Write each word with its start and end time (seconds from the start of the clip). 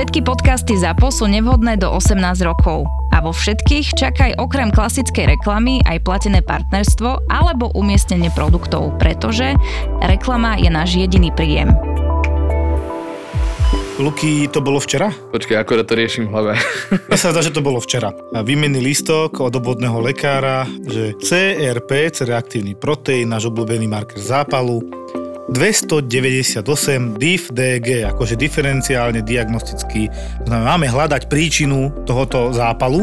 Všetky 0.00 0.24
podcasty 0.24 0.80
ZAPO 0.80 1.12
sú 1.12 1.28
nevhodné 1.28 1.76
do 1.76 1.92
18 1.92 2.16
rokov. 2.40 2.88
A 3.12 3.20
vo 3.20 3.36
všetkých 3.36 4.00
čakaj 4.00 4.40
okrem 4.40 4.72
klasickej 4.72 5.36
reklamy 5.36 5.84
aj 5.84 6.00
platené 6.08 6.40
partnerstvo 6.40 7.28
alebo 7.28 7.68
umiestnenie 7.76 8.32
produktov, 8.32 8.96
pretože 8.96 9.60
reklama 10.00 10.56
je 10.56 10.72
náš 10.72 10.96
jediný 10.96 11.28
príjem. 11.36 11.76
Luky, 14.00 14.48
to 14.48 14.64
bolo 14.64 14.80
včera? 14.80 15.12
Počkaj, 15.12 15.60
akorát 15.60 15.84
to 15.84 15.92
riešim 15.92 16.24
v 16.24 16.32
hlave. 16.32 16.52
Ja 17.12 17.20
sa 17.20 17.36
zdá, 17.36 17.44
že 17.44 17.52
to 17.52 17.60
bolo 17.60 17.76
včera. 17.76 18.16
Výmenný 18.32 18.80
listok 18.80 19.36
od 19.44 19.52
obvodného 19.52 20.00
lekára, 20.00 20.64
že 20.80 21.12
CRP, 21.20 22.08
C-reaktívny 22.08 22.72
proteín, 22.72 23.36
náš 23.36 23.52
obľúbený 23.52 23.84
marker 23.84 24.16
zápalu, 24.16 24.80
298 25.50 27.18
DIF 27.18 27.50
DG, 27.50 28.06
akože 28.06 28.38
diferenciálne 28.38 29.20
diagnostický. 29.26 30.06
Znamená, 30.46 30.78
máme 30.78 30.86
hľadať 30.86 31.26
príčinu 31.26 31.90
tohoto 32.06 32.54
zápalu 32.54 33.02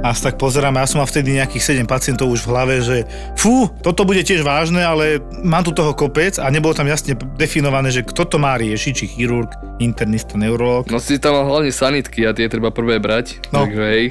a 0.00 0.12
tak 0.16 0.40
pozeráme, 0.40 0.80
ja 0.80 0.88
som 0.88 1.00
mal 1.00 1.08
vtedy 1.08 1.36
nejakých 1.36 1.80
7 1.80 1.88
pacientov 1.88 2.32
už 2.32 2.44
v 2.44 2.50
hlave, 2.52 2.74
že 2.80 2.96
fú, 3.36 3.68
toto 3.80 4.04
bude 4.08 4.24
tiež 4.24 4.44
vážne, 4.44 4.80
ale 4.80 5.20
mám 5.44 5.64
tu 5.64 5.72
toho 5.72 5.92
kopec 5.92 6.36
a 6.40 6.48
nebolo 6.48 6.76
tam 6.76 6.88
jasne 6.88 7.16
definované, 7.36 7.92
že 7.92 8.04
kto 8.04 8.24
to 8.24 8.36
má 8.40 8.56
riešiť, 8.56 8.92
či 8.92 9.04
chirurg, 9.10 9.52
internista, 9.80 10.36
neurolog. 10.36 10.88
No 10.88 11.00
si 11.00 11.20
tam 11.20 11.36
hlavne 11.36 11.72
sanitky 11.72 12.24
a 12.24 12.32
tie 12.32 12.48
treba 12.48 12.72
prvé 12.72 13.00
brať, 13.00 13.48
no. 13.52 13.64
takže 13.64 13.84
hej. 13.84 14.04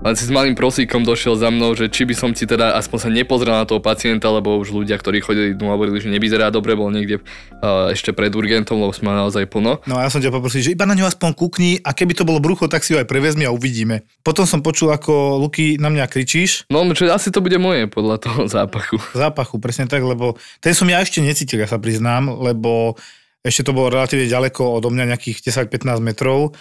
Len 0.00 0.16
si 0.16 0.24
s 0.24 0.32
malým 0.32 0.56
prosíkom 0.56 1.04
došiel 1.04 1.36
za 1.36 1.52
mnou, 1.52 1.76
že 1.76 1.92
či 1.92 2.08
by 2.08 2.16
som 2.16 2.32
ti 2.32 2.48
teda 2.48 2.72
aspoň 2.80 2.98
sa 3.04 3.08
nepozrel 3.12 3.52
na 3.52 3.68
toho 3.68 3.84
pacienta, 3.84 4.32
lebo 4.32 4.56
už 4.56 4.72
ľudia, 4.72 4.96
ktorí 4.96 5.20
chodili 5.20 5.52
mu 5.60 5.76
hovorili, 5.76 6.00
že 6.00 6.08
nevyzerá 6.08 6.48
dobre, 6.48 6.72
bol 6.72 6.88
niekde 6.88 7.20
uh, 7.20 7.92
ešte 7.92 8.16
pred 8.16 8.32
urgentom, 8.32 8.80
lebo 8.80 8.96
sme 8.96 9.12
naozaj 9.12 9.44
plno. 9.52 9.84
No 9.84 10.00
a 10.00 10.08
ja 10.08 10.10
som 10.12 10.24
ťa 10.24 10.32
poprosil, 10.32 10.64
že 10.64 10.72
iba 10.72 10.88
na 10.88 10.96
ňo 10.96 11.04
aspoň 11.04 11.36
kúkni 11.36 11.84
a 11.84 11.92
keby 11.92 12.16
to 12.16 12.24
bolo 12.24 12.40
brucho, 12.40 12.64
tak 12.64 12.80
si 12.80 12.96
ho 12.96 12.98
aj 13.04 13.12
prevezmi 13.12 13.44
a 13.44 13.52
uvidíme. 13.52 14.08
Potom 14.24 14.48
som 14.48 14.64
počul, 14.64 14.88
ako 14.88 15.36
Luky 15.36 15.76
na 15.76 15.92
mňa 15.92 16.08
kričíš. 16.08 16.64
No, 16.72 16.80
čo 16.96 17.04
asi 17.12 17.28
to 17.28 17.44
bude 17.44 17.60
moje 17.60 17.84
podľa 17.84 18.24
toho 18.24 18.40
zápachu. 18.56 18.96
Zápachu, 19.12 19.60
presne 19.60 19.84
tak, 19.84 20.00
lebo 20.00 20.40
ten 20.64 20.72
som 20.72 20.88
ja 20.88 21.04
ešte 21.04 21.20
necítil, 21.20 21.60
ja 21.60 21.68
sa 21.68 21.76
priznám, 21.76 22.40
lebo 22.40 22.96
ešte 23.44 23.68
to 23.68 23.76
bolo 23.76 23.92
relatívne 23.92 24.24
ďaleko 24.32 24.80
odo 24.80 24.88
mňa, 24.88 25.12
nejakých 25.12 25.44
10-15 25.44 26.00
metrov 26.00 26.56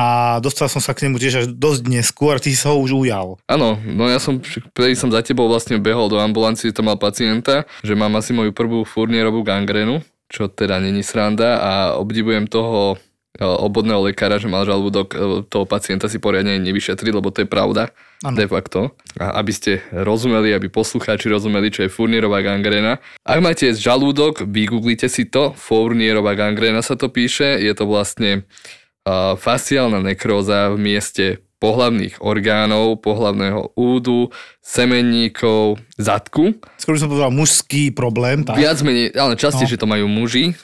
a 0.00 0.04
dostal 0.40 0.72
som 0.72 0.80
sa 0.80 0.96
k 0.96 1.04
nemu 1.04 1.20
tiež 1.20 1.34
až 1.44 1.46
dosť 1.52 1.82
neskôr, 1.84 2.40
ty 2.40 2.56
si 2.56 2.64
ho 2.64 2.72
už 2.80 2.96
ujal. 3.04 3.36
Áno, 3.44 3.76
no 3.76 4.08
ja 4.08 4.16
som, 4.16 4.40
prvý 4.72 4.96
som 4.96 5.12
za 5.12 5.20
tebou 5.20 5.44
vlastne 5.44 5.76
behol 5.76 6.08
do 6.08 6.16
ambulancie, 6.16 6.72
to 6.72 6.80
mal 6.80 6.96
pacienta, 6.96 7.68
že 7.84 7.92
mám 7.92 8.16
asi 8.16 8.32
moju 8.32 8.56
prvú 8.56 8.88
furnierovú 8.88 9.44
gangrenu, 9.44 10.00
čo 10.32 10.48
teda 10.48 10.80
není 10.80 11.04
sranda 11.04 11.60
a 11.60 11.72
obdivujem 12.00 12.48
toho 12.48 12.96
e, 12.96 13.44
obodného 13.44 14.08
lekára, 14.08 14.40
že 14.40 14.48
mal 14.48 14.64
žalúdok 14.64 15.08
e, 15.12 15.16
toho 15.52 15.68
pacienta 15.68 16.08
si 16.08 16.16
poriadne 16.16 16.56
nevyšetriť, 16.64 17.12
lebo 17.12 17.28
to 17.28 17.44
je 17.44 17.48
pravda 17.50 17.92
ano. 18.24 18.36
de 18.40 18.46
facto. 18.48 18.96
A 19.20 19.36
aby 19.36 19.52
ste 19.52 19.84
rozumeli, 19.92 20.56
aby 20.56 20.72
poslucháči 20.72 21.28
rozumeli, 21.28 21.68
čo 21.68 21.84
je 21.84 21.92
furnierová 21.92 22.40
gangrena. 22.40 23.04
Ak 23.20 23.44
máte 23.44 23.68
žalúdok, 23.76 24.48
vygooglite 24.48 25.12
si 25.12 25.28
to, 25.28 25.52
furnierová 25.52 26.38
gangrena 26.38 26.80
sa 26.80 26.96
to 26.96 27.12
píše, 27.12 27.60
je 27.60 27.72
to 27.76 27.84
vlastne 27.84 28.48
fasciálna 29.36 30.04
nekróza 30.04 30.72
v 30.72 30.78
mieste 30.78 31.24
pohlavných 31.60 32.24
orgánov, 32.24 33.04
pohlavného 33.04 33.76
údu, 33.76 34.32
semenníkov, 34.64 35.76
zadku. 36.00 36.56
Skôr 36.80 36.96
som 36.96 37.12
povedal 37.12 37.28
mužský 37.28 37.92
problém. 37.92 38.48
Tak? 38.48 38.56
Viac 38.56 38.80
menej, 38.80 39.12
ale 39.12 39.36
častejšie 39.36 39.76
no. 39.76 39.82
to 39.84 39.92
majú 39.92 40.06
muži, 40.08 40.56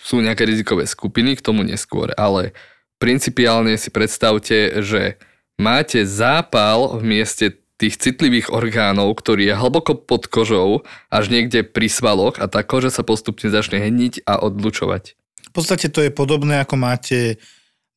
sú 0.00 0.24
nejaké 0.24 0.48
rizikové 0.48 0.88
skupiny, 0.88 1.36
k 1.36 1.44
tomu 1.44 1.60
neskôr, 1.68 2.16
ale 2.16 2.56
principiálne 2.96 3.76
si 3.76 3.92
predstavte, 3.92 4.80
že 4.80 5.20
máte 5.60 6.08
zápal 6.08 6.96
v 6.96 7.02
mieste 7.04 7.60
tých 7.78 8.00
citlivých 8.00 8.50
orgánov, 8.50 9.14
ktorý 9.20 9.52
je 9.52 9.54
hlboko 9.54 9.94
pod 9.94 10.26
kožou, 10.26 10.82
až 11.12 11.30
niekde 11.30 11.62
pri 11.62 11.86
svaloch 11.86 12.42
a 12.42 12.50
tá 12.50 12.66
koža 12.66 12.90
sa 12.90 13.06
postupne 13.06 13.52
začne 13.52 13.78
hniť 13.78 14.26
a 14.26 14.42
odlučovať. 14.42 15.14
V 15.48 15.52
podstate 15.54 15.86
to 15.92 16.02
je 16.02 16.10
podobné, 16.10 16.58
ako 16.58 16.74
máte 16.74 17.38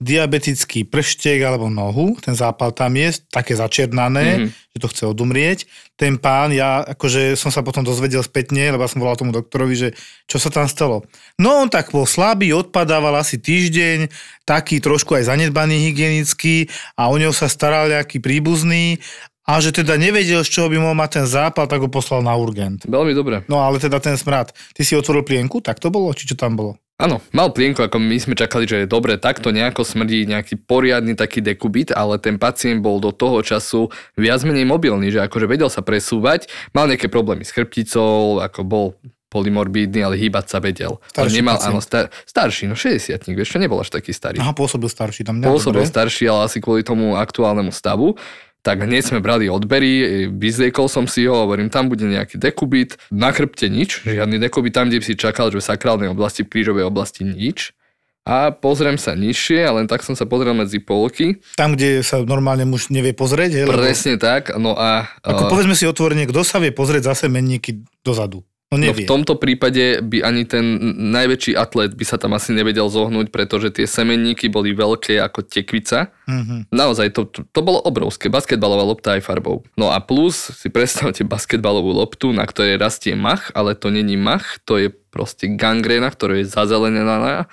diabetický 0.01 0.89
prštek 0.89 1.45
alebo 1.45 1.69
nohu, 1.69 2.17
ten 2.17 2.33
zápal 2.33 2.73
tam 2.73 2.97
je, 2.97 3.21
také 3.29 3.53
začernané, 3.53 4.25
mm-hmm. 4.33 4.49
že 4.73 4.77
to 4.81 4.87
chce 4.89 5.03
odumrieť. 5.05 5.69
Ten 5.93 6.17
pán, 6.17 6.49
ja 6.49 6.81
akože 6.81 7.37
som 7.37 7.53
sa 7.53 7.61
potom 7.61 7.85
dozvedel 7.85 8.25
spätne, 8.25 8.73
lebo 8.73 8.81
som 8.89 8.97
volal 8.97 9.13
tomu 9.13 9.29
doktorovi, 9.29 9.75
že 9.77 9.89
čo 10.25 10.41
sa 10.41 10.49
tam 10.49 10.65
stalo. 10.65 11.05
No 11.37 11.61
on 11.61 11.69
tak 11.69 11.93
bol 11.93 12.09
slabý, 12.09 12.49
odpadával 12.49 13.13
asi 13.21 13.37
týždeň, 13.37 14.09
taký 14.41 14.81
trošku 14.81 15.13
aj 15.13 15.29
zanedbaný 15.29 15.93
hygienický 15.93 16.65
a 16.97 17.13
o 17.13 17.15
neho 17.21 17.29
sa 17.29 17.45
staral 17.45 17.93
nejaký 17.93 18.17
príbuzný 18.17 18.97
a 19.45 19.61
že 19.61 19.69
teda 19.69 20.01
nevedel, 20.01 20.41
z 20.41 20.49
čoho 20.49 20.69
by 20.69 20.81
mohol 20.81 20.97
mať 20.97 21.21
ten 21.21 21.25
zápal, 21.29 21.69
tak 21.69 21.81
ho 21.81 21.89
poslal 21.89 22.25
na 22.25 22.33
urgent. 22.33 22.85
Veľmi 22.89 23.13
dobre. 23.13 23.45
No 23.45 23.61
ale 23.61 23.77
teda 23.77 24.01
ten 24.01 24.17
smrad. 24.17 24.49
Ty 24.49 24.81
si 24.81 24.97
otvoril 24.97 25.21
plienku, 25.21 25.61
tak 25.61 25.77
to 25.77 25.93
bolo? 25.93 26.09
Či 26.13 26.33
čo 26.33 26.35
tam 26.37 26.57
bolo? 26.57 26.81
Áno, 27.01 27.17
mal 27.33 27.49
plienku, 27.49 27.81
ako 27.81 27.97
my 27.97 28.17
sme 28.21 28.37
čakali, 28.37 28.69
že 28.69 28.85
je 28.85 28.87
dobre, 28.87 29.17
takto 29.17 29.49
nejako 29.49 29.81
smrdí 29.81 30.29
nejaký 30.29 30.61
poriadny 30.61 31.17
taký 31.17 31.41
dekubit, 31.41 31.89
ale 31.89 32.21
ten 32.21 32.37
pacient 32.37 32.85
bol 32.85 33.01
do 33.01 33.09
toho 33.09 33.41
času 33.41 33.89
viac 34.13 34.45
menej 34.45 34.69
mobilný, 34.69 35.09
že 35.09 35.25
akože 35.25 35.49
vedel 35.49 35.73
sa 35.73 35.81
presúvať, 35.81 36.45
mal 36.77 36.85
nejaké 36.85 37.09
problémy 37.09 37.41
s 37.41 37.49
chrbticou, 37.57 38.37
ako 38.45 38.59
bol 38.61 38.85
polymorbídny, 39.31 40.03
ale 40.03 40.19
hýbať 40.19 40.45
sa 40.45 40.59
vedel. 40.59 40.99
Starší 41.09 41.39
nemal, 41.39 41.57
áno, 41.63 41.79
star, 41.79 42.11
starší, 42.27 42.67
no 42.67 42.75
60 42.75 43.31
vieš, 43.31 43.55
čo 43.55 43.63
nebol 43.63 43.79
až 43.79 43.89
taký 43.89 44.11
starý. 44.11 44.43
Aha, 44.43 44.51
pôsobil 44.51 44.91
starší 44.91 45.23
tam. 45.23 45.39
Pôsobil 45.39 45.87
starší, 45.87 46.27
ale 46.27 46.51
asi 46.51 46.59
kvôli 46.59 46.83
tomu 46.83 47.15
aktuálnemu 47.15 47.71
stavu 47.71 48.19
tak 48.61 48.85
hneď 48.85 49.01
sme 49.01 49.19
brali 49.19 49.49
odbery, 49.49 50.29
vyzliekol 50.29 50.85
som 50.85 51.09
si 51.09 51.25
ho, 51.25 51.33
hovorím, 51.33 51.73
tam 51.73 51.89
bude 51.89 52.05
nejaký 52.05 52.37
dekubit, 52.37 52.97
na 53.09 53.33
chrbte 53.33 53.65
nič, 53.65 54.05
žiadny 54.05 54.37
dekubit, 54.37 54.77
tam, 54.77 54.89
kde 54.89 55.01
si 55.01 55.17
čakal, 55.17 55.49
že 55.49 55.61
v 55.61 55.65
sakrálnej 55.65 56.09
oblasti, 56.13 56.45
v 56.45 56.53
krížovej 56.53 56.85
oblasti 56.85 57.25
nič. 57.25 57.73
A 58.21 58.53
pozriem 58.53 59.01
sa 59.01 59.17
nižšie, 59.17 59.65
a 59.65 59.81
len 59.81 59.89
tak 59.89 60.05
som 60.05 60.13
sa 60.13 60.29
pozrel 60.29 60.53
medzi 60.53 60.77
polky. 60.77 61.41
Tam, 61.57 61.73
kde 61.73 62.05
sa 62.05 62.21
normálne 62.21 62.69
muž 62.69 62.93
nevie 62.93 63.17
pozrieť? 63.17 63.49
He, 63.57 63.63
Presne 63.65 64.21
tak, 64.21 64.53
no 64.61 64.77
a... 64.77 65.09
Ako 65.25 65.49
uh, 65.49 65.49
povedzme 65.49 65.73
si 65.73 65.89
otvorene, 65.89 66.29
kto 66.29 66.45
sa 66.45 66.61
vie 66.61 66.69
pozrieť 66.69 67.17
zase 67.17 67.33
menníky 67.33 67.81
dozadu? 68.05 68.45
No, 68.71 68.79
no 68.79 68.95
v 68.95 69.03
tomto 69.03 69.35
prípade 69.35 69.99
by 69.99 70.23
ani 70.23 70.47
ten 70.47 70.63
najväčší 71.11 71.59
atlet 71.59 71.91
by 71.91 72.07
sa 72.07 72.15
tam 72.15 72.39
asi 72.39 72.55
nevedel 72.55 72.87
zohnúť, 72.87 73.27
pretože 73.27 73.67
tie 73.75 73.83
semenníky 73.83 74.47
boli 74.47 74.71
veľké 74.71 75.19
ako 75.19 75.43
tekvica. 75.43 76.15
Mm-hmm. 76.23 76.71
Naozaj, 76.71 77.07
to, 77.11 77.27
to, 77.27 77.43
to 77.51 77.59
bolo 77.59 77.83
obrovské. 77.83 78.31
Basketbalová 78.31 78.87
lopta 78.87 79.19
aj 79.19 79.27
farbou. 79.27 79.67
No 79.75 79.91
a 79.91 79.99
plus 79.99 80.55
si 80.55 80.71
predstavte 80.71 81.27
basketbalovú 81.27 81.91
loptu, 81.91 82.31
na 82.31 82.47
ktorej 82.47 82.79
rastie 82.79 83.11
mach, 83.11 83.51
ale 83.51 83.75
to 83.75 83.91
není 83.91 84.15
mach, 84.15 84.63
to 84.63 84.79
je 84.79 84.87
proste 85.11 85.51
gangrena, 85.59 86.07
ktorá 86.07 86.39
je 86.39 86.47
zazelenená, 86.47 87.51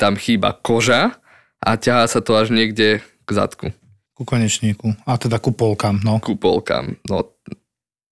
tam 0.00 0.16
chýba 0.16 0.56
koža 0.56 1.20
a 1.60 1.76
ťahá 1.76 2.08
sa 2.08 2.24
to 2.24 2.40
až 2.40 2.48
niekde 2.48 3.04
k 3.04 3.28
zadku. 3.28 3.76
Ku 4.16 4.24
konečníku. 4.24 4.96
A 5.04 5.20
teda 5.20 5.36
ku 5.36 5.52
polkám, 5.52 6.00
no. 6.00 6.24
Ku 6.24 6.40
polkám. 6.40 6.96
No, 7.04 7.36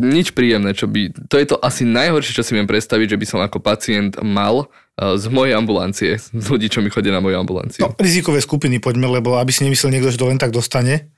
nič 0.03 0.35
príjemné, 0.35 0.75
čo 0.75 0.91
by... 0.91 1.15
To 1.31 1.39
je 1.39 1.47
to 1.47 1.57
asi 1.63 1.87
najhoršie, 1.87 2.35
čo 2.35 2.43
si 2.43 2.59
viem 2.59 2.67
predstaviť, 2.67 3.15
že 3.15 3.21
by 3.23 3.27
som 3.27 3.41
ako 3.41 3.63
pacient 3.63 4.19
mal 4.19 4.67
eh, 4.99 5.15
z 5.15 5.31
mojej 5.31 5.55
ambulancie, 5.55 6.19
z 6.19 6.47
ľudí, 6.51 6.67
čo 6.67 6.83
mi 6.83 6.91
chodia 6.91 7.15
na 7.15 7.23
moju 7.23 7.39
ambulanciu. 7.39 7.87
No, 7.87 7.95
rizikové 7.97 8.43
skupiny 8.43 8.83
poďme, 8.83 9.07
lebo 9.07 9.39
aby 9.39 9.55
si 9.55 9.63
nemyslel 9.63 9.95
niekto, 9.95 10.11
že 10.11 10.19
to 10.19 10.27
len 10.27 10.43
tak 10.43 10.51
dostane. 10.51 11.12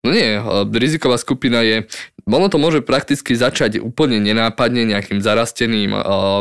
No 0.00 0.16
nie, 0.16 0.40
riziková 0.80 1.20
skupina 1.20 1.60
je, 1.60 1.84
ono 2.24 2.48
to 2.48 2.56
môže 2.56 2.80
prakticky 2.80 3.36
začať 3.36 3.84
úplne 3.84 4.16
nenápadne 4.16 4.88
nejakým 4.88 5.20
zarasteným 5.20 5.92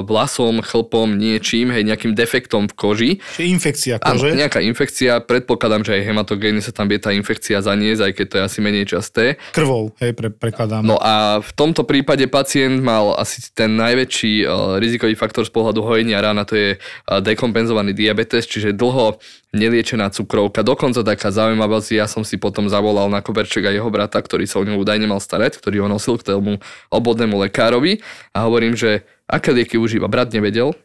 vlasom, 0.08 0.64
chlpom, 0.64 1.20
niečím, 1.20 1.68
hej, 1.76 1.84
nejakým 1.84 2.16
defektom 2.16 2.72
v 2.72 2.74
koži. 2.80 3.12
Čiže 3.36 3.48
infekcia 3.52 3.96
kože? 4.00 4.32
Áno, 4.32 4.40
nejaká 4.40 4.64
infekcia, 4.64 5.20
predpokladám, 5.20 5.84
že 5.84 6.00
aj 6.00 6.08
hematogény 6.08 6.64
sa 6.64 6.72
tam 6.72 6.88
vie 6.88 7.04
tá 7.04 7.12
infekcia 7.12 7.60
zaniesť, 7.60 8.02
aj 8.08 8.14
keď 8.16 8.26
to 8.32 8.36
je 8.40 8.44
asi 8.48 8.60
menej 8.64 8.86
časté. 8.88 9.36
Krvou, 9.52 9.92
hej, 10.00 10.16
pre, 10.16 10.32
prekladám. 10.32 10.88
No 10.88 10.96
a 10.96 11.44
v 11.44 11.52
tomto 11.52 11.84
prípade 11.84 12.24
pacient 12.32 12.80
mal 12.80 13.20
asi 13.20 13.44
ten 13.52 13.76
najväčší 13.76 14.48
rizikový 14.80 15.20
faktor 15.20 15.44
z 15.44 15.52
pohľadu 15.52 15.84
hojenia 15.84 16.24
rána, 16.24 16.48
to 16.48 16.56
je 16.56 16.70
dekompenzovaný 17.12 17.92
diabetes, 17.92 18.48
čiže 18.48 18.72
dlho 18.72 19.20
neliečená 19.50 20.14
cukrovka. 20.14 20.62
Dokonca 20.62 21.02
taká 21.02 21.34
zaujímavosť, 21.34 21.98
ja 21.98 22.06
som 22.06 22.22
si 22.22 22.38
potom 22.38 22.70
zavolal 22.70 23.10
na 23.10 23.18
koberček 23.50 23.66
aj 23.66 23.76
jeho 23.82 23.90
brata, 23.90 24.22
ktorý 24.22 24.46
sa 24.46 24.62
o 24.62 24.64
ňu 24.64 24.78
údajne 24.78 25.10
mal 25.10 25.18
starať, 25.18 25.58
ktorý 25.58 25.82
ho 25.82 25.88
nosil 25.90 26.22
k 26.22 26.38
tomu 26.38 26.62
obodnému 26.94 27.34
lekárovi 27.50 28.06
a 28.30 28.46
hovorím, 28.46 28.78
že 28.78 29.02
aké 29.26 29.50
lieky 29.50 29.82
užíva. 29.82 30.06
Brat 30.06 30.30
nevedel, 30.30 30.78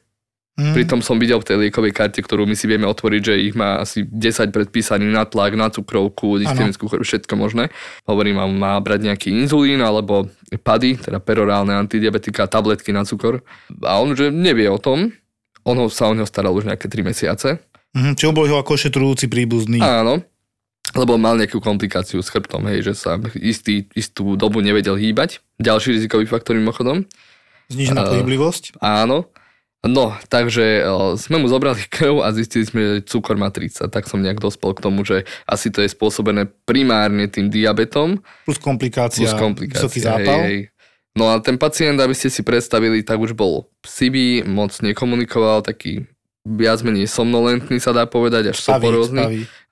Mm. 0.54 0.70
Pritom 0.70 1.02
som 1.02 1.18
videl 1.18 1.42
v 1.42 1.50
tej 1.50 1.56
liekovej 1.66 1.90
karte, 1.90 2.22
ktorú 2.22 2.46
my 2.46 2.54
si 2.54 2.70
vieme 2.70 2.86
otvoriť, 2.86 3.22
že 3.26 3.34
ich 3.42 3.58
má 3.58 3.82
asi 3.82 4.06
10 4.06 4.54
predpísaných 4.54 5.10
na 5.10 5.26
tlak, 5.26 5.58
na 5.58 5.66
cukrovku, 5.66 6.38
dystemickú 6.38 6.86
chorobu, 6.86 7.02
všetko 7.02 7.34
možné. 7.34 7.74
Hovorím, 8.06 8.38
mám, 8.38 8.54
má 8.54 8.78
brať 8.78 9.02
nejaký 9.02 9.34
inzulín 9.34 9.82
alebo 9.82 10.30
pady, 10.54 11.10
teda 11.10 11.18
perorálne 11.18 11.74
antidiabetika, 11.74 12.46
tabletky 12.46 12.94
na 12.94 13.02
cukor. 13.02 13.42
A 13.82 13.98
on, 13.98 14.14
že 14.14 14.30
nevie 14.30 14.70
o 14.70 14.78
tom, 14.78 15.10
on 15.66 15.74
ho, 15.74 15.90
sa 15.90 16.06
o 16.06 16.14
neho 16.14 16.22
staral 16.22 16.54
už 16.54 16.70
nejaké 16.70 16.86
3 16.86 17.02
mesiace 17.02 17.58
Mm-hmm, 17.94 18.14
čo 18.18 18.34
bol 18.34 18.50
jeho 18.50 18.58
ako 18.58 18.74
ošetrujúci 18.74 19.30
príbuzný. 19.30 19.78
Áno. 19.78 20.18
Lebo 20.94 21.18
mal 21.18 21.34
nejakú 21.34 21.58
komplikáciu 21.58 22.22
s 22.22 22.30
chrbtom, 22.30 22.64
hej, 22.70 22.86
že 22.86 22.94
sa 22.94 23.18
istý, 23.38 23.90
istú 23.98 24.38
dobu 24.38 24.62
nevedel 24.62 24.94
hýbať. 24.94 25.42
Ďalší 25.58 25.98
rizikový 25.98 26.26
faktor 26.30 26.54
mimochodom. 26.54 27.06
Znižená 27.68 28.06
Uh, 28.06 28.10
pohyblivosť. 28.14 28.78
Áno. 28.78 29.26
No, 29.84 30.16
takže 30.32 30.80
o, 30.88 31.12
sme 31.20 31.36
mu 31.36 31.46
zobrali 31.50 31.84
krv 31.92 32.24
a 32.24 32.32
zistili 32.32 32.64
sme, 32.64 32.80
že 32.80 32.96
cukor 33.04 33.36
má 33.36 33.52
30. 33.52 33.92
Tak 33.92 34.08
som 34.08 34.24
nejak 34.24 34.40
dospel 34.40 34.72
k 34.72 34.80
tomu, 34.80 35.04
že 35.04 35.28
asi 35.44 35.68
to 35.68 35.84
je 35.84 35.92
spôsobené 35.92 36.48
primárne 36.64 37.28
tým 37.28 37.52
diabetom 37.52 38.16
Plus 38.48 38.56
komplikácia, 38.56 39.28
plus 39.28 39.36
komplikácia. 39.36 39.84
vysoký 39.84 40.00
zápal. 40.00 40.40
Hej, 40.40 40.48
hej. 40.48 40.58
No 41.14 41.30
a 41.30 41.38
ten 41.38 41.54
pacient, 41.60 42.00
aby 42.00 42.10
ste 42.16 42.26
si 42.26 42.42
predstavili, 42.42 43.06
tak 43.06 43.22
už 43.22 43.38
bol 43.38 43.70
sivý, 43.86 44.42
moc 44.42 44.74
nekomunikoval, 44.82 45.62
taký 45.62 46.10
viac 46.44 46.84
menej 46.84 47.08
somnolentný 47.08 47.80
sa 47.80 47.96
dá 47.96 48.04
povedať, 48.04 48.52
až 48.52 48.60
soporózny. 48.60 49.20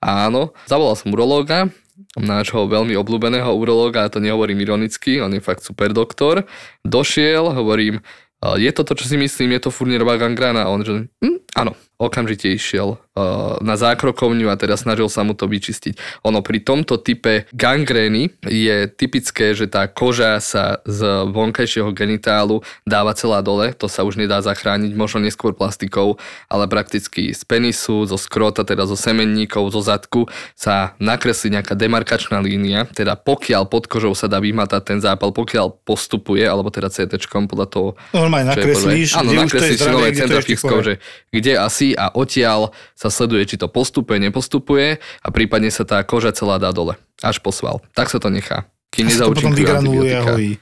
Áno, 0.01 0.51
zavolal 0.65 0.97
som 0.97 1.13
urológa, 1.13 1.69
nášho 2.17 2.65
veľmi 2.65 2.97
obľúbeného 2.97 3.53
urológa, 3.53 4.05
a 4.05 4.11
to 4.11 4.17
nehovorím 4.17 4.61
ironicky, 4.65 5.21
on 5.21 5.33
je 5.33 5.41
fakt 5.41 5.61
super 5.61 5.93
doktor. 5.93 6.43
Došiel, 6.81 7.53
hovorím, 7.53 8.01
"E, 8.41 8.59
je 8.59 8.71
to 8.73 8.81
to, 8.83 8.97
čo 8.97 9.05
si 9.05 9.17
myslím, 9.17 9.53
je 9.53 9.69
to 9.69 9.71
furnierová 9.71 10.17
gangrana? 10.17 10.65
A 10.65 10.73
on 10.73 10.81
že, 10.81 11.05
hm, 11.21 11.37
áno, 11.55 11.77
okamžite 12.03 12.51
išiel 12.51 12.99
uh, 12.99 13.57
na 13.63 13.79
zákrokovňu 13.79 14.51
a 14.51 14.59
teda 14.59 14.75
snažil 14.75 15.07
sa 15.07 15.23
mu 15.23 15.33
to 15.33 15.47
vyčistiť. 15.47 16.23
Ono 16.27 16.43
pri 16.43 16.59
tomto 16.59 16.99
type 16.99 17.47
gangrény 17.55 18.35
je 18.43 18.91
typické, 18.91 19.55
že 19.55 19.71
tá 19.71 19.87
koža 19.87 20.43
sa 20.43 20.83
z 20.83 21.27
vonkajšieho 21.31 21.95
genitálu 21.95 22.61
dáva 22.83 23.15
celá 23.15 23.39
dole, 23.39 23.71
to 23.71 23.87
sa 23.87 24.03
už 24.03 24.19
nedá 24.19 24.43
zachrániť, 24.43 24.91
možno 24.93 25.23
neskôr 25.23 25.55
plastikou, 25.55 26.19
ale 26.51 26.67
prakticky 26.67 27.31
z 27.31 27.41
penisu, 27.47 28.03
zo 28.03 28.17
skrota, 28.19 28.67
teda 28.67 28.83
zo 28.83 28.99
semenníkov, 28.99 29.71
zo 29.71 29.79
zadku 29.79 30.27
sa 30.57 30.97
nakreslí 30.99 31.55
nejaká 31.55 31.73
demarkačná 31.79 32.43
línia, 32.43 32.85
teda 32.91 33.15
pokiaľ 33.15 33.71
pod 33.71 33.87
kožou 33.87 34.11
sa 34.17 34.27
dá 34.27 34.43
vymatať 34.43 34.81
ten 34.83 34.99
zápal, 34.99 35.31
pokiaľ 35.31 35.85
postupuje, 35.87 36.43
alebo 36.43 36.67
teda 36.73 36.91
CT 36.91 37.15
podľa 37.47 37.67
toho, 37.71 37.89
Normálne 38.11 38.51
nakreslíš, 38.51 39.15
Áno, 39.17 39.31
kde 39.31 39.37
už 39.47 39.51
to 39.51 39.57
je 39.57 39.71
nakreslíš 39.73 39.91
nové 39.93 40.09
kde 40.11 40.23
to 40.23 40.33
je 40.33 40.41
ešte 40.43 40.53
centrafixkou, 40.53 40.77
chore. 40.77 40.85
že 40.85 40.93
kde 41.31 41.53
asi 41.57 41.87
a 41.93 42.09
odtiaľ 42.09 42.69
sa 42.93 43.07
sleduje, 43.07 43.45
či 43.45 43.55
to 43.55 43.65
postupuje, 43.65 44.19
nepostupuje 44.19 44.97
a 45.19 45.27
prípadne 45.29 45.67
sa 45.67 45.81
tá 45.81 46.01
koža 46.01 46.31
celá 46.31 46.57
dá 46.57 46.69
dole, 46.69 46.95
až 47.19 47.37
po 47.37 47.49
sval. 47.49 47.81
Tak 47.93 48.09
sa 48.09 48.17
to 48.17 48.27
nechá. 48.27 48.65
Kým 48.89 49.09
nezaučinkujú 49.09 49.65
antibiotika. 49.65 50.33
hojí. 50.33 50.53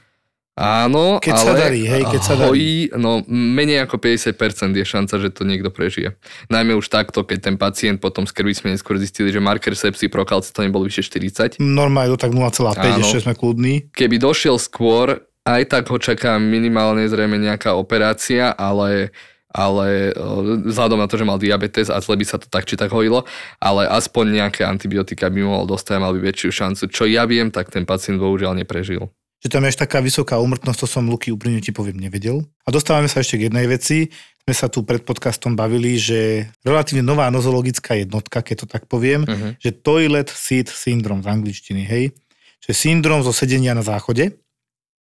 Áno, 0.52 1.16
Keď 1.16 1.32
ale 1.32 1.44
sa 1.48 1.52
darí, 1.56 1.80
hej, 1.88 2.04
keď 2.04 2.20
sa 2.20 2.34
darí. 2.36 2.44
hojí, 2.44 2.72
no 3.00 3.24
menej 3.24 3.88
ako 3.88 3.96
50% 3.96 4.36
je 4.76 4.84
šanca, 4.84 5.14
že 5.16 5.32
to 5.32 5.48
niekto 5.48 5.72
prežije. 5.72 6.12
Najmä 6.48 6.76
už 6.76 6.92
takto, 6.92 7.24
keď 7.24 7.38
ten 7.40 7.56
pacient 7.56 8.04
potom 8.04 8.28
z 8.28 8.36
krvi 8.36 8.52
sme 8.52 8.68
neskôr 8.68 9.00
zistili, 9.00 9.32
že 9.32 9.40
marker 9.40 9.72
sepsy 9.72 10.12
prokalcitóny 10.12 10.68
bol 10.68 10.84
vyše 10.84 11.00
40. 11.00 11.56
Normálne 11.56 12.12
to 12.12 12.20
tak 12.20 12.36
0,5, 12.36 12.68
Áno. 12.68 13.00
ešte 13.00 13.24
sme 13.24 13.32
kľudní. 13.32 13.88
Keby 13.96 14.20
došiel 14.20 14.60
skôr, 14.60 15.24
aj 15.42 15.72
tak 15.72 15.88
ho 15.88 15.96
čaká 15.96 16.36
minimálne 16.36 17.08
zrejme 17.08 17.40
nejaká 17.40 17.72
operácia, 17.72 18.52
ale 18.52 19.08
ale 19.52 20.10
e, 20.10 20.66
vzhľadom 20.72 20.98
na 20.98 21.06
to, 21.06 21.20
že 21.20 21.28
mal 21.28 21.36
diabetes 21.36 21.92
a 21.92 22.00
zle 22.00 22.16
by 22.16 22.24
sa 22.24 22.40
to 22.40 22.48
tak 22.48 22.64
či 22.64 22.74
tak 22.74 22.90
hojilo, 22.90 23.28
ale 23.60 23.84
aspoň 23.86 24.42
nejaké 24.42 24.64
antibiotika 24.64 25.28
by 25.28 25.40
mohol 25.44 25.68
dostať 25.68 25.96
mal 26.00 26.16
by 26.16 26.20
väčšiu 26.32 26.50
šancu. 26.50 26.82
Čo 26.88 27.04
ja 27.04 27.28
viem, 27.28 27.52
tak 27.52 27.68
ten 27.68 27.84
pacient 27.84 28.16
bohužiaľ 28.18 28.56
neprežil. 28.56 29.12
Že 29.42 29.48
tam 29.50 29.62
je 29.66 29.70
až 29.74 29.78
taká 29.82 29.98
vysoká 29.98 30.38
úmrtnosť, 30.38 30.78
to 30.82 30.86
som 30.86 31.04
Luky 31.10 31.34
úprimne 31.34 31.58
ti 31.58 31.74
poviem 31.74 31.98
nevedel. 31.98 32.46
A 32.62 32.70
dostávame 32.70 33.10
sa 33.10 33.20
ešte 33.20 33.42
k 33.42 33.50
jednej 33.50 33.66
veci. 33.66 34.06
Sme 34.46 34.54
sa 34.54 34.70
tu 34.70 34.86
pred 34.86 35.02
podcastom 35.02 35.58
bavili, 35.58 35.98
že 35.98 36.46
relatívne 36.62 37.02
nová 37.02 37.26
nozologická 37.30 37.98
jednotka, 37.98 38.42
keď 38.42 38.56
to 38.62 38.66
tak 38.70 38.86
poviem, 38.86 39.26
Uh-huh. 39.26 39.54
že 39.58 39.74
toilet 39.74 40.30
seat 40.30 40.70
syndrome 40.70 41.26
z 41.26 41.30
angličtiny, 41.30 41.82
hej. 41.82 42.14
Že 42.62 42.70
syndrom 42.74 43.26
zo 43.26 43.34
sedenia 43.34 43.74
na 43.74 43.82
záchode, 43.82 44.38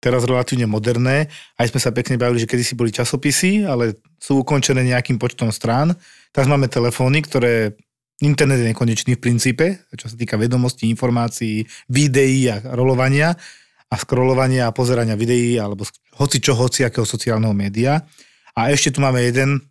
teraz 0.02 0.26
relatívne 0.26 0.66
moderné. 0.66 1.30
Aj 1.56 1.70
sme 1.70 1.78
sa 1.78 1.94
pekne 1.94 2.18
bavili, 2.18 2.42
že 2.42 2.50
kedysi 2.50 2.74
boli 2.74 2.90
časopisy, 2.90 3.70
ale 3.70 4.02
sú 4.18 4.42
ukončené 4.42 4.82
nejakým 4.82 5.22
počtom 5.22 5.54
strán. 5.54 5.94
Teraz 6.34 6.50
máme 6.50 6.66
telefóny, 6.66 7.22
ktoré 7.22 7.78
internet 8.26 8.66
je 8.66 8.74
nekonečný 8.74 9.16
v 9.18 9.24
princípe, 9.24 9.66
čo 9.94 10.10
sa 10.10 10.18
týka 10.18 10.42
vedomostí, 10.42 10.90
informácií, 10.90 11.66
videí 11.86 12.50
a 12.50 12.60
rolovania 12.74 13.38
a 13.92 13.96
scrollovania 13.98 14.70
a 14.70 14.76
pozerania 14.76 15.20
videí 15.20 15.62
alebo 15.62 15.86
hoci 16.18 16.38
čo, 16.42 16.58
hoci 16.58 16.82
akého 16.82 17.06
sociálneho 17.06 17.54
média. 17.54 18.02
A 18.58 18.74
ešte 18.74 18.98
tu 18.98 19.00
máme 19.04 19.22
jeden 19.22 19.62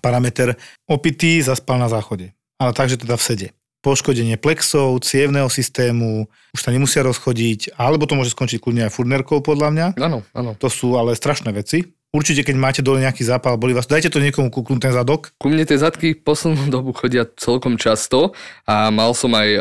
parameter. 0.00 0.56
Opitý 0.88 1.40
zaspal 1.42 1.78
na 1.78 1.86
záchode. 1.86 2.34
Ale 2.58 2.72
takže 2.74 3.00
teda 3.00 3.18
v 3.18 3.22
sede. 3.22 3.48
Poškodenie 3.82 4.38
plexov, 4.38 5.02
cievného 5.02 5.50
systému, 5.50 6.30
už 6.54 6.60
sa 6.62 6.70
nemusia 6.70 7.02
rozchodiť, 7.02 7.74
alebo 7.74 8.06
to 8.06 8.14
môže 8.14 8.30
skončiť 8.30 8.62
kľudne 8.62 8.86
aj 8.86 8.94
furnerkou 8.94 9.42
podľa 9.42 9.68
mňa. 9.74 9.86
Áno, 9.98 10.22
áno. 10.30 10.54
To 10.62 10.70
sú 10.70 10.94
ale 10.94 11.18
strašné 11.18 11.50
veci. 11.50 11.90
Určite, 12.12 12.44
keď 12.44 12.56
máte 12.60 12.84
dole 12.84 13.00
nejaký 13.00 13.24
zápal, 13.24 13.56
boli 13.56 13.72
vás, 13.72 13.88
dajte 13.88 14.12
to 14.12 14.20
niekomu 14.20 14.52
kúknúť 14.52 14.84
ten 14.84 14.92
zadok. 14.92 15.32
Ku 15.40 15.48
mne 15.48 15.64
tie 15.64 15.80
zadky 15.80 16.12
poslednú 16.12 16.68
dobu 16.68 16.92
chodia 16.92 17.24
celkom 17.40 17.80
často 17.80 18.36
a 18.68 18.92
mal 18.92 19.16
som 19.16 19.32
aj 19.32 19.48
o, 19.56 19.60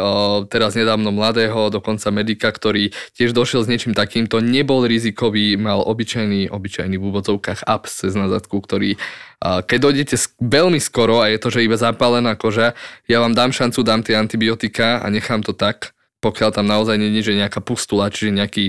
teraz 0.52 0.76
nedávno 0.76 1.16
mladého, 1.16 1.72
dokonca 1.72 2.12
medika, 2.12 2.52
ktorý 2.52 2.92
tiež 3.16 3.32
došiel 3.32 3.64
s 3.64 3.72
niečím 3.72 3.96
takýmto, 3.96 4.44
nebol 4.44 4.84
rizikový, 4.84 5.56
mal 5.56 5.80
obyčajný, 5.80 6.52
obyčajný 6.52 7.00
v 7.00 7.08
úvodzovkách 7.08 7.64
absces 7.72 8.20
na 8.20 8.28
zadku, 8.28 8.60
ktorý 8.60 9.00
keď 9.42 9.78
dojdete 9.82 10.16
veľmi 10.38 10.78
skoro 10.78 11.26
a 11.26 11.34
je 11.34 11.42
to, 11.42 11.50
že 11.50 11.66
iba 11.66 11.74
zapálená 11.74 12.38
koža, 12.38 12.78
ja 13.10 13.18
vám 13.18 13.34
dám 13.34 13.50
šancu, 13.50 13.82
dám 13.82 14.06
tie 14.06 14.14
antibiotika 14.14 15.02
a 15.02 15.10
nechám 15.10 15.42
to 15.42 15.58
tak, 15.58 15.98
pokiaľ 16.22 16.50
tam 16.54 16.70
naozaj 16.70 17.02
nie 17.02 17.10
je 17.18 17.34
nejaká 17.34 17.58
pustula, 17.66 18.14
čiže 18.14 18.38
nejaký 18.38 18.66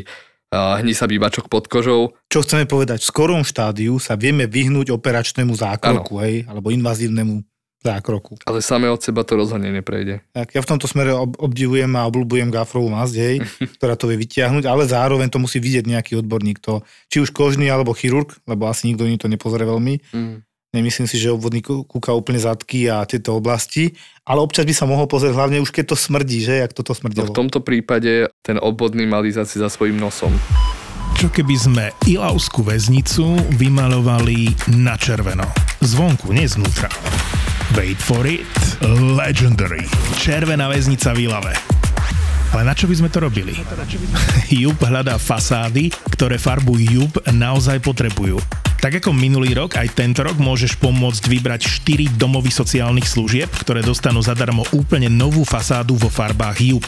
a, 0.49 0.81
hnisavý 0.81 1.21
bačok 1.21 1.53
pod 1.53 1.69
kožou. 1.69 2.17
Čo 2.33 2.41
chceme 2.41 2.65
povedať, 2.65 3.05
v 3.05 3.11
skorom 3.13 3.43
štádiu 3.45 4.01
sa 4.01 4.17
vieme 4.17 4.49
vyhnúť 4.49 4.89
operačnému 4.97 5.53
zákroku, 5.53 6.25
hej, 6.25 6.49
alebo 6.49 6.73
invazívnemu 6.73 7.45
zákroku. 7.83 8.41
Ale 8.47 8.63
samé 8.63 8.89
od 8.89 9.03
seba 9.03 9.27
to 9.27 9.37
rozhodne 9.37 9.69
neprejde. 9.75 10.23
Tak 10.33 10.55
ja 10.55 10.63
v 10.63 10.71
tomto 10.71 10.87
smere 10.87 11.13
ob- 11.13 11.37
obdivujem 11.37 11.91
a 11.99 12.07
obľúbujem 12.07 12.49
gafrovú 12.49 12.89
masť, 12.89 13.15
hej, 13.19 13.37
ktorá 13.77 13.99
to 13.99 14.09
vie 14.09 14.23
vytiahnuť, 14.23 14.65
ale 14.65 14.89
zároveň 14.89 15.29
to 15.29 15.43
musí 15.43 15.61
vidieť 15.61 15.85
nejaký 15.85 16.17
odborník, 16.23 16.63
to, 16.63 16.81
či 17.11 17.21
už 17.21 17.35
kožný 17.35 17.69
alebo 17.69 17.93
chirurg, 17.93 18.33
lebo 18.49 18.71
asi 18.71 18.89
nikto 18.89 19.05
iný 19.05 19.21
to 19.21 19.29
nepozrie 19.29 19.67
veľmi. 19.67 20.01
Mm. 20.15 20.47
Nemyslím 20.73 21.05
si, 21.05 21.21
že 21.21 21.29
obvodník 21.29 21.69
kú- 21.69 21.85
kúka 21.85 22.17
úplne 22.17 22.41
zadky 22.41 22.89
a 22.89 23.05
tieto 23.05 23.37
oblasti, 23.37 23.93
ale 24.25 24.41
občas 24.41 24.65
by 24.65 24.73
sa 24.73 24.89
mohol 24.89 25.05
pozrieť 25.05 25.37
hlavne 25.37 25.61
už 25.61 25.69
keď 25.69 25.93
to 25.93 25.97
smrdí, 26.01 26.41
že, 26.41 26.65
jak 26.65 26.73
toto 26.73 26.97
No 26.97 26.99
smrdelo. 26.99 27.29
v 27.29 27.37
tomto 27.37 27.61
prípade 27.61 28.33
ten 28.41 28.57
obvodný 28.57 29.05
mal 29.05 29.21
ísť 29.21 29.45
asi 29.45 29.57
za 29.61 29.69
svojím 29.69 30.01
nosom. 30.01 30.33
Čo 31.13 31.29
keby 31.29 31.55
sme 31.55 31.85
Ilavskú 32.09 32.65
väznicu 32.65 33.21
vymalovali 33.53 34.49
na 34.73 34.97
červeno? 34.97 35.45
Zvonku, 35.85 36.33
nie 36.33 36.49
znútra. 36.49 36.89
Wait 37.77 38.01
for 38.01 38.25
it. 38.25 38.49
Legendary. 39.13 39.85
Červená 40.17 40.73
väznica 40.73 41.13
v 41.13 41.29
Ilave. 41.29 41.53
Ale 42.53 42.69
na 42.69 42.77
čo 42.77 42.85
by 42.85 42.95
sme 43.01 43.09
to 43.09 43.25
robili? 43.25 43.57
Jub 44.53 44.77
hľadá 44.77 45.17
fasády, 45.17 45.89
ktoré 46.13 46.37
farbu 46.37 46.77
Jub 46.77 47.13
naozaj 47.33 47.81
potrebujú. 47.81 48.37
Tak 48.83 48.99
ako 48.99 49.15
minulý 49.15 49.55
rok, 49.55 49.79
aj 49.79 49.95
tento 49.95 50.27
rok 50.27 50.37
môžeš 50.43 50.75
pomôcť 50.77 51.31
vybrať 51.31 51.87
4 51.87 52.19
domovy 52.19 52.51
sociálnych 52.51 53.07
služieb, 53.07 53.47
ktoré 53.47 53.79
dostanú 53.79 54.19
zadarmo 54.19 54.67
úplne 54.75 55.07
novú 55.07 55.47
fasádu 55.47 55.95
vo 55.95 56.11
farbách 56.11 56.59
Jub. 56.61 56.85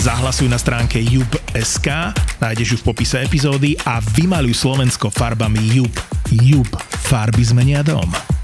Zahlasuj 0.00 0.46
na 0.46 0.56
stránke 0.56 1.02
jub.sk, 1.02 2.14
nájdeš 2.38 2.68
ju 2.74 2.76
v 2.80 2.86
popise 2.94 3.20
epizódy 3.20 3.74
a 3.82 3.98
vymaluj 3.98 4.54
Slovensko 4.54 5.10
farbami 5.10 5.82
Jub. 5.82 5.94
Jub. 6.30 6.70
Farby 7.10 7.42
zmenia 7.42 7.82
dom. 7.82 8.41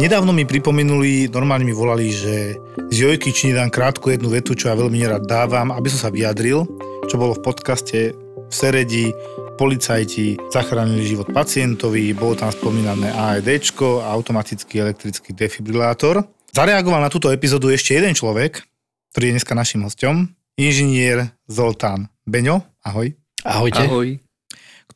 Nedávno 0.00 0.32
mi 0.32 0.48
pripomenuli, 0.48 1.28
normálne 1.28 1.68
mi 1.68 1.76
volali, 1.76 2.08
že 2.08 2.56
z 2.88 2.96
Jojky 3.04 3.36
či 3.36 3.52
nedám 3.52 3.68
krátku 3.68 4.08
jednu 4.08 4.32
vetu, 4.32 4.56
čo 4.56 4.72
ja 4.72 4.74
veľmi 4.80 4.96
nerad 4.96 5.28
dávam, 5.28 5.68
aby 5.76 5.92
som 5.92 6.08
sa 6.08 6.08
vyjadril, 6.08 6.64
čo 7.04 7.20
bolo 7.20 7.36
v 7.36 7.44
podcaste 7.44 8.16
v 8.16 8.48
Seredi, 8.48 9.12
policajti 9.60 10.40
zachránili 10.48 11.04
život 11.04 11.28
pacientovi, 11.28 12.16
bolo 12.16 12.32
tam 12.32 12.48
spomínané 12.48 13.12
AED, 13.12 13.76
automatický 14.00 14.80
elektrický 14.80 15.36
defibrilátor. 15.36 16.24
Zareagoval 16.48 17.04
na 17.04 17.12
túto 17.12 17.28
epizódu 17.28 17.68
ešte 17.68 17.92
jeden 17.92 18.16
človek, 18.16 18.64
ktorý 19.12 19.24
je 19.28 19.34
dneska 19.36 19.52
našim 19.52 19.84
hostom, 19.84 20.32
inžinier 20.56 21.28
Zoltán 21.44 22.08
Beňo, 22.24 22.64
ahoj, 22.88 23.12
Ahojte. 23.44 23.84
Ahoj. 23.84 24.16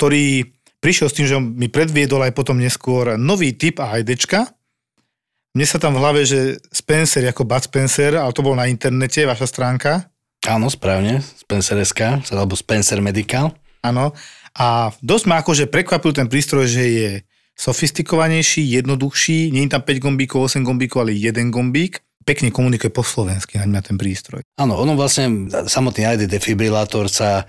ktorý 0.01 0.49
prišiel 0.81 1.13
s 1.13 1.17
tým, 1.21 1.27
že 1.29 1.37
mi 1.37 1.69
predviedol 1.69 2.25
aj 2.25 2.33
potom 2.33 2.57
neskôr 2.57 3.21
nový 3.21 3.53
typ 3.53 3.85
AED, 3.85 4.17
Mne 5.55 5.71
sa 5.71 5.79
tam 5.79 5.95
v 5.95 6.03
hlave, 6.03 6.27
že 6.27 6.59
Spencer 6.75 7.23
ako 7.31 7.47
Bud 7.47 7.63
Spencer, 7.63 8.19
ale 8.19 8.35
to 8.35 8.43
bol 8.43 8.59
na 8.59 8.67
internete, 8.67 9.23
vaša 9.23 9.47
stránka. 9.47 10.11
Áno, 10.51 10.67
správne, 10.67 11.23
Spencer.sk, 11.23 12.27
alebo 12.35 12.59
Spencer 12.59 12.99
Medical. 12.99 13.55
Áno. 13.87 14.19
A 14.59 14.91
dosť 14.99 15.25
ma 15.31 15.39
akože 15.39 15.71
prekvapil 15.71 16.11
ten 16.11 16.27
prístroj, 16.27 16.67
že 16.67 16.83
je 16.83 17.11
sofistikovanejší, 17.55 18.83
jednoduchší, 18.83 19.55
nie 19.55 19.71
je 19.71 19.79
tam 19.79 19.87
5 19.87 20.03
gombíkov, 20.03 20.51
8 20.51 20.67
gombíkov, 20.67 21.07
ale 21.07 21.15
jeden 21.15 21.55
gombík. 21.55 22.03
Pekne 22.27 22.51
komunikuje 22.51 22.91
po 22.91 23.07
slovensky 23.07 23.63
na 23.63 23.79
ten 23.79 23.95
prístroj. 23.95 24.43
Áno, 24.59 24.75
ono 24.75 24.99
vlastne, 24.99 25.47
samotný 25.71 26.19
ID 26.19 26.27
defibrilátor 26.27 27.07
sa 27.07 27.47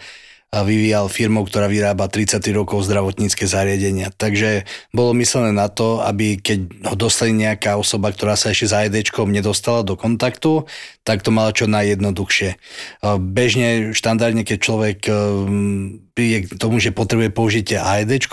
vyvíjal 0.54 1.12
firmou, 1.12 1.44
ktorá 1.44 1.68
vyrába 1.68 2.08
33 2.08 2.40
rokov 2.56 2.88
zdravotnícke 2.88 3.44
zariadenia. 3.44 4.14
Takže 4.14 4.64
bolo 4.96 5.12
myslené 5.18 5.52
na 5.52 5.68
to, 5.68 6.00
aby 6.00 6.40
keď 6.40 6.60
ho 6.92 6.96
dostali 6.96 7.36
nejaká 7.36 7.75
osoba, 7.75 8.14
ktorá 8.14 8.40
sa 8.40 8.56
ešte 8.56 8.72
za 8.72 8.88
IDčkom 8.88 9.34
nedostala 9.34 9.84
do 9.84 10.00
kontaktu, 10.00 10.64
tak 11.06 11.22
to 11.22 11.30
malo 11.30 11.54
čo 11.54 11.70
najjednoduchšie. 11.70 12.58
Bežne, 13.22 13.94
štandardne, 13.94 14.42
keď 14.42 14.58
človek 14.58 15.00
príde 16.18 16.50
k 16.50 16.58
tomu, 16.58 16.82
že 16.82 16.96
potrebuje 16.96 17.30
použiť 17.30 17.78
AED, 17.78 18.26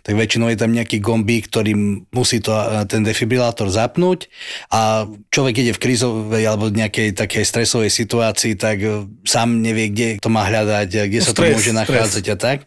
tak 0.00 0.14
väčšinou 0.16 0.48
je 0.48 0.56
tam 0.56 0.72
nejaký 0.72 1.04
gombík, 1.04 1.52
ktorý 1.52 1.74
musí 2.08 2.40
to, 2.40 2.54
ten 2.88 3.04
defibrilátor 3.04 3.68
zapnúť 3.68 4.30
a 4.72 5.04
človek 5.34 5.66
ide 5.66 5.72
v 5.76 5.82
krízovej 5.82 6.46
alebo 6.48 6.72
nejakej 6.72 7.12
takej 7.12 7.44
stresovej 7.44 7.90
situácii, 7.92 8.56
tak 8.56 8.80
sám 9.26 9.60
nevie, 9.60 9.92
kde 9.92 10.08
to 10.22 10.32
má 10.32 10.46
hľadať, 10.48 11.10
kde 11.10 11.20
no, 11.20 11.26
sa 11.26 11.32
stres, 11.34 11.52
to 11.52 11.56
môže 11.60 11.72
nachádzať 11.76 12.24
a 12.32 12.36
tak. 12.40 12.58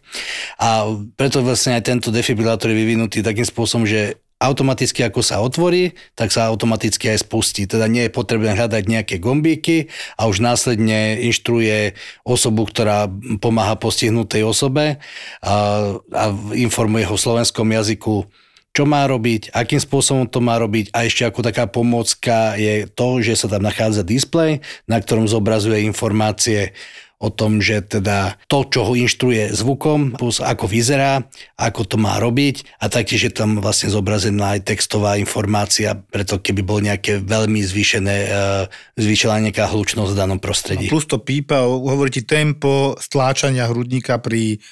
A 0.60 0.86
preto 1.16 1.42
vlastne 1.42 1.74
aj 1.74 1.82
tento 1.82 2.14
defibrilátor 2.14 2.70
je 2.70 2.76
vyvinutý 2.78 3.24
takým 3.24 3.48
spôsobom, 3.48 3.88
že 3.88 4.22
automaticky 4.38 5.02
ako 5.02 5.20
sa 5.20 5.42
otvorí, 5.42 5.98
tak 6.14 6.30
sa 6.30 6.46
automaticky 6.46 7.10
aj 7.10 7.26
spustí. 7.26 7.66
Teda 7.66 7.90
nie 7.90 8.06
je 8.06 8.14
potrebné 8.14 8.54
hľadať 8.54 8.82
nejaké 8.86 9.16
gombíky 9.18 9.90
a 10.14 10.30
už 10.30 10.38
následne 10.38 11.18
inštruuje 11.26 11.98
osobu, 12.22 12.70
ktorá 12.70 13.10
pomáha 13.42 13.74
postihnutej 13.74 14.46
osobe 14.46 15.02
a, 15.42 15.54
a 15.98 16.24
informuje 16.54 17.04
ho 17.10 17.18
v 17.18 17.24
slovenskom 17.26 17.66
jazyku, 17.66 18.30
čo 18.78 18.86
má 18.86 19.10
robiť, 19.10 19.50
akým 19.50 19.82
spôsobom 19.82 20.30
to 20.30 20.38
má 20.38 20.54
robiť 20.54 20.94
a 20.94 21.02
ešte 21.02 21.26
ako 21.26 21.42
taká 21.42 21.66
pomocka 21.66 22.54
je 22.54 22.86
to, 22.86 23.18
že 23.18 23.34
sa 23.34 23.50
tam 23.50 23.66
nachádza 23.66 24.06
displej, 24.06 24.62
na 24.86 25.02
ktorom 25.02 25.26
zobrazuje 25.26 25.82
informácie 25.82 26.78
o 27.18 27.28
tom, 27.34 27.58
že 27.58 27.82
teda 27.82 28.38
to, 28.46 28.62
čo 28.70 28.86
ho 28.86 28.92
inštruuje 28.94 29.50
zvukom, 29.50 30.14
plus 30.14 30.38
ako 30.38 30.70
vyzerá, 30.70 31.26
ako 31.58 31.82
to 31.82 31.96
má 31.98 32.22
robiť 32.22 32.78
a 32.78 32.86
taktiež 32.86 33.30
je 33.30 33.32
tam 33.34 33.58
vlastne 33.58 33.90
zobrazená 33.90 34.54
aj 34.54 34.70
textová 34.70 35.18
informácia, 35.18 35.98
preto 35.98 36.38
keby 36.38 36.62
bol 36.62 36.78
nejaké 36.78 37.18
veľmi 37.18 37.58
zvýšené, 37.58 38.16
uh, 38.30 38.64
zvýšená 38.94 39.50
nejaká 39.50 39.66
hlučnosť 39.66 40.14
v 40.14 40.20
danom 40.20 40.38
prostredí. 40.38 40.86
A 40.86 40.94
plus 40.94 41.10
to 41.10 41.18
pípa, 41.18 41.66
hovorí 41.66 42.14
ti 42.14 42.22
tempo 42.22 42.94
stláčania 43.02 43.66
hrudníka 43.66 44.22
pri 44.22 44.62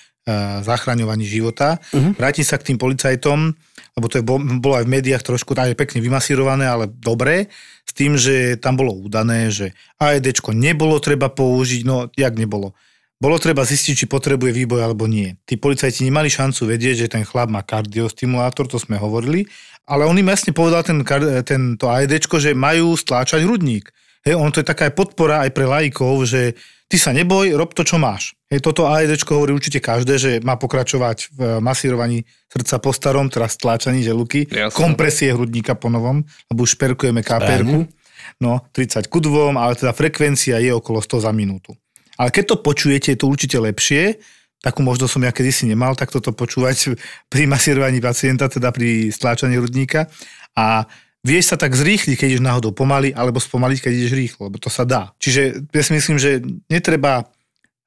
zachraňovaní 0.67 1.23
života. 1.23 1.79
Uh-huh. 1.95 2.11
Vrátim 2.19 2.43
sa 2.43 2.59
k 2.59 2.75
tým 2.75 2.79
policajtom 2.83 3.55
lebo 3.97 4.13
to 4.13 4.21
je, 4.21 4.25
bolo 4.61 4.77
aj 4.77 4.85
v 4.85 4.93
médiách 4.93 5.25
trošku 5.25 5.57
tak 5.57 5.73
pekne 5.73 6.05
vymasírované, 6.05 6.69
ale 6.69 6.85
dobre, 6.85 7.49
s 7.89 7.93
tým, 7.97 8.21
že 8.21 8.61
tam 8.61 8.77
bolo 8.77 8.93
udané, 8.93 9.49
že 9.49 9.73
AED 9.97 10.37
nebolo 10.53 11.01
treba 11.01 11.33
použiť, 11.33 11.81
no 11.89 12.13
jak 12.13 12.37
nebolo. 12.37 12.77
Bolo 13.17 13.41
treba 13.41 13.65
zistiť, 13.65 14.05
či 14.05 14.07
potrebuje 14.13 14.53
výboj 14.53 14.85
alebo 14.85 15.09
nie. 15.09 15.41
Tí 15.49 15.57
policajti 15.57 16.05
nemali 16.05 16.29
šancu 16.29 16.69
vedieť, 16.69 17.09
že 17.09 17.13
ten 17.17 17.25
chlap 17.25 17.49
má 17.49 17.65
kardiostimulátor, 17.65 18.69
to 18.69 18.77
sme 18.77 19.01
hovorili, 19.01 19.49
ale 19.89 20.05
on 20.05 20.21
im 20.21 20.29
jasne 20.29 20.53
povedal 20.53 20.85
ten, 20.85 21.01
tento 21.49 21.89
AED, 21.89 22.21
že 22.21 22.53
majú 22.53 22.93
stláčať 23.01 23.49
hrudník. 23.49 23.89
Hej, 24.29 24.37
on 24.37 24.53
to 24.53 24.61
je 24.61 24.69
taká 24.69 24.93
podpora 24.93 25.49
aj 25.49 25.57
pre 25.57 25.65
laikov, 25.65 26.29
že 26.29 26.53
ty 26.87 26.97
sa 26.97 27.11
neboj, 27.11 27.55
rob 27.59 27.75
to, 27.75 27.83
čo 27.83 27.99
máš. 27.99 28.35
Hej, 28.47 28.63
toto 28.63 28.87
AED 28.87 29.27
hovorí 29.27 29.51
určite 29.51 29.83
každé, 29.83 30.15
že 30.19 30.31
má 30.43 30.55
pokračovať 30.55 31.35
v 31.35 31.39
masírovaní 31.59 32.23
srdca 32.47 32.79
po 32.79 32.95
starom, 32.95 33.27
teraz 33.27 33.59
stláčaní 33.59 34.07
želuky, 34.07 34.47
Jasne. 34.47 34.71
kompresie 34.71 35.35
hrudníka 35.35 35.75
po 35.75 35.91
novom, 35.91 36.23
lebo 36.47 36.63
už 36.63 36.79
šperkujeme 36.79 37.27
KPR. 37.27 37.67
No, 38.43 38.63
30 38.75 39.07
ku 39.07 39.19
2, 39.23 39.55
ale 39.55 39.75
teda 39.79 39.95
frekvencia 39.95 40.59
je 40.59 40.75
okolo 40.75 40.99
100 40.99 41.27
za 41.27 41.33
minútu. 41.35 41.75
Ale 42.17 42.33
keď 42.33 42.55
to 42.55 42.57
počujete, 42.65 43.13
je 43.15 43.19
to 43.19 43.27
určite 43.29 43.59
lepšie, 43.61 44.19
takú 44.65 44.83
možnosť 44.83 45.13
som 45.13 45.23
ja 45.23 45.31
kedysi 45.31 45.69
nemal, 45.69 45.95
tak 45.95 46.11
toto 46.11 46.35
počúvať 46.35 46.97
pri 47.33 47.47
masírovaní 47.47 48.03
pacienta, 48.03 48.51
teda 48.51 48.71
pri 48.71 49.11
stláčaní 49.15 49.59
hrudníka. 49.59 50.11
A 50.57 50.89
vieš 51.27 51.51
sa 51.51 51.57
tak 51.59 51.75
zrýchliť, 51.75 52.15
keď 52.15 52.29
ideš 52.39 52.47
náhodou 52.47 52.71
pomaly, 52.71 53.11
alebo 53.11 53.43
spomaliť, 53.43 53.79
keď 53.83 53.93
ideš 53.93 54.13
rýchlo, 54.15 54.47
lebo 54.47 54.63
to 54.63 54.71
sa 54.71 54.87
dá. 54.87 55.11
Čiže 55.19 55.67
ja 55.75 55.83
si 55.83 55.93
myslím, 55.93 56.17
že 56.23 56.39
netreba 56.71 57.27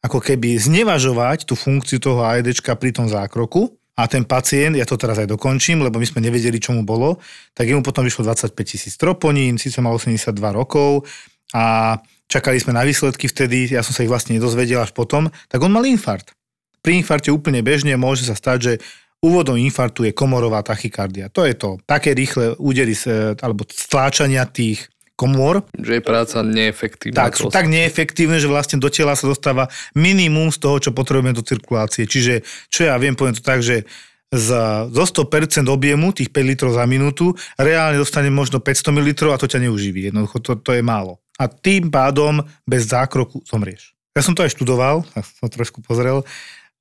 ako 0.04 0.20
keby 0.20 0.60
znevažovať 0.60 1.48
tú 1.48 1.56
funkciu 1.56 2.04
toho 2.04 2.28
AED 2.28 2.60
pri 2.60 2.92
tom 2.92 3.08
zákroku, 3.08 3.80
a 4.00 4.08
ten 4.08 4.24
pacient, 4.24 4.80
ja 4.80 4.88
to 4.88 4.96
teraz 4.96 5.20
aj 5.20 5.28
dokončím, 5.28 5.84
lebo 5.84 6.00
my 6.00 6.08
sme 6.08 6.24
nevedeli, 6.24 6.56
čo 6.56 6.72
mu 6.72 6.88
bolo, 6.88 7.20
tak 7.52 7.68
jemu 7.68 7.84
potom 7.84 8.08
vyšlo 8.08 8.24
25 8.32 8.56
tisíc 8.64 8.96
troponín, 8.96 9.60
síce 9.60 9.84
mal 9.84 9.92
82 9.92 10.32
rokov 10.56 11.04
a 11.52 12.00
čakali 12.32 12.64
sme 12.64 12.72
na 12.72 12.88
výsledky 12.88 13.28
vtedy, 13.28 13.68
ja 13.68 13.84
som 13.84 13.92
sa 13.92 14.08
ich 14.08 14.08
vlastne 14.08 14.40
nedozvedel 14.40 14.80
až 14.80 14.96
potom, 14.96 15.28
tak 15.52 15.60
on 15.60 15.76
mal 15.76 15.84
infarkt. 15.84 16.32
Pri 16.80 16.96
infarte 16.96 17.28
úplne 17.28 17.60
bežne 17.60 18.00
môže 18.00 18.24
sa 18.24 18.40
stať, 18.40 18.58
že 18.64 18.74
Úvodom 19.20 19.60
infarktu 19.60 20.08
je 20.08 20.16
komorová 20.16 20.64
tachykardia. 20.64 21.28
To 21.36 21.44
je 21.44 21.52
to. 21.52 21.76
Také 21.84 22.16
rýchle 22.16 22.56
údery 22.56 22.96
alebo 23.44 23.68
stláčania 23.68 24.48
tých 24.48 24.88
komôr. 25.20 25.68
Že 25.76 26.00
je 26.00 26.04
práca 26.04 26.38
neefektívna. 26.40 27.28
Tak, 27.28 27.36
sú 27.36 27.52
tak 27.52 27.68
neefektívne, 27.68 28.40
že 28.40 28.48
vlastne 28.48 28.80
do 28.80 28.88
tela 28.88 29.20
sa 29.20 29.28
dostáva 29.28 29.68
minimum 29.92 30.56
z 30.56 30.64
toho, 30.64 30.80
čo 30.80 30.96
potrebujeme 30.96 31.36
do 31.36 31.44
cirkulácie. 31.44 32.08
Čiže, 32.08 32.48
čo 32.72 32.88
ja 32.88 32.96
viem, 32.96 33.20
poviem 33.20 33.36
to 33.36 33.44
tak, 33.44 33.60
že 33.60 33.84
z, 34.32 34.50
zo 34.88 35.04
100% 35.04 35.68
objemu, 35.68 36.16
tých 36.16 36.32
5 36.32 36.40
litrov 36.56 36.72
za 36.72 36.88
minútu, 36.88 37.36
reálne 37.60 38.00
dostane 38.00 38.32
možno 38.32 38.64
500 38.64 38.96
ml 38.96 39.36
a 39.36 39.42
to 39.42 39.52
ťa 39.52 39.68
neuživí. 39.68 40.08
Jednoducho 40.08 40.40
to, 40.40 40.56
to 40.56 40.72
je 40.72 40.80
málo. 40.80 41.20
A 41.36 41.52
tým 41.52 41.92
pádom 41.92 42.40
bez 42.64 42.88
zákroku 42.88 43.44
zomrieš. 43.44 43.92
Ja 44.16 44.24
som 44.24 44.36
to 44.36 44.48
aj 44.48 44.56
študoval, 44.56 45.04
tak 45.12 45.24
som 45.28 45.52
trošku 45.52 45.84
pozrel. 45.84 46.24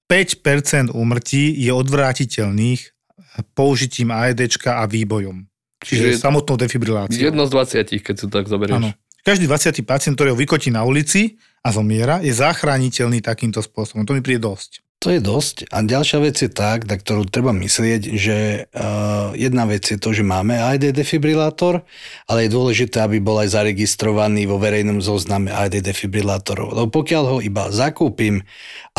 5% 0.09 0.97
úmrtí 0.97 1.53
je 1.53 1.69
odvrátiteľných 1.69 2.81
použitím 3.53 4.11
AED 4.11 4.57
a 4.67 4.89
výbojom. 4.89 5.45
Čiže, 5.79 6.19
Čiže 6.19 6.25
samotnou 6.25 6.59
defibriláciou. 6.59 7.31
Jedno 7.31 7.47
z 7.47 7.51
20, 7.55 8.03
keď 8.03 8.15
si 8.19 8.25
to 8.27 8.33
tak 8.33 8.51
zoberieš. 8.51 8.75
Áno. 8.75 8.91
Každý 9.23 9.45
20. 9.47 9.85
pacient, 9.85 10.15
ktorý 10.17 10.35
ho 10.35 10.39
vykotí 10.41 10.73
na 10.73 10.83
ulici 10.83 11.37
a 11.63 11.71
zomiera, 11.71 12.19
je 12.25 12.33
zachrániteľný 12.33 13.21
takýmto 13.21 13.61
spôsobom. 13.61 14.09
To 14.09 14.17
mi 14.17 14.25
príde 14.25 14.43
dosť. 14.43 14.83
To 14.99 15.15
je 15.15 15.23
dosť. 15.23 15.71
A 15.71 15.87
ďalšia 15.87 16.19
vec 16.19 16.43
je 16.43 16.51
tak, 16.51 16.91
na 16.91 16.99
ktorú 16.99 17.23
treba 17.31 17.55
myslieť, 17.55 18.03
že 18.19 18.67
uh, 18.67 19.31
jedna 19.39 19.63
vec 19.71 19.87
je 19.87 19.95
to, 19.95 20.11
že 20.11 20.27
máme 20.27 20.59
AED 20.59 20.91
defibrilátor, 20.91 21.87
ale 22.27 22.51
je 22.51 22.51
dôležité, 22.51 23.07
aby 23.07 23.23
bol 23.23 23.39
aj 23.39 23.55
zaregistrovaný 23.55 24.51
vo 24.51 24.59
verejnom 24.59 24.99
zozname 24.99 25.55
AED 25.55 25.87
defibrilátorov. 25.87 26.75
Lebo 26.75 26.91
pokiaľ 26.91 27.25
ho 27.31 27.39
iba 27.39 27.71
zakúpim 27.71 28.43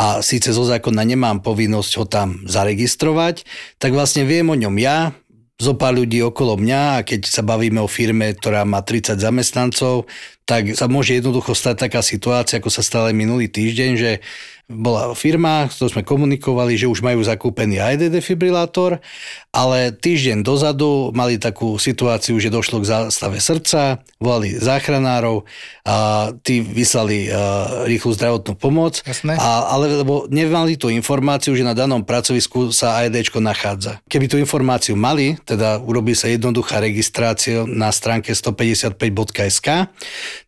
a 0.00 0.24
síce 0.24 0.56
zo 0.56 0.64
zákona 0.64 1.04
nemám 1.04 1.44
povinnosť 1.44 1.92
ho 2.00 2.04
tam 2.08 2.48
zaregistrovať, 2.48 3.44
tak 3.76 3.92
vlastne 3.92 4.24
viem 4.24 4.48
o 4.48 4.56
ňom 4.56 4.80
ja, 4.80 5.12
zo 5.60 5.76
pár 5.76 5.92
ľudí 5.92 6.24
okolo 6.24 6.56
mňa 6.56 6.82
a 6.96 7.04
keď 7.04 7.28
sa 7.28 7.44
bavíme 7.44 7.84
o 7.84 7.92
firme, 7.92 8.32
ktorá 8.32 8.64
má 8.64 8.80
30 8.80 9.20
zamestnancov, 9.20 10.08
tak 10.48 10.72
sa 10.72 10.88
môže 10.88 11.12
jednoducho 11.12 11.52
stať 11.52 11.86
taká 11.86 12.00
situácia, 12.00 12.56
ako 12.56 12.72
sa 12.72 12.80
stala 12.80 13.12
minulý 13.12 13.52
týždeň, 13.52 13.90
že 14.00 14.24
bola 14.70 15.10
firma, 15.18 15.66
s 15.66 15.82
ktorou 15.82 15.90
sme 15.98 16.02
komunikovali, 16.06 16.78
že 16.78 16.86
už 16.86 17.02
majú 17.02 17.26
zakúpený 17.26 17.82
AED 17.82 18.14
defibrilátor, 18.14 19.02
ale 19.50 19.90
týždeň 19.90 20.46
dozadu 20.46 21.10
mali 21.10 21.42
takú 21.42 21.74
situáciu, 21.74 22.38
že 22.38 22.54
došlo 22.54 22.78
k 22.78 22.86
zástave 22.86 23.42
srdca, 23.42 23.98
volali 24.22 24.54
záchranárov 24.54 25.42
a 25.82 26.30
tí 26.46 26.62
vyslali 26.62 27.26
uh, 27.26 27.82
rýchlu 27.90 28.14
zdravotnú 28.14 28.54
pomoc, 28.54 29.02
A, 29.42 29.74
ale 29.74 30.06
lebo 30.06 30.30
nemali 30.30 30.78
tú 30.78 30.86
informáciu, 30.86 31.58
že 31.58 31.66
na 31.66 31.74
danom 31.74 32.06
pracovisku 32.06 32.70
sa 32.70 33.02
AED 33.02 33.26
nachádza. 33.42 33.98
Keby 34.06 34.26
tú 34.30 34.36
informáciu 34.38 34.94
mali, 34.94 35.34
teda 35.42 35.82
urobí 35.82 36.14
sa 36.14 36.30
jednoduchá 36.30 36.78
registrácia 36.78 37.66
na 37.66 37.90
stránke 37.90 38.30
155.sk, 38.30 39.68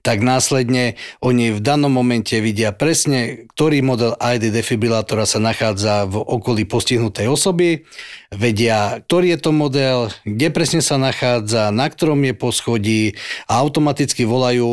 tak 0.07 0.19
následne 0.23 0.95
oni 1.19 1.59
v 1.59 1.61
danom 1.61 1.91
momente 1.91 2.39
vidia 2.39 2.71
presne, 2.71 3.51
ktorý 3.57 3.83
model 3.83 4.12
ID 4.17 4.53
defibrilátora 4.53 5.25
sa 5.25 5.41
nachádza 5.41 6.09
v 6.09 6.21
okolí 6.21 6.69
postihnutej 6.69 7.29
osoby, 7.29 7.85
vedia, 8.33 9.05
ktorý 9.05 9.37
je 9.37 9.39
to 9.39 9.51
model, 9.53 9.99
kde 10.25 10.49
presne 10.49 10.81
sa 10.81 10.97
nachádza, 10.97 11.69
na 11.69 11.85
ktorom 11.89 12.21
je 12.25 12.35
poschodí 12.37 13.03
a 13.45 13.61
automaticky 13.61 14.25
volajú 14.25 14.69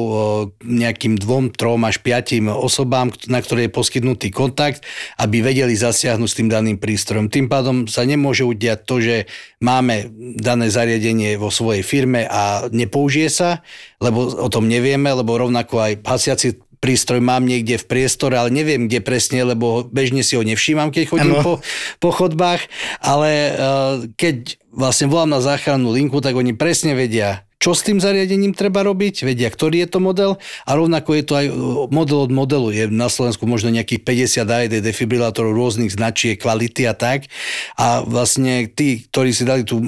nejakým 0.63 1.19
dvom, 1.19 1.51
trom 1.51 1.84
až 1.84 2.00
piatim 2.00 2.48
osobám, 2.48 3.12
na 3.27 3.43
ktoré 3.43 3.67
je 3.67 3.75
poskytnutý 3.75 4.31
kontakt, 4.31 4.88
aby 5.19 5.43
vedeli 5.43 5.75
zasiahnuť 5.75 6.29
s 6.29 6.38
tým 6.39 6.48
daným 6.48 6.79
prístrojom. 6.79 7.27
Tým 7.27 7.51
pádom 7.51 7.89
sa 7.91 8.08
nemôže 8.08 8.48
udiať 8.48 8.79
to, 8.88 9.03
že 9.03 9.15
máme 9.60 10.08
dané 10.39 10.72
zariadenie 10.72 11.36
vo 11.36 11.51
svojej 11.51 11.84
firme 11.84 12.24
a 12.24 12.72
nepoužije 12.72 13.27
sa, 13.27 13.60
lebo 14.00 14.24
o 14.39 14.48
tom 14.48 14.72
nevieme, 14.72 15.12
lebo 15.12 15.36
rovnako 15.36 15.84
aj 15.84 15.93
hasiaci 16.08 16.68
prístroj 16.79 17.19
mám 17.19 17.43
niekde 17.43 17.75
v 17.75 17.86
priestore, 17.86 18.39
ale 18.39 18.51
neviem 18.51 18.88
kde 18.88 19.03
presne, 19.03 19.43
lebo 19.43 19.83
bežne 19.88 20.24
si 20.24 20.39
ho 20.39 20.43
nevšímam, 20.43 20.91
keď 20.91 21.03
chodím 21.12 21.36
po, 21.43 21.59
po 22.00 22.09
chodbách, 22.15 22.67
ale 23.03 23.31
uh, 23.31 23.95
keď 24.15 24.59
vlastne 24.71 25.12
volám 25.12 25.36
na 25.36 25.41
záchrannú 25.43 25.91
linku, 25.91 26.24
tak 26.24 26.39
oni 26.39 26.55
presne 26.55 26.95
vedia, 26.95 27.43
čo 27.59 27.75
s 27.75 27.83
tým 27.83 27.99
zariadením 27.99 28.55
treba 28.55 28.87
robiť, 28.87 29.27
vedia, 29.27 29.51
ktorý 29.51 29.83
je 29.83 29.89
to 29.91 29.99
model 29.99 30.39
a 30.63 30.71
rovnako 30.79 31.11
je 31.11 31.23
to 31.27 31.33
aj 31.35 31.45
model 31.91 32.23
od 32.23 32.31
modelu. 32.31 32.71
Je 32.71 32.87
na 32.87 33.11
Slovensku 33.11 33.43
možno 33.43 33.67
nejakých 33.67 33.99
50 34.39 34.47
AED 34.47 34.75
defibrilátorov 34.79 35.51
rôznych 35.51 35.91
značiek, 35.91 36.39
kvality 36.39 36.87
a 36.87 36.95
tak. 36.95 37.27
A 37.75 37.99
vlastne 38.07 38.71
tí, 38.71 39.03
ktorí 39.11 39.35
si 39.35 39.43
dali 39.43 39.67
tu, 39.67 39.83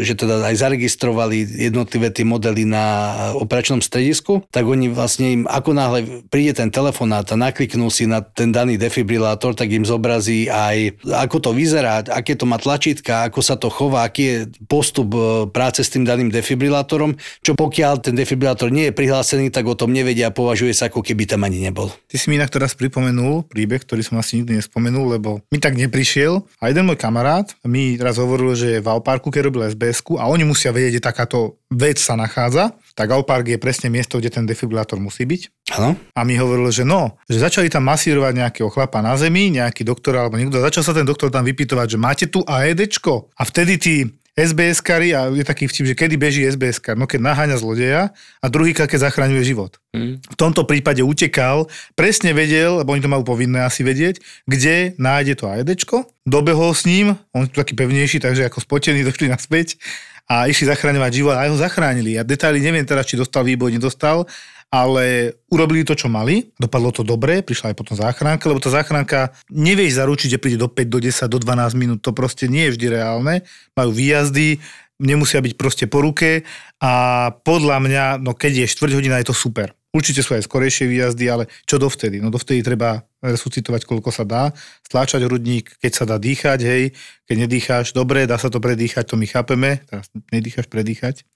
že 0.00 0.16
teda 0.16 0.40
aj 0.40 0.56
zaregistrovali 0.56 1.68
jednotlivé 1.68 2.08
tie 2.08 2.24
modely 2.24 2.64
na 2.64 3.12
operačnom 3.36 3.84
stredisku, 3.84 4.48
tak 4.48 4.64
oni 4.64 4.88
vlastne 4.88 5.26
im, 5.28 5.42
ako 5.44 5.76
náhle 5.76 6.24
príde 6.32 6.56
ten 6.56 6.72
telefonát 6.72 7.28
a 7.28 7.36
nakliknú 7.36 7.92
si 7.92 8.08
na 8.08 8.24
ten 8.24 8.56
daný 8.56 8.80
defibrilátor, 8.80 9.52
tak 9.52 9.68
im 9.68 9.84
zobrazí 9.84 10.48
aj, 10.48 11.04
ako 11.04 11.36
to 11.44 11.50
vyzerá, 11.52 12.00
aké 12.08 12.40
to 12.40 12.48
má 12.48 12.56
tlačítka, 12.56 13.28
ako 13.28 13.44
sa 13.44 13.60
to 13.60 13.68
chová, 13.68 14.08
aký 14.08 14.22
je 14.24 14.36
postup 14.64 15.12
práce 15.52 15.84
s 15.84 15.92
tým 15.92 16.08
daným 16.08 16.32
defibrilátorom 16.32 17.01
defibrilátorom, 17.02 17.42
čo 17.42 17.52
pokiaľ 17.58 17.94
ten 18.02 18.14
defibrilátor 18.14 18.68
nie 18.70 18.90
je 18.90 18.94
prihlásený, 18.94 19.50
tak 19.50 19.66
o 19.66 19.74
tom 19.74 19.90
nevedia 19.90 20.30
a 20.30 20.34
považuje 20.34 20.70
sa, 20.74 20.86
ako 20.88 21.02
keby 21.02 21.26
tam 21.26 21.42
ani 21.42 21.58
nebol. 21.58 21.90
Ty 22.06 22.16
si 22.18 22.30
mi 22.30 22.38
inak 22.38 22.54
teraz 22.54 22.78
pripomenul 22.78 23.46
príbeh, 23.50 23.82
ktorý 23.82 24.02
som 24.06 24.18
asi 24.18 24.42
nikdy 24.42 24.62
nespomenul, 24.62 25.18
lebo 25.18 25.42
mi 25.50 25.58
tak 25.58 25.74
neprišiel. 25.74 26.46
A 26.62 26.70
jeden 26.70 26.86
môj 26.86 26.98
kamarát 26.98 27.50
mi 27.66 27.98
raz 27.98 28.18
hovoril, 28.22 28.54
že 28.54 28.78
je 28.78 28.84
v 28.84 28.88
Alparku, 28.90 29.34
keď 29.34 29.50
robil 29.50 29.66
sbs 29.66 30.04
a 30.18 30.30
oni 30.30 30.46
musia 30.46 30.70
vedieť, 30.70 30.98
kde 30.98 31.02
takáto 31.02 31.38
vec 31.72 31.98
sa 31.98 32.14
nachádza. 32.14 32.76
Tak 32.92 33.08
Alpark 33.08 33.48
je 33.48 33.56
presne 33.56 33.88
miesto, 33.88 34.20
kde 34.20 34.28
ten 34.28 34.44
defibrilátor 34.44 35.00
musí 35.00 35.24
byť. 35.24 35.72
Áno. 35.80 35.96
A 36.12 36.20
mi 36.28 36.36
hovoril, 36.36 36.68
že 36.68 36.84
no, 36.84 37.16
že 37.24 37.40
začali 37.40 37.72
tam 37.72 37.88
masírovať 37.88 38.36
nejakého 38.36 38.68
chlapa 38.68 39.00
na 39.00 39.16
zemi, 39.16 39.48
nejaký 39.48 39.80
doktor 39.80 40.20
alebo 40.20 40.36
niekto. 40.36 40.60
Začal 40.60 40.84
sa 40.84 40.92
ten 40.92 41.08
doktor 41.08 41.32
tam 41.32 41.48
vypytovať, 41.48 41.96
že 41.96 41.98
máte 41.98 42.24
tu 42.28 42.44
AEDčko. 42.44 43.32
A 43.32 43.42
vtedy 43.48 43.80
tí 43.80 43.94
SBS-kari 44.32 45.12
a 45.12 45.28
je 45.28 45.44
taký 45.44 45.68
vtip, 45.68 45.92
že 45.92 45.94
kedy 45.94 46.16
beží 46.16 46.40
SBS 46.48 46.80
kar, 46.80 46.96
no 46.96 47.04
keď 47.04 47.20
naháňa 47.20 47.56
zlodeja 47.60 48.02
a 48.40 48.46
druhý 48.48 48.72
keď 48.72 49.12
zachraňuje 49.12 49.44
život. 49.44 49.76
Mm. 49.92 50.24
V 50.24 50.36
tomto 50.40 50.64
prípade 50.64 51.04
utekal, 51.04 51.68
presne 51.92 52.32
vedel, 52.32 52.80
lebo 52.80 52.96
oni 52.96 53.04
to 53.04 53.12
majú 53.12 53.28
povinné 53.28 53.60
asi 53.60 53.84
vedieť, 53.84 54.24
kde 54.48 54.96
nájde 54.96 55.36
to 55.36 55.52
AEDčko, 55.52 56.08
dobehol 56.24 56.72
s 56.72 56.88
ním, 56.88 57.12
on 57.36 57.44
je 57.44 57.52
taký 57.52 57.76
pevnejší, 57.76 58.24
takže 58.24 58.48
ako 58.48 58.64
spotený 58.64 59.04
došli 59.08 59.28
naspäť 59.28 59.76
a 60.32 60.48
išli 60.48 60.64
zachraňovať 60.64 61.12
život 61.12 61.36
a 61.36 61.44
aj 61.44 61.48
ho 61.52 61.58
zachránili. 61.60 62.16
Ja 62.16 62.24
detaily 62.24 62.64
neviem 62.64 62.88
teraz, 62.88 63.04
či 63.04 63.20
dostal 63.20 63.44
výboj, 63.44 63.76
nedostal, 63.76 64.24
ale 64.72 65.36
urobili 65.52 65.84
to, 65.84 65.92
čo 65.92 66.08
mali, 66.08 66.48
dopadlo 66.56 66.88
to 66.96 67.04
dobre, 67.04 67.44
prišla 67.44 67.70
aj 67.70 67.76
potom 67.76 67.92
záchranka, 67.92 68.48
lebo 68.48 68.56
tá 68.56 68.72
záchranka 68.72 69.36
nevieš 69.52 70.00
zaručiť, 70.00 70.28
že 70.32 70.40
príde 70.40 70.56
do 70.56 70.72
5, 70.72 70.88
do 70.88 70.96
10, 70.96 71.28
do 71.28 71.36
12 71.36 71.76
minút, 71.76 72.00
to 72.00 72.16
proste 72.16 72.48
nie 72.48 72.72
je 72.72 72.80
vždy 72.80 72.86
reálne, 72.96 73.44
majú 73.76 73.92
výjazdy, 73.92 74.64
nemusia 74.96 75.44
byť 75.44 75.60
proste 75.60 75.84
po 75.84 76.00
ruke 76.00 76.48
a 76.80 76.92
podľa 77.44 77.76
mňa, 77.84 78.04
no 78.24 78.32
keď 78.32 78.64
je 78.64 78.72
4 78.72 78.96
hodina, 78.96 79.20
je 79.20 79.28
to 79.28 79.36
super. 79.36 79.76
Určite 79.92 80.24
sú 80.24 80.32
aj 80.32 80.48
skorejšie 80.48 80.88
výjazdy, 80.88 81.24
ale 81.28 81.52
čo 81.68 81.76
dovtedy? 81.76 82.24
No 82.24 82.32
dovtedy 82.32 82.64
treba 82.64 83.04
resuscitovať, 83.20 83.84
koľko 83.84 84.08
sa 84.08 84.24
dá, 84.24 84.56
stláčať 84.88 85.20
hrudník, 85.28 85.76
keď 85.84 85.92
sa 85.92 86.04
dá 86.08 86.16
dýchať, 86.16 86.64
hej, 86.64 86.96
keď 87.28 87.36
nedýcháš, 87.44 87.92
dobre, 87.92 88.24
dá 88.24 88.40
sa 88.40 88.48
to 88.48 88.56
predýchať, 88.56 89.04
to 89.04 89.20
my 89.20 89.28
chápeme, 89.28 89.84
teraz 89.84 90.08
nedýcháš 90.32 90.72
predýchať. 90.72 91.28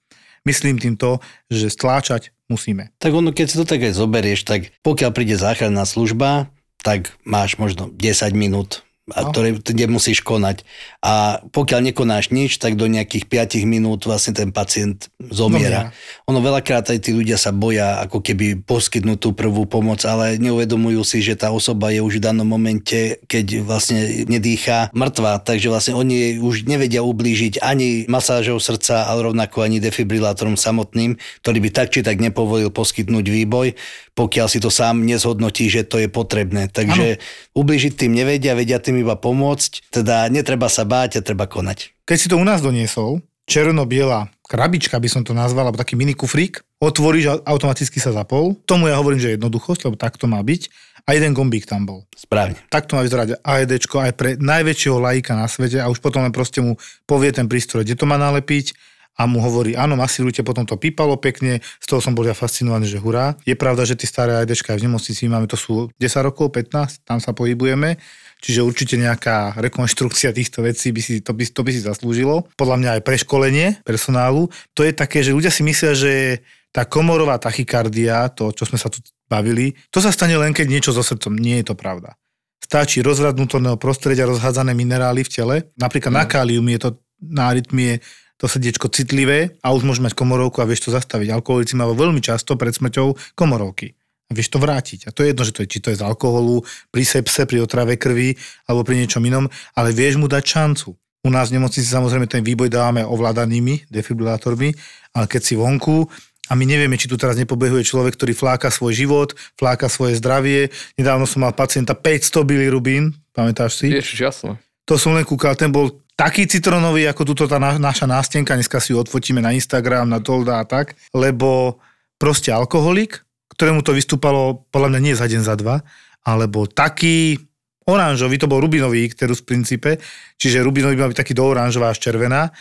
Myslím 0.45 0.81
týmto, 0.81 1.21
že 1.47 1.69
stláčať 1.69 2.33
musíme. 2.49 2.89
Tak 2.97 3.11
ono, 3.13 3.35
keď 3.35 3.45
si 3.45 3.59
to 3.59 3.65
tak 3.67 3.83
aj 3.83 3.93
zoberieš, 3.93 4.47
tak 4.47 4.73
pokiaľ 4.81 5.11
príde 5.13 5.35
záchranná 5.35 5.83
služba, 5.83 6.49
tak 6.81 7.13
máš 7.27 7.59
možno 7.59 7.91
10 7.91 8.31
minút 8.33 8.86
a 9.15 9.23
no. 9.23 9.31
ktoré, 9.31 9.55
kde 9.55 9.87
musíš 9.87 10.19
konať. 10.19 10.67
A 10.99 11.39
pokiaľ 11.55 11.91
nekonáš 11.91 12.35
nič, 12.35 12.59
tak 12.59 12.75
do 12.75 12.91
nejakých 12.91 13.31
5 13.55 13.63
minút 13.63 14.03
vlastne 14.03 14.35
ten 14.35 14.51
pacient 14.51 15.07
zomiera. 15.31 15.87
Zomiera. 15.87 16.27
Ono 16.27 16.43
veľakrát 16.43 16.91
aj 16.91 16.99
tí 17.07 17.15
ľudia 17.15 17.39
sa 17.39 17.55
boja 17.55 18.03
ako 18.03 18.19
keby 18.19 18.59
poskytnúť 18.67 19.17
tú 19.23 19.31
prvú 19.31 19.63
pomoc, 19.63 20.03
ale 20.03 20.35
neuvedomujú 20.43 21.07
si, 21.07 21.23
že 21.23 21.39
tá 21.39 21.55
osoba 21.55 21.95
je 21.95 22.03
už 22.03 22.19
v 22.19 22.25
danom 22.27 22.43
momente, 22.43 23.23
keď 23.31 23.63
vlastne 23.63 24.27
nedýchá, 24.27 24.91
mŕtva. 24.91 25.39
Takže 25.39 25.71
vlastne 25.71 25.95
oni 25.95 26.43
už 26.43 26.67
nevedia 26.67 26.99
ublížiť 26.99 27.63
ani 27.63 28.11
masážou 28.11 28.59
srdca, 28.59 29.07
ale 29.07 29.31
rovnako 29.31 29.63
ani 29.63 29.79
defibrilátorom 29.79 30.59
samotným, 30.59 31.15
ktorý 31.47 31.63
by 31.63 31.69
tak 31.71 31.95
či 31.95 32.03
tak 32.03 32.19
nepovolil 32.19 32.75
poskytnúť 32.75 33.23
výboj, 33.23 33.71
pokiaľ 34.19 34.47
si 34.51 34.59
to 34.59 34.67
sám 34.67 35.07
nezhodnotí, 35.07 35.71
že 35.71 35.87
to 35.87 36.01
je 36.01 36.11
potrebné. 36.11 36.67
Takže 36.67 37.05
ano. 37.15 37.21
ublížiť 37.55 37.93
tým 37.95 38.11
nevedia, 38.17 38.57
vedia 38.57 38.81
tým 38.81 38.96
iba 39.01 39.15
pomôcť, 39.15 39.93
teda 39.93 40.27
netreba 40.33 40.67
sa 40.67 40.83
báť 40.83 41.21
a 41.21 41.25
treba 41.25 41.45
konať. 41.45 41.93
Keď 42.07 42.17
si 42.17 42.27
to 42.27 42.39
u 42.39 42.45
nás 42.45 42.59
doniesol, 42.63 43.21
černo-biela 43.47 44.27
krabička 44.47 44.99
by 44.99 45.09
som 45.11 45.21
to 45.23 45.35
nazval, 45.35 45.67
alebo 45.67 45.79
taký 45.79 45.95
mini 45.99 46.15
kufrík, 46.15 46.63
otvoríš 46.79 47.25
a 47.31 47.33
automaticky 47.47 47.99
sa 47.99 48.15
zapol. 48.15 48.55
Tomu 48.67 48.91
ja 48.91 48.99
hovorím, 48.99 49.19
že 49.19 49.35
jednoduchosť, 49.35 49.87
lebo 49.87 49.95
tak 49.99 50.19
to 50.19 50.27
má 50.27 50.39
byť. 50.43 50.69
A 51.07 51.15
jeden 51.15 51.31
gombík 51.31 51.63
tam 51.63 51.87
bol. 51.87 52.03
Správne. 52.11 52.59
Tak 52.67 52.91
to 52.91 52.99
má 52.99 53.01
vyzerať 53.07 53.39
AED 53.39 53.79
aj 53.79 54.11
pre 54.19 54.35
najväčšieho 54.35 54.99
laika 54.99 55.39
na 55.39 55.47
svete 55.47 55.79
a 55.79 55.87
už 55.87 56.03
potom 56.03 56.19
len 56.19 56.35
proste 56.35 56.59
mu 56.59 56.75
povie 57.07 57.31
ten 57.31 57.47
prístroj, 57.47 57.87
kde 57.87 57.95
to 57.95 58.03
má 58.03 58.19
nalepiť 58.19 58.75
a 59.17 59.25
mu 59.25 59.41
hovorí, 59.41 59.73
áno, 59.73 59.97
masírujte, 59.97 60.45
potom 60.45 60.67
to 60.67 60.77
pípalo 60.77 61.17
pekne, 61.17 61.63
z 61.63 61.85
toho 61.89 62.03
som 62.03 62.13
bol 62.13 62.27
ja 62.27 62.37
fascinovaný, 62.37 62.85
že 62.85 63.01
hurá. 63.01 63.33
Je 63.49 63.57
pravda, 63.57 63.87
že 63.87 63.97
tie 63.97 64.05
staré 64.05 64.37
IDčka 64.45 64.77
aj 64.77 64.83
v 64.83 64.85
nemocnici 64.85 65.25
máme, 65.25 65.49
to 65.49 65.57
sú 65.57 65.89
10 65.97 66.27
rokov, 66.27 66.53
15, 66.53 67.01
tam 67.01 67.17
sa 67.17 67.33
pohybujeme, 67.33 67.97
čiže 68.41 68.65
určite 68.65 68.95
nejaká 68.97 69.57
rekonštrukcia 69.57 70.33
týchto 70.33 70.65
vecí 70.65 70.93
by 70.93 71.01
si, 71.01 71.13
to, 71.21 71.33
by, 71.33 71.43
to 71.45 71.61
by 71.65 71.71
si 71.73 71.81
zaslúžilo. 71.81 72.47
Podľa 72.55 72.77
mňa 72.77 72.89
aj 72.99 73.01
preškolenie 73.05 73.67
personálu. 73.81 74.49
To 74.77 74.85
je 74.85 74.93
také, 74.93 75.25
že 75.25 75.33
ľudia 75.33 75.49
si 75.49 75.65
myslia, 75.65 75.93
že 75.97 76.43
tá 76.71 76.85
komorová 76.85 77.41
tachykardia, 77.41 78.29
to, 78.37 78.53
čo 78.53 78.69
sme 78.69 78.77
sa 78.77 78.91
tu 78.91 79.01
bavili, 79.25 79.73
to 79.89 79.97
sa 79.97 80.13
stane 80.13 80.37
len, 80.37 80.53
keď 80.53 80.67
niečo 80.69 80.91
so 80.93 81.01
srdcom. 81.01 81.33
Nie 81.33 81.65
je 81.65 81.73
to 81.73 81.75
pravda. 81.75 82.13
Stačí 82.61 83.01
rozvrad 83.01 83.39
vnútorného 83.39 83.79
prostredia, 83.79 84.29
rozhádzané 84.29 84.77
minerály 84.77 85.23
v 85.25 85.31
tele. 85.31 85.55
Napríklad 85.79 86.13
mm. 86.13 86.19
na 86.19 86.25
kálium 86.27 86.67
je 86.69 86.79
to 86.79 86.89
na 87.17 87.49
arytmie 87.49 88.03
to 88.37 88.45
srdiečko 88.45 88.93
citlivé 88.93 89.57
a 89.65 89.73
už 89.73 89.81
môže 89.81 90.01
mať 90.05 90.13
komorovku 90.13 90.61
a 90.61 90.69
vieš 90.69 90.87
to 90.87 90.93
zastaviť. 90.93 91.33
Alkoholici 91.33 91.73
majú 91.73 91.97
veľmi 91.97 92.21
často 92.21 92.53
pred 92.53 92.69
smrťou 92.69 93.33
komorovky. 93.33 93.96
A 94.27 94.35
vieš 94.35 94.51
to 94.51 94.59
vrátiť. 94.59 95.07
A 95.07 95.15
to 95.15 95.23
je 95.23 95.31
jedno, 95.31 95.43
že 95.47 95.55
to 95.55 95.63
je, 95.63 95.67
či 95.71 95.79
to 95.79 95.89
je 95.91 95.99
z 95.99 96.03
alkoholu, 96.03 96.67
pri 96.91 97.03
sepse, 97.07 97.47
pri 97.47 97.63
otrave 97.63 97.95
krvi 97.95 98.35
alebo 98.67 98.83
pri 98.83 98.99
niečom 98.99 99.23
inom, 99.23 99.47
ale 99.71 99.95
vieš 99.95 100.19
mu 100.19 100.27
dať 100.27 100.43
šancu. 100.43 100.91
U 101.23 101.29
nás 101.31 101.51
v 101.51 101.59
nemocnici 101.59 101.87
samozrejme 101.87 102.27
ten 102.27 102.43
výboj 102.43 102.71
dávame 102.71 103.03
ovládanými 103.03 103.91
defibrilátormi, 103.91 104.75
ale 105.15 105.25
keď 105.27 105.41
si 105.43 105.53
vonku 105.59 106.07
a 106.47 106.55
my 106.55 106.63
nevieme, 106.63 106.95
či 106.95 107.11
tu 107.11 107.19
teraz 107.19 107.35
nepobehuje 107.35 107.83
človek, 107.83 108.15
ktorý 108.15 108.31
fláka 108.31 108.71
svoj 108.71 108.95
život, 108.95 109.35
fláka 109.59 109.91
svoje 109.91 110.15
zdravie. 110.15 110.71
Nedávno 110.95 111.27
som 111.27 111.43
mal 111.43 111.51
pacienta 111.51 111.91
500 111.91 112.47
bilirubín, 112.47 113.11
pamätáš 113.35 113.83
si? 113.83 113.91
Ježiš, 113.91 114.19
jasno. 114.23 114.55
To 114.87 114.95
som 114.95 115.11
len 115.11 115.27
kúkal, 115.27 115.59
ten 115.59 115.67
bol 115.67 115.99
taký 116.15 116.47
citronový, 116.47 117.11
ako 117.11 117.35
túto 117.35 117.43
tá 117.43 117.59
naša 117.59 118.07
nástenka, 118.07 118.55
dneska 118.55 118.79
si 118.79 118.95
ju 118.95 119.03
odfotíme 119.03 119.43
na 119.43 119.51
Instagram, 119.51 120.07
na 120.07 120.23
Tolda 120.23 120.63
a 120.63 120.65
tak, 120.65 120.95
lebo 121.11 121.83
proste 122.15 122.55
alkoholik, 122.55 123.26
ktorému 123.51 123.83
to 123.83 123.95
vystúpalo 123.95 124.67
podľa 124.71 124.95
mňa 124.95 124.99
nie 125.01 125.13
za 125.15 125.27
deň, 125.27 125.41
za 125.43 125.55
dva, 125.59 125.83
alebo 126.27 126.67
taký 126.67 127.39
oranžový, 127.87 128.35
to 128.35 128.51
bol 128.51 128.59
rubinový 128.59 129.07
ikterus 129.07 129.39
v 129.43 129.55
princípe, 129.55 129.91
čiže 130.35 130.59
rubinový 130.59 130.99
mal 130.99 131.07
byť 131.07 131.19
taký 131.23 131.33
do 131.33 131.47
oranžová 131.47 131.95
až 131.95 132.03
červená 132.03 132.51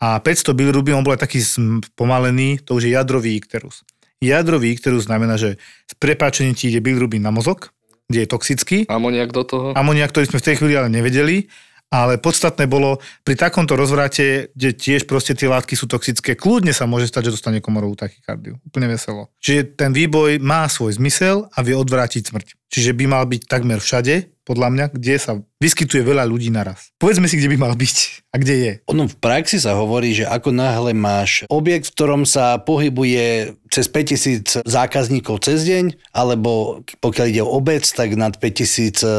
a 0.00 0.16
500 0.16 0.56
bilirubin, 0.56 0.96
on 0.96 1.04
bol 1.04 1.12
aj 1.12 1.28
taký 1.28 1.44
pomalený, 1.92 2.64
to 2.64 2.80
už 2.80 2.88
je 2.88 2.96
jadrový 2.96 3.36
ikterus. 3.36 3.84
Jadrový 4.20 4.72
ikterus 4.72 5.08
znamená, 5.08 5.36
že 5.36 5.60
s 5.84 5.92
prepáčením 5.96 6.56
ti 6.56 6.72
ide 6.72 6.80
bilirubin 6.80 7.20
na 7.20 7.28
mozog, 7.32 7.72
kde 8.08 8.24
je 8.24 8.28
toxický. 8.28 8.78
Amoniak 8.88 9.32
do 9.36 9.44
toho. 9.44 9.66
Amoniak, 9.76 10.16
ktorý 10.16 10.32
sme 10.32 10.40
v 10.40 10.46
tej 10.48 10.56
chvíli 10.56 10.74
ale 10.76 10.88
nevedeli 10.88 11.46
Ale 11.90 12.22
podstatné 12.22 12.70
bolo, 12.70 13.02
pri 13.26 13.34
takomto 13.34 13.74
rozvrate, 13.74 14.54
kde 14.54 14.70
tiež 14.78 15.10
proste 15.10 15.34
tie 15.34 15.50
látky 15.50 15.74
sú 15.74 15.90
toxické, 15.90 16.38
kľudne 16.38 16.70
sa 16.70 16.86
môže 16.86 17.10
stať, 17.10 17.28
že 17.28 17.34
dostane 17.34 17.58
komorovú 17.58 17.98
tachykardiu. 17.98 18.62
Úplne 18.62 18.94
veselo. 18.94 19.26
Čiže 19.42 19.74
ten 19.74 19.90
výboj 19.90 20.38
má 20.38 20.70
svoj 20.70 21.02
zmysel 21.02 21.50
a 21.50 21.58
vie 21.66 21.74
odvrátiť 21.74 22.30
smrť. 22.30 22.48
Čiže 22.70 22.94
by 22.94 23.04
mal 23.10 23.26
byť 23.26 23.42
takmer 23.50 23.82
všade, 23.82 24.30
podľa 24.50 24.68
mňa, 24.74 24.84
kde 24.90 25.14
sa 25.14 25.38
vyskytuje 25.62 26.02
veľa 26.02 26.26
ľudí 26.26 26.50
naraz. 26.50 26.90
Povedzme 26.98 27.30
si, 27.30 27.38
kde 27.38 27.54
by 27.54 27.70
mal 27.70 27.74
byť 27.78 27.96
a 28.34 28.42
kde 28.42 28.54
je. 28.58 28.72
Ono 28.90 29.06
v 29.06 29.16
praxi 29.22 29.62
sa 29.62 29.78
hovorí, 29.78 30.10
že 30.10 30.26
ako 30.26 30.50
náhle 30.50 30.90
máš 30.90 31.46
objekt, 31.46 31.94
v 31.94 31.94
ktorom 31.94 32.26
sa 32.26 32.58
pohybuje 32.58 33.54
cez 33.70 33.86
5000 33.86 34.66
zákazníkov 34.66 35.46
cez 35.46 35.62
deň, 35.62 36.10
alebo 36.10 36.82
pokiaľ 36.98 37.26
ide 37.30 37.42
o 37.46 37.54
obec, 37.54 37.86
tak 37.86 38.18
nad 38.18 38.34
5000 38.34 38.98
e, 38.98 39.10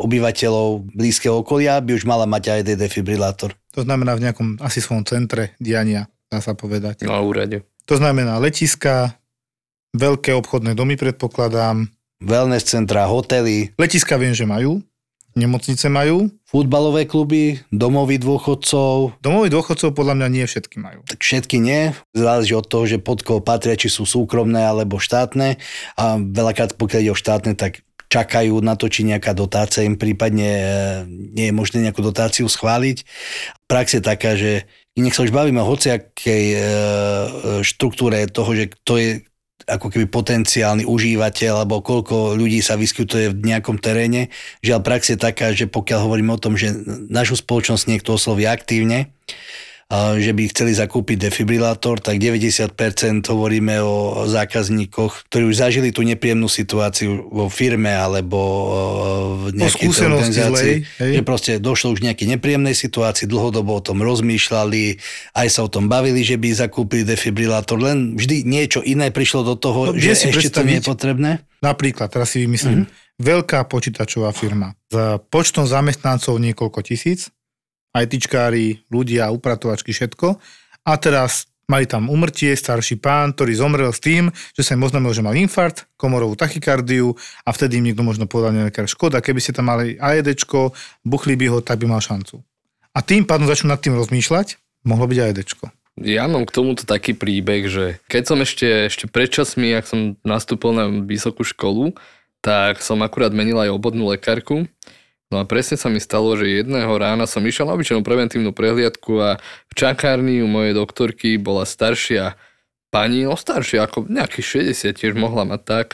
obyvateľov 0.00 0.96
blízkeho 0.96 1.44
okolia 1.44 1.76
by 1.84 2.00
už 2.00 2.08
mala 2.08 2.24
mať 2.24 2.64
aj 2.64 2.80
defibrilátor. 2.80 3.52
To 3.76 3.84
znamená 3.84 4.16
v 4.16 4.24
nejakom 4.24 4.48
asi 4.64 4.80
svojom 4.80 5.04
centre 5.04 5.52
diania, 5.60 6.08
dá 6.32 6.40
sa 6.40 6.56
povedať. 6.56 7.04
Na 7.04 7.20
úrade. 7.20 7.68
To 7.84 8.00
znamená 8.00 8.40
letiska, 8.40 9.12
veľké 9.92 10.32
obchodné 10.40 10.72
domy 10.72 10.96
predpokladám, 10.96 11.90
Wellness 12.20 12.68
centra, 12.68 13.08
hotely, 13.08 13.72
Letiska 13.80 14.20
viem, 14.20 14.36
že 14.36 14.44
majú, 14.44 14.84
nemocnice 15.32 15.88
majú, 15.88 16.28
futbalové 16.44 17.06
kluby, 17.06 17.62
domovy 17.70 18.18
dôchodcov, 18.18 19.16
domovy 19.22 19.48
dôchodcov 19.48 19.94
podľa 19.94 20.14
mňa 20.20 20.28
nie 20.28 20.44
všetky 20.44 20.76
majú. 20.82 21.00
tak 21.06 21.22
všetky 21.22 21.56
nie. 21.62 21.96
Záleží 22.12 22.52
od 22.52 22.66
toho, 22.66 22.84
že 22.84 22.98
pod 22.98 23.22
koho 23.22 23.40
patria, 23.40 23.78
či 23.78 23.88
sú 23.88 24.04
súkromné 24.04 24.60
alebo 24.66 24.98
štátne. 24.98 25.56
A 25.94 26.18
veľakrát, 26.18 26.74
pokiaľ 26.74 27.00
ide 27.00 27.14
o 27.14 27.18
štátne, 27.18 27.54
tak 27.54 27.86
čakajú 28.10 28.58
na 28.58 28.74
to, 28.74 28.90
či 28.90 29.06
nejaká 29.06 29.30
dotácia 29.38 29.86
im 29.86 29.94
prípadne 29.94 30.50
e, 30.50 30.64
nie 31.08 31.46
je 31.48 31.54
možné 31.54 31.78
nejakú 31.86 32.02
dotáciu 32.02 32.50
schváliť. 32.50 33.06
Prax 33.70 33.94
je 33.94 34.02
taká, 34.02 34.34
že 34.34 34.66
nech 34.98 35.14
sa 35.14 35.22
už 35.22 35.30
bavíme 35.30 35.62
o 35.62 35.70
hociakej 35.70 36.44
e, 36.50 36.58
štruktúre 37.62 38.26
toho, 38.26 38.50
že 38.58 38.74
kto 38.74 38.92
je 38.98 39.10
ako 39.66 39.92
keby 39.92 40.06
potenciálny 40.08 40.84
užívateľ 40.88 41.64
alebo 41.64 41.84
koľko 41.84 42.38
ľudí 42.38 42.64
sa 42.64 42.80
vyskytuje 42.80 43.34
v 43.34 43.44
nejakom 43.44 43.76
teréne. 43.76 44.32
Žiaľ, 44.64 44.80
prax 44.80 45.12
je 45.12 45.18
taká, 45.20 45.52
že 45.52 45.68
pokiaľ 45.68 45.98
hovoríme 46.06 46.32
o 46.32 46.40
tom, 46.40 46.56
že 46.56 46.72
našu 47.10 47.40
spoločnosť 47.40 47.84
niekto 47.90 48.16
osloví 48.16 48.48
aktívne, 48.48 49.12
že 49.90 50.30
by 50.30 50.42
chceli 50.54 50.70
zakúpiť 50.70 51.26
defibrilátor, 51.26 51.98
tak 51.98 52.22
90% 52.22 53.26
hovoríme 53.26 53.82
o 53.82 54.22
zákazníkoch, 54.30 55.26
ktorí 55.26 55.50
už 55.50 55.56
zažili 55.66 55.90
tú 55.90 56.06
nepríjemnú 56.06 56.46
situáciu 56.46 57.26
vo 57.26 57.50
firme 57.50 57.90
alebo 57.90 58.38
v 59.50 59.58
nejakej 59.58 59.90
organizácii, 59.90 60.74
zlej, 60.86 61.18
že 61.18 61.22
proste 61.26 61.52
došlo 61.58 61.98
už 61.98 62.06
nejakej 62.06 62.38
nepríjemnej 62.38 62.78
situácii, 62.78 63.26
dlhodobo 63.26 63.74
o 63.74 63.82
tom 63.82 63.98
rozmýšľali, 64.06 65.02
aj 65.34 65.48
sa 65.50 65.66
o 65.66 65.72
tom 65.72 65.90
bavili, 65.90 66.22
že 66.22 66.38
by 66.38 66.54
zakúpili 66.54 67.02
defibrilátor, 67.02 67.82
len 67.82 68.14
vždy 68.14 68.46
niečo 68.46 68.86
iné 68.86 69.10
prišlo 69.10 69.42
do 69.42 69.54
toho, 69.58 69.90
No, 69.90 69.98
že 69.98 70.14
si 70.14 70.30
ešte 70.30 70.54
to 70.54 70.62
nie 70.62 70.78
je 70.78 70.86
potrebné. 70.86 71.42
Napríklad, 71.64 72.14
teraz 72.14 72.30
si 72.30 72.46
vymyslím, 72.46 72.86
mm-hmm. 72.86 73.18
veľká 73.18 73.66
počítačová 73.66 74.30
firma. 74.30 74.78
S 74.86 75.18
počtom 75.28 75.66
zamestnancov 75.66 76.38
niekoľko 76.38 76.78
tisíc, 76.86 77.34
ITčkári, 77.94 78.86
ľudia, 78.90 79.34
upratovačky, 79.34 79.90
všetko. 79.90 80.38
A 80.86 80.92
teraz 80.96 81.50
mali 81.70 81.86
tam 81.86 82.10
umrtie, 82.10 82.50
starší 82.58 82.98
pán, 82.98 83.30
ktorý 83.30 83.54
zomrel 83.54 83.94
s 83.94 84.02
tým, 84.02 84.34
že 84.58 84.66
sa 84.66 84.74
im 84.74 84.82
oznámil, 84.82 85.14
že 85.14 85.22
mal 85.22 85.38
infarkt, 85.38 85.86
komorovú 85.94 86.34
tachykardiu 86.34 87.14
a 87.46 87.50
vtedy 87.54 87.78
im 87.78 87.86
niekto 87.90 88.02
možno 88.02 88.26
povedal 88.26 88.50
nejaká 88.50 88.90
škoda, 88.90 89.22
keby 89.22 89.38
ste 89.38 89.54
tam 89.54 89.70
mali 89.70 89.94
AEDčko, 90.02 90.74
buchli 91.06 91.38
by 91.38 91.46
ho, 91.54 91.58
tak 91.62 91.78
by 91.78 91.86
mal 91.86 92.02
šancu. 92.02 92.42
A 92.90 93.06
tým 93.06 93.22
pádom 93.22 93.46
začnú 93.46 93.70
nad 93.70 93.78
tým 93.78 93.94
rozmýšľať, 93.94 94.58
mohlo 94.82 95.06
byť 95.06 95.18
AEDčko. 95.22 95.64
Ja 96.00 96.26
mám 96.26 96.48
k 96.48 96.54
tomuto 96.54 96.88
taký 96.88 97.14
príbeh, 97.14 97.70
že 97.70 97.84
keď 98.10 98.22
som 98.24 98.38
ešte, 98.42 98.90
ešte 98.90 99.04
pred 99.06 99.30
ak 99.30 99.86
som 99.86 100.16
nastúpil 100.26 100.74
na 100.74 100.88
vysokú 100.88 101.44
školu, 101.44 101.94
tak 102.40 102.80
som 102.80 103.04
akurát 103.04 103.36
menil 103.36 103.60
aj 103.60 103.68
obodnú 103.68 104.08
lekárku. 104.08 104.64
No 105.30 105.38
a 105.38 105.46
presne 105.46 105.78
sa 105.78 105.86
mi 105.86 106.02
stalo, 106.02 106.34
že 106.34 106.50
jedného 106.50 106.90
rána 106.98 107.30
som 107.30 107.46
išiel 107.46 107.70
na 107.70 107.78
obyčajnú 107.78 108.02
preventívnu 108.02 108.50
prehliadku 108.50 109.12
a 109.22 109.30
v 109.70 109.72
čakárni 109.78 110.42
u 110.42 110.50
mojej 110.50 110.74
doktorky 110.74 111.38
bola 111.38 111.62
staršia 111.62 112.34
pani, 112.90 113.22
no 113.22 113.38
staršia, 113.38 113.86
ako 113.86 114.10
nejakých 114.10 114.74
60 114.74 114.90
tiež 114.98 115.14
mohla 115.14 115.46
mať 115.46 115.62
tak. 115.62 115.88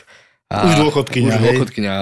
A 0.49 0.65
Už 0.65 0.89
dôchodkyňa, 0.89 1.29
Už 1.29 1.37
hej. 1.37 1.45
dôchodkyňa. 1.53 1.93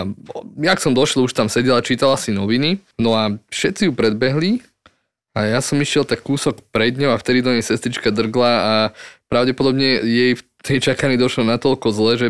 Jak 0.63 0.79
som 0.79 0.95
došiel, 0.95 1.27
už 1.27 1.35
tam 1.35 1.51
sedela, 1.51 1.83
čítala 1.83 2.15
si 2.15 2.31
noviny. 2.31 2.79
No 2.95 3.11
a 3.17 3.35
všetci 3.51 3.89
ju 3.89 3.91
predbehli 3.91 4.63
a 5.35 5.43
ja 5.43 5.59
som 5.59 5.75
išiel 5.75 6.07
tak 6.07 6.23
kúsok 6.23 6.63
pred 6.71 6.95
ňou 6.95 7.11
a 7.11 7.19
vtedy 7.19 7.43
do 7.43 7.51
nej 7.51 7.65
sestrička 7.65 8.15
drgla 8.15 8.51
a 8.55 8.73
pravdepodobne 9.27 9.99
jej 10.07 10.39
v 10.39 10.41
tej 10.65 10.81
čakaní 10.81 11.21
došlo 11.21 11.45
natoľko 11.45 11.87
zle, 11.93 12.13
že 12.17 12.27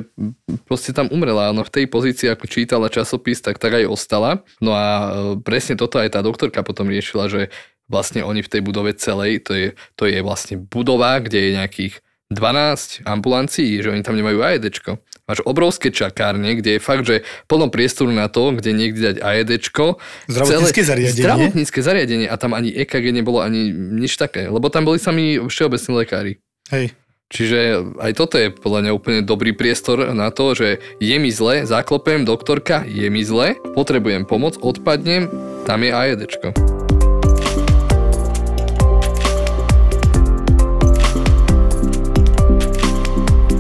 proste 0.68 0.92
tam 0.92 1.08
umrela. 1.08 1.56
No 1.56 1.64
v 1.64 1.72
tej 1.72 1.86
pozícii, 1.88 2.28
ako 2.28 2.52
čítala 2.52 2.92
časopis, 2.92 3.40
tak 3.40 3.56
tak 3.56 3.80
aj 3.80 3.88
ostala. 3.88 4.44
No 4.60 4.76
a 4.76 4.86
e, 4.86 5.08
presne 5.40 5.80
toto 5.80 6.04
aj 6.04 6.12
tá 6.12 6.20
doktorka 6.20 6.60
potom 6.68 6.92
riešila, 6.92 7.32
že 7.32 7.48
vlastne 7.88 8.28
oni 8.28 8.44
v 8.44 8.52
tej 8.52 8.62
budove 8.66 8.92
celej, 8.98 9.46
to 9.46 9.54
je, 9.56 9.68
to 9.96 10.10
je 10.10 10.20
vlastne 10.20 10.60
budova, 10.60 11.22
kde 11.24 11.38
je 11.38 11.52
nejakých 11.56 11.94
12 12.34 13.06
ambulancií, 13.06 13.78
že 13.86 13.94
oni 13.94 14.02
tam 14.02 14.18
nemajú 14.18 14.42
AEDčko. 14.42 14.98
Máš 15.26 15.42
obrovské 15.46 15.90
čakárne, 15.90 16.58
kde 16.58 16.78
je 16.78 16.82
fakt, 16.82 17.06
že 17.06 17.26
plno 17.50 17.70
priestoru 17.70 18.10
na 18.14 18.30
to, 18.30 18.54
kde 18.54 18.74
niekde 18.74 19.02
dať 19.14 19.18
AEDčko. 19.22 20.02
Zdravotnícke 20.30 20.82
zariadenie? 20.82 21.22
Zdravotnícke 21.22 21.80
zariadenie 21.82 22.28
a 22.30 22.36
tam 22.38 22.58
ani 22.58 22.74
EKG 22.74 23.14
nebolo 23.14 23.42
ani 23.42 23.70
nič 23.74 24.18
také, 24.18 24.50
lebo 24.50 24.70
tam 24.74 24.86
boli 24.86 24.98
sami 24.98 25.38
všeobecní 25.38 25.92
lekári. 26.02 26.34
Hej. 26.74 26.98
Čiže 27.26 27.82
aj 27.98 28.12
toto 28.14 28.38
je 28.38 28.54
podľa 28.54 28.86
mňa 28.86 28.92
úplne 28.94 29.20
dobrý 29.26 29.58
priestor 29.58 30.14
na 30.14 30.30
to, 30.30 30.54
že 30.54 30.78
je 31.02 31.18
mi 31.18 31.34
zle, 31.34 31.66
zaklopem, 31.66 32.22
doktorka, 32.22 32.86
je 32.86 33.10
mi 33.10 33.26
zle, 33.26 33.58
potrebujem 33.74 34.30
pomoc, 34.30 34.62
odpadnem, 34.62 35.26
tam 35.66 35.82
je 35.82 35.90
AEDčko. 35.90 36.54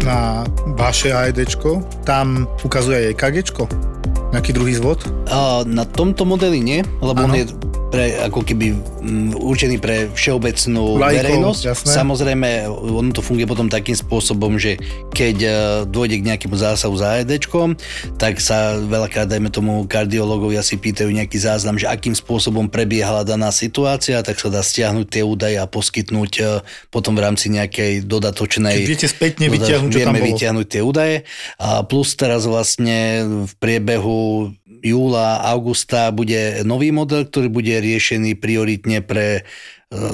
Na 0.05 0.45
vaše 0.77 1.09
AEDčko, 1.09 2.05
tam 2.05 2.45
ukazuje 2.61 3.01
aj 3.01 3.17
EKGčko, 3.17 3.65
nejaký 4.29 4.53
druhý 4.53 4.77
zvod. 4.77 5.01
A 5.33 5.65
na 5.65 5.89
tomto 5.89 6.21
modeli 6.21 6.61
nie, 6.61 6.85
lebo 7.01 7.17
Áno. 7.25 7.33
on 7.33 7.41
je 7.41 7.49
pre, 7.95 8.11
ako 8.27 8.43
keby 8.43 8.75
mm, 8.75 9.39
určený 9.39 9.79
pre 9.79 10.11
všeobecnú 10.11 10.99
Laikov, 10.99 11.15
verejnosť. 11.15 11.61
jasné. 11.63 11.91
Samozrejme, 11.95 12.49
ono 12.67 13.09
to 13.15 13.23
funguje 13.23 13.47
potom 13.47 13.71
takým 13.71 13.95
spôsobom, 13.95 14.59
že 14.59 14.75
keď 15.15 15.35
e, 15.39 15.49
dôjde 15.87 16.19
k 16.19 16.27
nejakému 16.27 16.59
zásahu 16.59 16.91
za 16.99 17.15
AEDčkom, 17.15 17.79
tak 18.19 18.43
sa 18.43 18.75
veľakrát, 18.75 19.31
dajme 19.31 19.47
tomu, 19.47 19.87
kardiológovia 19.87 20.59
si 20.59 20.75
pýtajú 20.75 21.07
nejaký 21.07 21.39
záznam, 21.39 21.79
že 21.79 21.87
akým 21.87 22.11
spôsobom 22.11 22.67
prebiehala 22.67 23.23
daná 23.23 23.55
situácia, 23.55 24.19
tak 24.19 24.43
sa 24.43 24.51
dá 24.51 24.59
stiahnuť 24.59 25.07
tie 25.07 25.23
údaje 25.23 25.55
a 25.55 25.63
poskytnúť 25.63 26.31
e, 26.43 26.43
potom 26.91 27.15
v 27.15 27.23
rámci 27.23 27.47
nejakej 27.47 28.03
dodatočnej... 28.03 28.83
Čiže 28.83 28.91
viete 28.91 29.07
spätne 29.07 29.47
vytiahnuť, 29.47 29.89
čo 29.95 30.03
tam 30.03 30.19
bolo. 30.19 30.67
tie 30.67 30.81
údaje. 30.83 31.17
A 31.63 31.87
plus 31.87 32.19
teraz 32.19 32.43
vlastne 32.43 33.23
v 33.47 33.51
priebehu 33.55 34.51
júla, 34.85 35.41
augusta 35.41 36.13
bude 36.13 36.61
nový 36.61 36.93
model, 36.93 37.25
ktorý 37.25 37.49
bude 37.49 37.73
riešený 37.73 38.37
prioritne 38.37 39.01
pre 39.01 39.41
e, 39.41 39.41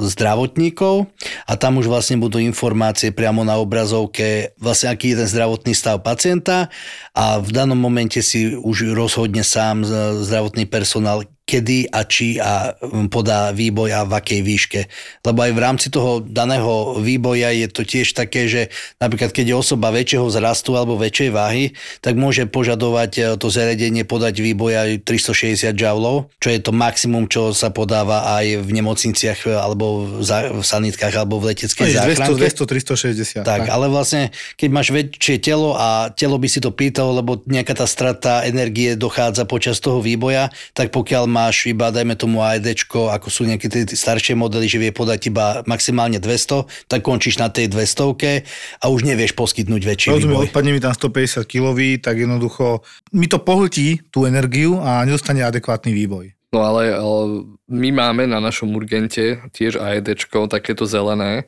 zdravotníkov. 0.07 1.11
A 1.43 1.59
tam 1.59 1.83
už 1.83 1.91
vlastne 1.91 2.15
budú 2.15 2.39
informácie 2.39 3.11
priamo 3.11 3.43
na 3.43 3.59
obrazovke, 3.59 4.55
vlastne 4.55 4.95
aký 4.95 5.11
je 5.11 5.19
ten 5.19 5.29
zdravotný 5.29 5.75
stav 5.75 5.99
pacienta. 5.99 6.71
A 7.11 7.43
v 7.43 7.51
danom 7.51 7.75
momente 7.75 8.23
si 8.23 8.55
už 8.55 8.95
rozhodne 8.95 9.43
sám 9.43 9.83
zdravotný 10.23 10.63
personál, 10.71 11.27
kedy 11.51 11.91
a 11.91 12.07
či 12.07 12.39
a 12.39 12.71
mm, 12.79 13.11
podá 13.11 13.51
výboj 13.51 13.89
a 13.91 14.01
v 14.07 14.15
akej 14.15 14.41
výške. 14.41 14.81
Lebo 15.27 15.43
aj 15.43 15.51
v 15.51 15.59
rámci 15.59 15.87
toho 15.91 16.23
daného 16.23 16.95
výboja 17.03 17.51
je 17.51 17.67
to 17.67 17.83
tiež 17.83 18.15
také, 18.15 18.47
že 18.47 18.71
napríklad 19.03 19.35
keď 19.35 19.51
je 19.51 19.55
osoba 19.59 19.91
väčšieho 19.91 20.31
zrastu 20.31 20.79
alebo 20.79 20.95
väčšej 20.95 21.29
váhy, 21.35 21.75
tak 21.99 22.15
môže 22.15 22.47
požadovať 22.47 23.11
e, 23.19 23.21
to 23.35 23.51
zariadenie 23.51 24.07
podať 24.07 24.39
výboj 24.39 24.71
aj 24.79 24.89
360 25.03 25.75
joulov, 25.75 26.31
čo 26.39 26.47
je 26.47 26.59
to 26.63 26.71
maximum, 26.71 27.27
čo 27.27 27.51
sa 27.51 27.67
podáva 27.67 28.39
aj 28.39 28.63
v 28.63 28.69
nemocniciach 28.71 29.51
alebo 29.59 30.07
v, 30.07 30.23
v 30.31 30.63
sanitkách 30.63 31.13
alebo 31.19 31.43
v 31.43 31.51
leteckej 31.51 31.99
záchranke. 31.99 32.39
200, 32.39 32.63
200, 32.63 33.43
360. 33.43 33.43
Tak, 33.43 33.67
ale 33.67 33.91
vlastne, 33.91 34.31
keď 34.55 34.69
máš 34.71 34.87
väčšie 34.95 35.43
telo 35.43 35.75
a 35.75 36.13
telo 36.15 36.39
by 36.39 36.47
si 36.47 36.63
to 36.63 36.71
pýtalo, 36.71 37.19
lebo 37.19 37.43
nejaká 37.43 37.75
tá 37.75 37.89
strata 37.89 38.47
energie 38.47 38.95
dochádza 38.95 39.43
počas 39.49 39.81
toho 39.81 39.99
výboja, 39.99 40.53
tak 40.71 40.93
pokiaľ 40.93 41.25
máš 41.41 41.65
iba, 41.65 41.89
dajme 41.89 42.13
tomu 42.13 42.45
AEDčko, 42.45 43.09
ako 43.09 43.27
sú 43.33 43.41
nejaké 43.49 43.65
tie 43.65 43.83
staršie 43.89 44.37
modely, 44.37 44.69
že 44.69 44.77
vie 44.77 44.93
podať 44.93 45.33
iba 45.33 45.65
maximálne 45.65 46.21
200, 46.21 46.69
tak 46.85 47.01
končíš 47.01 47.41
na 47.41 47.49
tej 47.49 47.73
200 47.73 48.45
a 48.81 48.85
už 48.85 49.01
nevieš 49.01 49.33
poskytnúť 49.33 49.81
väčší 49.81 50.09
Rozumiem, 50.13 50.37
výboj. 50.37 50.45
odpadne 50.53 50.71
mi 50.77 50.81
tam 50.83 50.93
150 50.93 51.49
kg, 51.49 51.77
tak 51.97 52.21
jednoducho 52.21 52.85
mi 53.17 53.25
to 53.25 53.41
pohltí 53.41 54.05
tú 54.13 54.29
energiu 54.29 54.77
a 54.77 55.01
nedostane 55.01 55.41
adekvátny 55.41 55.91
výboj. 55.97 56.37
No 56.51 56.67
ale, 56.67 56.91
ale 56.91 57.47
my 57.71 57.89
máme 57.95 58.27
na 58.27 58.43
našom 58.43 58.75
urgente 58.75 59.39
tiež 59.55 59.79
AEDčko, 59.79 60.51
takéto 60.51 60.83
zelené. 60.83 61.47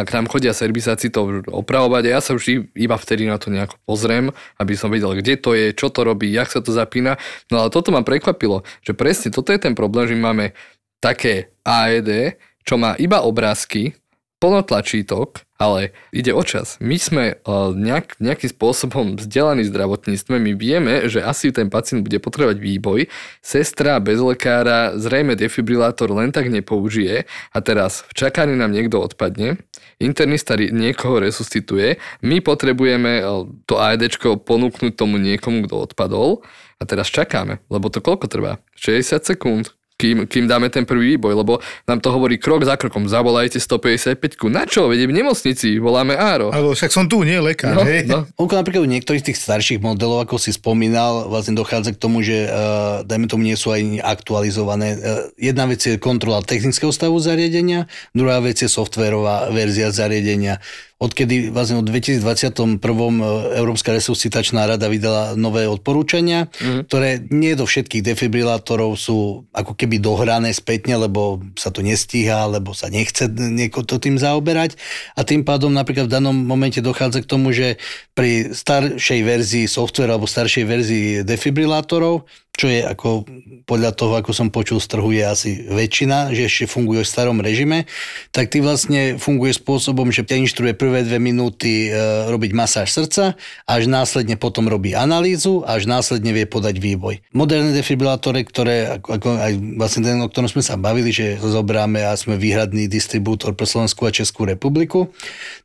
Ak 0.00 0.16
nám 0.16 0.32
chodia 0.32 0.56
servisáci 0.56 1.12
to 1.12 1.44
opravovať, 1.44 2.02
ja 2.08 2.24
sa 2.24 2.32
vždy 2.32 2.72
iba 2.72 2.96
vtedy 2.96 3.28
na 3.28 3.36
to 3.36 3.52
nejako 3.52 3.76
pozriem, 3.84 4.32
aby 4.56 4.72
som 4.72 4.88
vedel, 4.88 5.12
kde 5.12 5.36
to 5.36 5.52
je, 5.52 5.76
čo 5.76 5.92
to 5.92 6.08
robí, 6.08 6.32
jak 6.32 6.48
sa 6.48 6.64
to 6.64 6.72
zapína. 6.72 7.20
No 7.52 7.60
ale 7.60 7.68
toto 7.68 7.92
ma 7.92 8.00
prekvapilo, 8.00 8.64
že 8.80 8.96
presne 8.96 9.28
toto 9.28 9.52
je 9.52 9.60
ten 9.60 9.76
problém, 9.76 10.08
že 10.08 10.16
máme 10.16 10.56
také 11.04 11.52
AED, 11.68 12.40
čo 12.64 12.80
má 12.80 12.96
iba 12.96 13.20
obrázky, 13.20 13.99
plno 14.40 14.64
tlačítok, 14.64 15.44
ale 15.60 15.92
ide 16.16 16.32
o 16.32 16.40
čas. 16.40 16.80
My 16.80 16.96
sme 16.96 17.24
uh, 17.36 17.76
nejak, 17.76 18.16
nejakým 18.16 18.48
spôsobom 18.48 19.20
vzdelaní 19.20 19.68
v 19.68 19.72
zdravotníctve, 19.76 20.34
my 20.40 20.52
vieme, 20.56 21.04
že 21.12 21.20
asi 21.20 21.52
ten 21.52 21.68
pacient 21.68 22.00
bude 22.00 22.16
potrebovať 22.16 22.56
výboj, 22.56 23.12
sestra 23.44 24.00
bez 24.00 24.16
lekára 24.16 24.96
zrejme 24.96 25.36
defibrilátor 25.36 26.08
len 26.16 26.32
tak 26.32 26.48
nepoužije. 26.48 27.28
A 27.52 27.58
teraz 27.60 28.08
v 28.08 28.12
čakaní 28.16 28.56
nám 28.56 28.72
niekto 28.72 28.96
odpadne, 29.04 29.60
internista 30.00 30.56
niekoho 30.56 31.20
resuscituje, 31.20 32.00
my 32.24 32.40
potrebujeme 32.40 33.20
uh, 33.20 33.44
to 33.68 33.76
AED 33.76 34.16
ponúknuť 34.40 34.96
tomu 34.96 35.20
niekomu, 35.20 35.68
kto 35.68 35.92
odpadol. 35.92 36.40
A 36.80 36.88
teraz 36.88 37.12
čakáme, 37.12 37.60
lebo 37.68 37.92
to 37.92 38.00
koľko 38.00 38.24
trvá? 38.24 38.56
60 38.80 39.20
sekúnd, 39.20 39.76
kým, 40.00 40.16
kým 40.24 40.48
dáme 40.48 40.72
ten 40.72 40.88
prvý 40.88 41.14
výboj, 41.16 41.36
lebo 41.36 41.60
nám 41.84 42.00
to 42.00 42.08
hovorí 42.08 42.40
krok 42.40 42.64
za 42.64 42.80
krokom, 42.80 43.04
zavolajte 43.04 43.60
155 43.60 44.48
Na 44.48 44.64
čo? 44.64 44.88
Vedie 44.88 45.04
v 45.04 45.12
nemocnici, 45.20 45.76
voláme 45.76 46.16
Áro. 46.16 46.48
Ale 46.48 46.72
však 46.72 46.88
som 46.88 47.04
tu, 47.04 47.20
nie 47.20 47.36
lekár. 47.36 47.76
No, 47.76 47.84
hej. 47.84 48.08
no. 48.08 48.24
Onko 48.40 48.56
napríklad 48.56 48.88
u 48.88 48.88
niektorých 48.88 49.28
tých 49.28 49.36
starších 49.36 49.84
modelov, 49.84 50.24
ako 50.24 50.40
si 50.40 50.56
spomínal, 50.56 51.28
vlastne 51.28 51.52
dochádza 51.52 51.92
k 51.92 52.00
tomu, 52.00 52.24
že 52.24 52.48
uh, 52.48 53.04
dajme 53.04 53.28
tomu 53.28 53.44
nie 53.44 53.60
sú 53.60 53.76
aj 53.76 54.00
aktualizované. 54.00 54.96
Uh, 54.96 55.28
jedna 55.36 55.68
vec 55.68 55.84
je 55.84 56.00
kontrola 56.00 56.40
technického 56.40 56.88
stavu 56.88 57.20
zariadenia, 57.20 57.84
druhá 58.16 58.40
vec 58.40 58.56
je 58.56 58.72
softverová 58.72 59.52
verzia 59.52 59.92
zariadenia 59.92 60.64
odkedy 61.00 61.48
vlastne 61.48 61.80
od 61.80 61.88
2021. 61.88 62.76
E, 62.76 63.24
Európska 63.56 63.96
resuscitačná 63.96 64.68
rada 64.68 64.84
vydala 64.92 65.32
nové 65.32 65.64
odporúčania, 65.64 66.52
mm. 66.60 66.84
ktoré 66.86 67.24
nie 67.32 67.56
do 67.56 67.64
všetkých 67.64 68.04
defibrilátorov 68.04 69.00
sú 69.00 69.48
ako 69.56 69.72
keby 69.72 69.96
dohrané 69.96 70.52
spätne, 70.52 71.00
lebo 71.00 71.40
sa 71.56 71.72
to 71.72 71.80
nestíha, 71.80 72.44
lebo 72.52 72.76
sa 72.76 72.92
nechce 72.92 73.32
nieko 73.32 73.80
to 73.80 73.96
tým 73.96 74.20
zaoberať. 74.20 74.76
A 75.16 75.24
tým 75.24 75.40
pádom 75.40 75.72
napríklad 75.72 76.12
v 76.12 76.14
danom 76.20 76.36
momente 76.36 76.84
dochádza 76.84 77.24
k 77.24 77.30
tomu, 77.32 77.56
že 77.56 77.80
pri 78.12 78.52
staršej 78.52 79.20
verzii 79.24 79.64
software 79.64 80.12
alebo 80.12 80.28
staršej 80.28 80.64
verzii 80.68 81.06
defibrilátorov 81.24 82.28
čo 82.60 82.68
je 82.68 82.84
ako 82.84 83.24
podľa 83.64 83.96
toho, 83.96 84.20
ako 84.20 84.36
som 84.36 84.52
počul 84.52 84.84
z 84.84 84.92
trhu, 84.92 85.08
je 85.16 85.24
asi 85.24 85.50
väčšina, 85.64 86.36
že 86.36 86.44
ešte 86.44 86.68
funguje 86.68 87.00
v 87.00 87.08
starom 87.08 87.40
režime, 87.40 87.88
tak 88.34 88.52
ty 88.52 88.60
vlastne 88.60 89.16
funguje 89.16 89.56
spôsobom, 89.56 90.12
že 90.12 90.28
ťa 90.28 90.44
inštruuje 90.44 90.76
prvé 90.76 91.06
dve 91.06 91.16
minúty 91.16 91.88
e, 91.88 92.28
robiť 92.28 92.50
masáž 92.52 92.92
srdca, 92.92 93.38
až 93.64 93.82
následne 93.88 94.36
potom 94.36 94.68
robí 94.68 94.92
analýzu, 94.92 95.64
až 95.64 95.88
následne 95.88 96.36
vie 96.36 96.44
podať 96.44 96.76
výboj. 96.82 97.24
Moderné 97.32 97.72
defibrilátore, 97.72 98.44
ktoré, 98.44 99.00
ako, 99.00 99.08
ako 99.16 99.28
aj 99.40 99.52
vlastne 99.80 100.02
ten, 100.04 100.18
o 100.20 100.28
ktorom 100.28 100.50
sme 100.52 100.66
sa 100.66 100.76
bavili, 100.76 101.14
že 101.14 101.40
zobráme 101.40 102.04
a 102.04 102.12
sme 102.18 102.36
výhradný 102.36 102.90
distribútor 102.90 103.56
pre 103.56 103.64
Slovensku 103.64 104.04
a 104.04 104.12
Českú 104.12 104.44
republiku, 104.44 105.14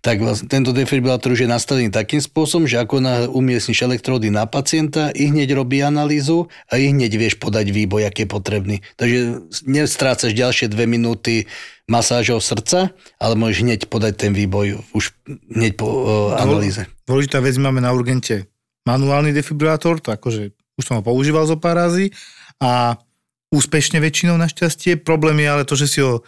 tak 0.05 0.21
vlastne 0.21 0.47
tento 0.47 0.71
defibrilátor 0.71 1.33
už 1.33 1.43
je 1.43 1.49
nastavený 1.49 1.89
takým 1.89 2.21
spôsobom, 2.21 2.69
že 2.69 2.79
ako 2.79 3.01
na 3.01 3.25
umiestniš 3.27 3.83
elektródy 3.83 4.29
na 4.29 4.45
pacienta, 4.45 5.09
i 5.11 5.33
hneď 5.33 5.57
robí 5.57 5.81
analýzu 5.81 6.45
a 6.69 6.77
i 6.85 6.93
hneď 6.93 7.11
vieš 7.17 7.41
podať 7.41 7.73
výboj, 7.73 8.05
aký 8.05 8.23
je 8.23 8.29
potrebný. 8.29 8.75
Takže 9.01 9.49
nestrácaš 9.65 10.37
ďalšie 10.37 10.69
dve 10.69 10.85
minúty 10.85 11.49
masážou 11.89 12.37
srdca, 12.37 12.93
ale 13.17 13.33
môžeš 13.33 13.65
hneď 13.65 13.79
podať 13.89 14.29
ten 14.29 14.31
výboj 14.37 14.85
už 14.93 15.17
hneď 15.49 15.73
po 15.73 15.85
uh, 15.89 16.37
analýze. 16.37 16.85
Dôležitá 17.09 17.41
vec 17.41 17.57
máme 17.57 17.81
na 17.81 17.89
urgente 17.89 18.45
manuálny 18.85 19.33
defibrilátor, 19.33 19.97
to 19.97 20.13
akože 20.13 20.53
už 20.77 20.83
som 20.85 21.01
ho 21.01 21.03
používal 21.03 21.49
zo 21.49 21.57
pár 21.57 21.81
razy 21.81 22.13
a 22.61 23.01
úspešne 23.49 23.97
väčšinou 23.97 24.37
našťastie. 24.37 25.01
Problém 25.01 25.41
je 25.41 25.47
ale 25.49 25.63
to, 25.63 25.73
že 25.73 25.87
si 25.87 25.99
ho 26.03 26.21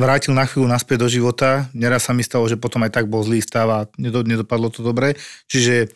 vrátil 0.00 0.32
na 0.32 0.48
chvíľu 0.48 0.64
naspäť 0.64 1.04
do 1.04 1.08
života. 1.12 1.68
Neraz 1.76 2.08
sa 2.08 2.16
mi 2.16 2.24
stalo, 2.24 2.48
že 2.48 2.56
potom 2.56 2.80
aj 2.86 2.96
tak 2.96 3.06
bol 3.12 3.20
zlý 3.20 3.44
stav 3.44 3.68
a 3.68 3.84
nedopadlo 4.00 4.72
to 4.72 4.80
dobre. 4.80 5.20
Čiže 5.50 5.92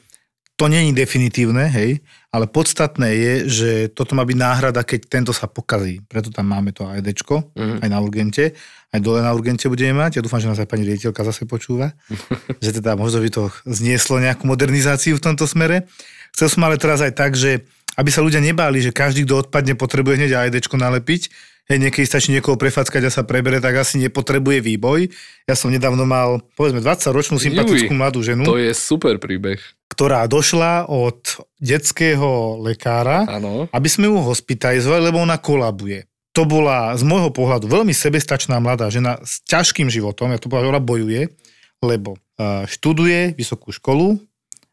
to 0.55 0.71
není 0.71 0.95
definitívne, 0.95 1.67
hej, 1.67 1.99
ale 2.31 2.47
podstatné 2.47 3.11
je, 3.11 3.35
že 3.51 3.71
toto 3.90 4.14
má 4.14 4.23
byť 4.23 4.38
náhrada, 4.38 4.87
keď 4.87 5.11
tento 5.11 5.33
sa 5.35 5.51
pokazí. 5.51 5.99
Preto 6.07 6.31
tam 6.31 6.47
máme 6.47 6.71
to 6.71 6.87
AED, 6.87 7.11
mm-hmm. 7.11 7.83
aj 7.83 7.88
na 7.90 7.99
urgente, 7.99 8.55
aj 8.95 9.01
dole 9.03 9.19
na 9.19 9.35
urgente 9.35 9.67
budeme 9.67 9.99
mať. 9.99 10.19
Ja 10.19 10.23
dúfam, 10.23 10.38
že 10.38 10.47
nás 10.47 10.62
aj 10.62 10.71
pani 10.71 10.87
riaditeľka 10.87 11.27
zase 11.27 11.43
počúva, 11.51 11.99
že 12.62 12.71
teda 12.71 12.95
možno 12.95 13.19
by 13.19 13.31
to 13.35 13.51
znieslo 13.67 14.23
nejakú 14.23 14.47
modernizáciu 14.47 15.19
v 15.19 15.25
tomto 15.27 15.51
smere. 15.51 15.90
Chcel 16.31 16.47
som 16.47 16.62
ale 16.62 16.79
teraz 16.79 17.03
aj 17.03 17.19
tak, 17.19 17.35
že 17.35 17.67
aby 17.99 18.11
sa 18.11 18.23
ľudia 18.23 18.43
nebáli, 18.43 18.83
že 18.83 18.95
každý, 18.95 19.27
kto 19.27 19.47
odpadne, 19.47 19.75
potrebuje 19.75 20.23
hneď 20.23 20.31
AED 20.38 20.67
nalepiť, 20.67 21.31
hej, 21.71 21.79
niekedy 21.79 22.07
stačí 22.07 22.35
niekoho 22.35 22.59
prefackať 22.59 23.07
a 23.07 23.11
sa 23.11 23.23
prebere, 23.23 23.62
tak 23.62 23.79
asi 23.79 24.03
nepotrebuje 24.03 24.59
výboj. 24.62 25.11
Ja 25.47 25.55
som 25.55 25.71
nedávno 25.71 26.03
mal, 26.03 26.43
povedzme, 26.59 26.83
20-ročnú 26.83 27.38
sympatickú 27.38 27.95
Juj, 27.95 27.99
mladú 27.99 28.21
ženu. 28.23 28.43
To 28.47 28.59
je 28.59 28.75
super 28.75 29.23
príbeh 29.23 29.62
ktorá 29.94 30.26
došla 30.26 30.90
od 30.90 31.22
detského 31.62 32.59
lekára, 32.59 33.22
ano. 33.30 33.70
aby 33.70 33.88
sme 33.88 34.11
ju 34.11 34.18
hospitalizovali, 34.18 35.14
lebo 35.14 35.22
ona 35.22 35.38
kolabuje. 35.38 36.11
To 36.35 36.42
bola 36.42 36.98
z 36.98 37.07
môjho 37.07 37.30
pohľadu 37.30 37.70
veľmi 37.70 37.94
sebestačná 37.94 38.59
mladá 38.59 38.90
žena 38.90 39.22
s 39.22 39.38
ťažkým 39.46 39.87
životom, 39.87 40.35
ja 40.35 40.42
to 40.42 40.50
povedal, 40.50 40.74
ona 40.74 40.83
bojuje, 40.83 41.30
lebo 41.78 42.18
študuje 42.66 43.38
vysokú 43.38 43.70
školu, 43.70 44.18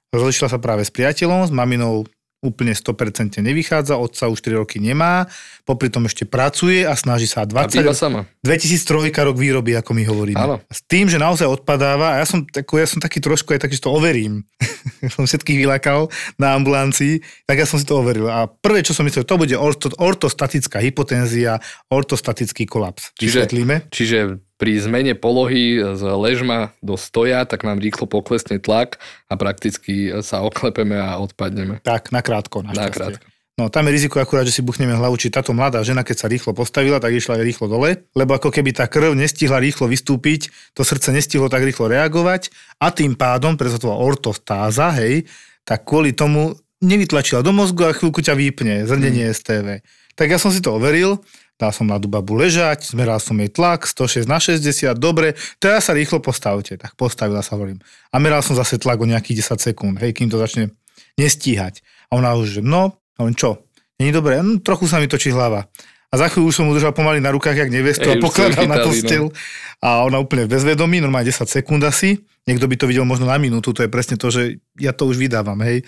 rozlišila 0.10 0.49
sa 0.49 0.57
práve 0.57 0.81
s 0.81 0.89
priateľom, 0.89 1.45
s 1.45 1.53
maminou 1.53 2.10
úplne 2.41 2.73
100% 2.73 3.38
nevychádza, 3.38 4.01
otca 4.01 4.25
už 4.25 4.41
3 4.41 4.58
roky 4.65 4.82
nemá, 4.82 5.30
popri 5.62 5.93
tom 5.93 6.10
ešte 6.10 6.25
pracuje 6.25 6.82
a 6.82 6.97
snaží 6.97 7.30
sa 7.30 7.45
20... 7.45 7.86
A 7.86 7.93
sama. 7.93 8.25
2003 8.41 9.13
rok 9.13 9.38
výroby, 9.38 9.77
ako 9.77 9.91
my 9.93 10.04
hovoríme. 10.10 10.41
Áno. 10.41 10.58
S 10.65 10.82
tým, 10.89 11.06
že 11.06 11.21
naozaj 11.21 11.45
odpadáva, 11.45 12.17
a 12.17 12.19
ja 12.19 12.25
som, 12.25 12.41
tako, 12.41 12.82
ja 12.82 12.89
som 12.89 12.97
taký 12.97 13.21
trošku 13.21 13.54
aj 13.54 13.62
taký, 13.62 13.77
že 13.77 13.86
to 13.86 13.93
overím. 13.93 14.41
som 15.15 15.30
všetkých 15.30 15.62
vylakal 15.62 16.10
na 16.41 16.58
ambulancii, 16.58 17.21
tak 17.45 17.62
ja 17.62 17.69
som 17.69 17.77
si 17.77 17.86
to 17.86 18.01
overil. 18.01 18.25
A 18.25 18.49
prvé, 18.49 18.82
čo 18.82 18.97
som 18.97 19.06
myslel, 19.06 19.21
to 19.21 19.38
bude 19.38 19.54
orto, 19.54 19.93
ortostatická 20.01 20.82
hypotenzia, 20.82 21.62
ortostatický 21.93 22.65
kolaps. 22.65 23.13
Čiže, 23.21 23.54
čiže 23.93 24.17
pri 24.62 24.78
zmene 24.78 25.17
polohy 25.17 25.82
z 25.82 26.06
ležma 26.06 26.69
do 26.86 26.93
stoja, 26.93 27.50
tak 27.50 27.65
nám 27.65 27.82
rýchlo 27.82 28.06
poklesne 28.06 28.62
tlak 28.62 29.02
a 29.26 29.34
prakticky 29.34 30.13
sa 30.21 30.45
oklepeme 30.45 31.02
a 31.02 31.17
odpadneme. 31.17 31.82
Tak, 31.82 32.13
nakrátko. 32.13 32.62
Nakrátko. 32.62 33.26
No 33.58 33.74
tam 33.74 33.89
je 33.89 33.97
riziko 33.97 34.21
akurát, 34.21 34.45
že 34.45 34.54
si 34.58 34.65
buchneme 34.65 34.93
hlavu, 34.95 35.17
či 35.17 35.34
táto 35.34 35.52
mladá 35.52 35.82
žena, 35.82 36.06
keď 36.06 36.17
sa 36.24 36.32
rýchlo 36.32 36.54
postavila, 36.54 37.02
tak 37.02 37.13
išla 37.13 37.41
rýchlo 37.41 37.67
dole, 37.67 38.06
lebo 38.15 38.38
ako 38.38 38.54
keby 38.54 38.74
tá 38.74 38.86
krv 38.86 39.17
nestihla 39.17 39.60
rýchlo 39.60 39.89
vystúpiť, 39.89 40.50
to 40.78 40.86
srdce 40.86 41.12
nestihlo 41.12 41.52
tak 41.52 41.65
rýchlo 41.65 41.91
reagovať 41.91 42.50
a 42.80 42.93
tým 42.93 43.17
pádom, 43.17 43.60
preto 43.60 43.82
to 43.82 43.91
ortostáza, 43.91 44.93
hej, 44.97 45.28
tak 45.67 45.84
kvôli 45.84 46.15
tomu 46.15 46.58
nevytlačila 46.82 47.45
do 47.45 47.54
mozgu 47.54 47.91
a 47.91 47.93
chvíľku 47.93 48.24
ťa 48.24 48.34
vypne, 48.34 48.88
zrnenie 48.88 49.30
hmm. 49.30 49.36
STV. 49.36 49.67
Tak 50.15 50.28
ja 50.32 50.38
som 50.41 50.50
si 50.50 50.63
to 50.63 50.74
overil, 50.76 51.21
Dal 51.62 51.69
som 51.69 51.86
mladú 51.86 52.10
babu 52.10 52.34
ležať, 52.34 52.89
zmeral 52.89 53.21
som 53.21 53.38
jej 53.38 53.45
tlak, 53.45 53.86
106 53.86 54.26
na 54.26 54.41
60, 54.41 54.97
dobre, 54.97 55.38
teraz 55.62 55.86
sa 55.86 55.93
rýchlo 55.93 56.17
postavte. 56.17 56.74
Tak 56.74 56.97
postavila 56.97 57.45
sa, 57.45 57.54
hovorím. 57.54 57.78
A 58.10 58.17
meral 58.17 58.41
som 58.41 58.58
zase 58.58 58.82
tlak 58.82 58.97
o 58.97 59.06
nejakých 59.06 59.45
10 59.45 59.69
sekúnd, 59.69 60.02
hej, 60.02 60.17
kým 60.17 60.26
to 60.26 60.41
začne 60.41 60.74
nestíhať. 61.21 61.86
A 62.10 62.17
ona 62.17 62.34
už, 62.34 62.65
no, 62.65 62.97
hovorím, 63.13 63.38
čo, 63.38 63.69
není 64.02 64.10
dobré, 64.10 64.41
no, 64.41 64.58
trochu 64.58 64.89
sa 64.89 64.97
mi 64.97 65.06
točí 65.06 65.30
hlava. 65.30 65.69
A 66.10 66.17
za 66.17 66.34
chvíľu 66.34 66.50
už 66.50 66.56
som 66.58 66.65
udržal 66.65 66.97
pomaly 66.97 67.21
na 67.21 67.30
rukách, 67.30 67.54
jak 67.54 67.69
nevestu 67.69 68.10
Ej, 68.10 68.17
a 68.17 68.21
pokladal 68.26 68.65
na 68.65 68.82
postel. 68.82 69.30
No. 69.30 69.38
A 69.86 70.02
ona 70.04 70.17
úplne 70.17 70.50
bezvedomí, 70.50 70.97
normálne 70.97 71.30
10 71.30 71.45
sekúnd 71.45 71.86
asi. 71.86 72.26
Niekto 72.50 72.65
by 72.65 72.76
to 72.76 72.89
videl 72.89 73.06
možno 73.06 73.30
na 73.30 73.38
minútu, 73.38 73.69
to 73.69 73.86
je 73.86 73.93
presne 73.93 74.17
to, 74.17 74.34
že 74.34 74.58
ja 74.82 74.97
to 74.97 75.06
už 75.06 75.21
vydávam, 75.21 75.62
hej. 75.62 75.86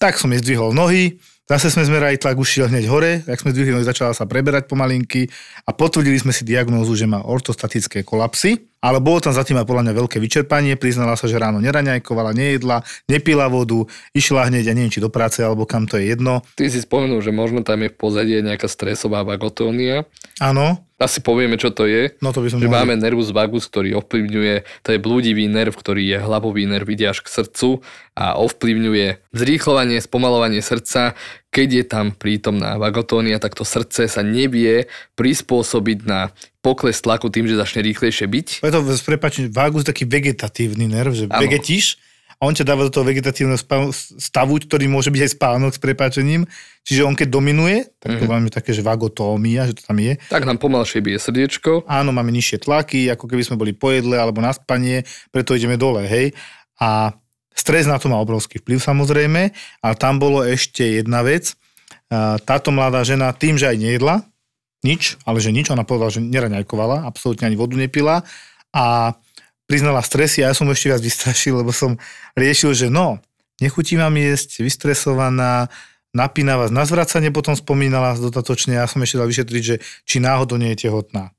Tak 0.00 0.16
som 0.16 0.32
jej 0.32 0.40
zdvihol 0.40 0.72
nohy, 0.72 1.20
Zase 1.42 1.74
sme 1.74 1.82
zmerali 1.82 2.22
tlak, 2.22 2.38
už 2.38 2.46
šiel 2.46 2.70
hneď 2.70 2.86
hore, 2.86 3.18
tak 3.26 3.42
sme 3.42 3.50
zdvihli, 3.50 3.82
začala 3.82 4.14
sa 4.14 4.30
preberať 4.30 4.70
pomalinky 4.70 5.26
a 5.66 5.74
potvrdili 5.74 6.14
sme 6.14 6.30
si 6.30 6.46
diagnózu, 6.46 6.94
že 6.94 7.10
má 7.10 7.18
ortostatické 7.18 8.06
kolapsy, 8.06 8.70
ale 8.78 9.02
bolo 9.02 9.18
tam 9.18 9.34
zatím 9.34 9.58
aj 9.58 9.66
podľa 9.66 9.90
mňa 9.90 9.98
veľké 9.98 10.22
vyčerpanie, 10.22 10.78
priznala 10.78 11.18
sa, 11.18 11.26
že 11.26 11.42
ráno 11.42 11.58
neraňajkovala, 11.58 12.30
nejedla, 12.30 12.86
nepila 13.10 13.50
vodu, 13.50 13.82
išla 14.14 14.54
hneď, 14.54 14.70
ja 14.70 14.74
neviem, 14.78 14.94
či 14.94 15.02
do 15.02 15.10
práce 15.10 15.42
alebo 15.42 15.66
kam 15.66 15.90
to 15.90 15.98
je 15.98 16.14
jedno. 16.14 16.46
Ty 16.54 16.70
si 16.70 16.78
spomenul, 16.78 17.18
že 17.18 17.34
možno 17.34 17.66
tam 17.66 17.82
je 17.82 17.90
v 17.90 17.98
pozadí 17.98 18.38
nejaká 18.38 18.70
stresová 18.70 19.26
vagotónia. 19.26 20.06
Áno. 20.38 20.78
Asi 21.02 21.18
povieme, 21.18 21.58
čo 21.58 21.74
to 21.74 21.84
je. 21.84 22.14
No 22.22 22.30
to 22.30 22.40
by 22.40 22.48
som 22.48 22.62
že 22.62 22.70
mohli. 22.70 22.78
máme 22.78 22.94
nervus 22.96 23.34
vagus, 23.34 23.66
ktorý 23.66 23.98
ovplyvňuje, 23.98 24.54
to 24.86 24.88
je 24.94 24.98
blúdivý 25.02 25.50
nerv, 25.50 25.74
ktorý 25.74 26.06
je 26.06 26.18
hlavový 26.22 26.64
nerv, 26.70 26.86
ide 26.88 27.10
až 27.10 27.20
k 27.20 27.28
srdcu 27.28 27.82
a 28.14 28.38
ovplyvňuje 28.38 29.34
zrýchlovanie, 29.34 29.98
spomalovanie 29.98 30.62
srdca. 30.62 31.18
Keď 31.52 31.68
je 31.68 31.84
tam 31.84 32.06
prítomná 32.16 32.80
vagotónia, 32.80 33.36
tak 33.36 33.58
to 33.58 33.66
srdce 33.66 34.08
sa 34.08 34.22
nevie 34.24 34.88
prispôsobiť 35.20 35.98
na 36.08 36.32
pokles 36.62 37.02
tlaku 37.02 37.28
tým, 37.28 37.44
že 37.50 37.58
začne 37.58 37.82
rýchlejšie 37.82 38.24
byť. 38.24 38.46
Preto 38.62 38.78
s 38.86 39.02
prepačením, 39.04 39.50
vágus 39.52 39.82
je 39.84 39.90
taký 39.92 40.04
vegetatívny 40.06 40.86
nerv, 40.88 41.12
že 41.12 41.26
Áno. 41.28 41.42
vegetíš 41.42 41.98
a 42.42 42.50
on 42.50 42.58
ťa 42.58 42.66
dáva 42.66 42.82
do 42.82 42.90
toho 42.90 43.06
vegetatívneho 43.06 43.54
stavu, 44.18 44.58
ktorý 44.58 44.90
môže 44.90 45.14
byť 45.14 45.22
aj 45.22 45.32
spánok 45.38 45.70
s 45.70 45.78
prepačením. 45.78 46.42
Čiže 46.82 47.06
on 47.06 47.14
keď 47.14 47.30
dominuje, 47.30 47.86
tak 48.02 48.18
to 48.18 48.26
Mhm. 48.26 48.30
máme 48.34 48.50
také, 48.50 48.74
že 48.74 48.82
vagotómia, 48.82 49.70
že 49.70 49.78
to 49.78 49.86
tam 49.86 50.02
je. 50.02 50.18
Tak 50.26 50.42
nám 50.42 50.58
pomalšie 50.58 50.98
bije 50.98 51.22
srdiečko. 51.22 51.86
Áno, 51.86 52.10
máme 52.10 52.34
nižšie 52.34 52.66
tlaky, 52.66 53.06
ako 53.14 53.30
keby 53.30 53.46
sme 53.46 53.54
boli 53.54 53.70
pojedle 53.70 54.18
alebo 54.18 54.42
na 54.42 54.50
spanie, 54.50 55.06
preto 55.30 55.54
ideme 55.54 55.78
dole, 55.78 56.02
hej. 56.02 56.34
A 56.82 57.14
stres 57.54 57.86
na 57.86 58.02
to 58.02 58.10
má 58.10 58.18
obrovský 58.18 58.58
vplyv 58.58 58.82
samozrejme, 58.82 59.54
ale 59.78 59.94
tam 59.94 60.18
bolo 60.18 60.42
ešte 60.42 60.98
jedna 60.98 61.22
vec. 61.22 61.54
A 62.10 62.42
Táto 62.42 62.74
mladá 62.74 63.06
žena 63.06 63.30
tým, 63.30 63.54
že 63.54 63.70
aj 63.70 63.78
nejedla, 63.78 64.26
nič, 64.82 65.14
ale 65.22 65.38
že 65.38 65.54
nič, 65.54 65.70
ona 65.70 65.86
povedala, 65.86 66.10
že 66.10 66.18
neraňajkovala, 66.18 67.06
absolútne 67.06 67.46
ani 67.46 67.54
vodu 67.54 67.78
nepila 67.78 68.26
a 68.74 69.14
priznala 69.66 70.02
stresy 70.04 70.42
a 70.42 70.50
ja 70.50 70.54
som 70.54 70.68
ešte 70.68 70.92
viac 70.92 71.02
vystrašil, 71.02 71.60
lebo 71.62 71.70
som 71.72 71.96
riešil, 72.36 72.74
že 72.74 72.86
no, 72.92 73.22
nechutí 73.62 73.94
vám 73.96 74.14
jesť, 74.18 74.62
vystresovaná, 74.62 75.70
napínavá, 76.12 76.68
na 76.68 76.84
zvracanie 76.84 77.32
potom 77.32 77.56
spomínala 77.56 78.14
dodatočne, 78.16 78.76
ja 78.76 78.86
som 78.86 79.00
ešte 79.00 79.16
dal 79.16 79.28
vyšetriť, 79.28 79.62
že 79.64 79.76
či 80.04 80.20
náhodou 80.20 80.60
nie 80.60 80.76
je 80.76 80.88
tehotná. 80.88 81.32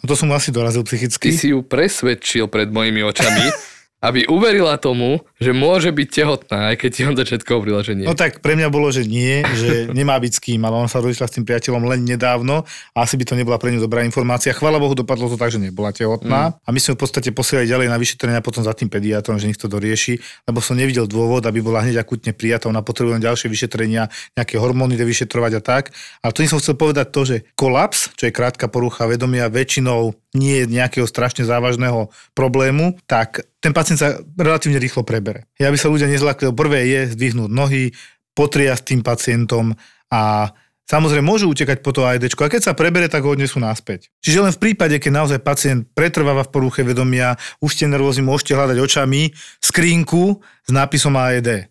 No 0.00 0.04
to 0.08 0.14
som 0.16 0.32
asi 0.32 0.48
dorazil 0.48 0.80
Ty 0.84 0.96
psychicky. 0.96 1.28
si 1.32 1.52
ju 1.52 1.60
presvedčil 1.60 2.48
pred 2.48 2.72
mojimi 2.72 3.04
očami, 3.04 3.44
aby 4.00 4.24
uverila 4.32 4.80
tomu, 4.80 5.20
že 5.36 5.52
môže 5.52 5.92
byť 5.92 6.08
tehotná, 6.08 6.72
aj 6.72 6.76
keď 6.80 6.90
ti 6.90 7.02
on 7.04 7.16
začiatko 7.16 7.60
hovorila, 7.60 7.84
že 7.84 7.92
nie. 7.92 8.08
No 8.08 8.16
tak 8.16 8.40
pre 8.40 8.56
mňa 8.56 8.72
bolo, 8.72 8.88
že 8.88 9.04
nie, 9.04 9.44
že 9.44 9.92
nemá 9.92 10.16
byť 10.16 10.32
s 10.32 10.40
kým, 10.40 10.64
ale 10.64 10.80
ona 10.80 10.88
sa 10.88 11.04
rozlišila 11.04 11.28
s 11.28 11.36
tým 11.36 11.44
priateľom 11.44 11.84
len 11.84 12.00
nedávno 12.08 12.64
a 12.96 12.98
asi 13.04 13.20
by 13.20 13.28
to 13.28 13.36
nebola 13.36 13.60
pre 13.60 13.68
ňu 13.76 13.84
dobrá 13.84 14.00
informácia. 14.00 14.56
Chvala 14.56 14.80
Bohu, 14.80 14.96
dopadlo 14.96 15.28
to 15.28 15.36
tak, 15.36 15.52
že 15.52 15.60
nebola 15.60 15.92
tehotná. 15.92 16.56
A 16.64 16.68
my 16.72 16.80
sme 16.80 16.96
v 16.96 17.00
podstate 17.04 17.28
posielali 17.28 17.68
ďalej 17.68 17.88
na 17.92 18.00
vyšetrenia 18.00 18.40
potom 18.40 18.64
za 18.64 18.72
tým 18.72 18.88
pediatrom, 18.88 19.36
že 19.36 19.52
nech 19.52 19.60
to 19.60 19.68
dorieši, 19.68 20.16
lebo 20.48 20.64
som 20.64 20.80
nevidel 20.80 21.04
dôvod, 21.04 21.44
aby 21.44 21.60
bola 21.60 21.84
hneď 21.84 22.00
akutne 22.00 22.32
prijatá. 22.32 22.72
Ona 22.72 22.80
potrebuje 22.80 23.20
ďalšie 23.20 23.52
vyšetrenia, 23.52 24.08
nejaké 24.32 24.56
hormóny 24.56 24.96
vyšetrovať 24.96 25.52
a 25.58 25.60
tak. 25.60 25.84
Ale 26.24 26.32
to 26.32 26.40
som 26.48 26.62
chcel 26.62 26.76
povedať 26.78 27.12
to, 27.12 27.20
že 27.26 27.36
kolaps, 27.52 28.16
čo 28.16 28.28
je 28.28 28.32
krátka 28.32 28.72
porucha 28.72 29.04
vedomia, 29.04 29.52
väčšinou 29.52 30.16
nie 30.34 30.62
je 30.62 30.70
nejakého 30.70 31.06
strašne 31.10 31.42
závažného 31.42 32.06
problému, 32.38 32.94
tak 33.10 33.42
ten 33.58 33.74
pacient 33.74 33.89
sa 33.96 34.20
relatívne 34.36 34.78
rýchlo 34.82 35.02
prebere. 35.06 35.48
Ja 35.56 35.70
by 35.70 35.78
sa 35.78 35.90
ľudia 35.90 36.10
nezlakli, 36.10 36.50
prvé 36.52 36.86
je 36.86 37.00
zdvihnúť 37.14 37.50
nohy, 37.50 37.94
potriasť 38.34 38.82
tým 38.94 39.00
pacientom 39.02 39.74
a 40.10 40.52
Samozrejme, 40.90 41.22
môžu 41.22 41.46
utekať 41.46 41.86
po 41.86 41.94
to 41.94 42.02
AED, 42.02 42.34
a 42.34 42.50
keď 42.50 42.62
sa 42.66 42.74
prebere, 42.74 43.06
tak 43.06 43.22
ho 43.22 43.30
odnesú 43.30 43.62
naspäť. 43.62 44.10
Čiže 44.26 44.42
len 44.42 44.50
v 44.50 44.58
prípade, 44.58 44.98
keď 44.98 45.22
naozaj 45.22 45.38
pacient 45.38 45.86
pretrváva 45.94 46.42
v 46.42 46.50
poruche 46.50 46.82
vedomia, 46.82 47.38
už 47.62 47.78
ste 47.78 47.86
nervózni, 47.86 48.26
môžete 48.26 48.58
hľadať 48.58 48.74
očami 48.82 49.30
skrinku 49.62 50.42
s 50.42 50.70
nápisom 50.74 51.14
AED. 51.14 51.69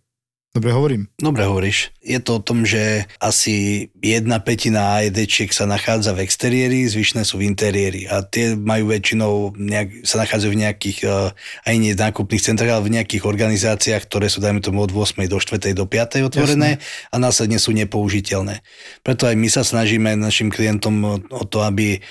Dobre 0.59 0.75
hovorím? 0.75 1.07
Dobre 1.15 1.47
hovoríš. 1.47 1.95
Je 2.03 2.19
to 2.19 2.35
o 2.35 2.43
tom, 2.43 2.67
že 2.67 3.07
asi 3.23 3.87
jedna 4.03 4.43
petina 4.43 4.99
AEDčiek 4.99 5.55
sa 5.55 5.63
nachádza 5.63 6.11
v 6.11 6.27
exteriéri, 6.27 6.83
zvyšné 6.83 7.23
sú 7.23 7.39
v 7.39 7.47
interiéri 7.47 8.11
a 8.11 8.27
tie 8.27 8.59
majú 8.59 8.91
väčšinou, 8.91 9.55
nejak, 9.55 10.03
sa 10.03 10.19
nachádzajú 10.19 10.51
v 10.51 10.61
nejakých, 10.67 10.99
uh, 11.07 11.31
aj 11.63 11.75
nie 11.79 11.95
nákupných 11.95 12.43
centrách, 12.43 12.75
ale 12.75 12.91
v 12.91 12.95
nejakých 12.99 13.23
organizáciách, 13.23 14.03
ktoré 14.03 14.27
sú, 14.27 14.43
dajme 14.43 14.59
tomu, 14.59 14.83
od 14.83 14.91
8. 14.91 15.23
do 15.31 15.39
4. 15.39 15.71
do 15.71 15.87
5. 15.87 16.27
otvorené 16.27 16.83
a 17.07 17.15
následne 17.15 17.55
sú 17.55 17.71
nepoužiteľné. 17.71 18.59
Preto 19.07 19.31
aj 19.31 19.39
my 19.39 19.47
sa 19.47 19.63
snažíme 19.63 20.19
našim 20.19 20.51
klientom 20.51 21.23
o, 21.31 21.43
to, 21.47 21.63
aby 21.63 22.03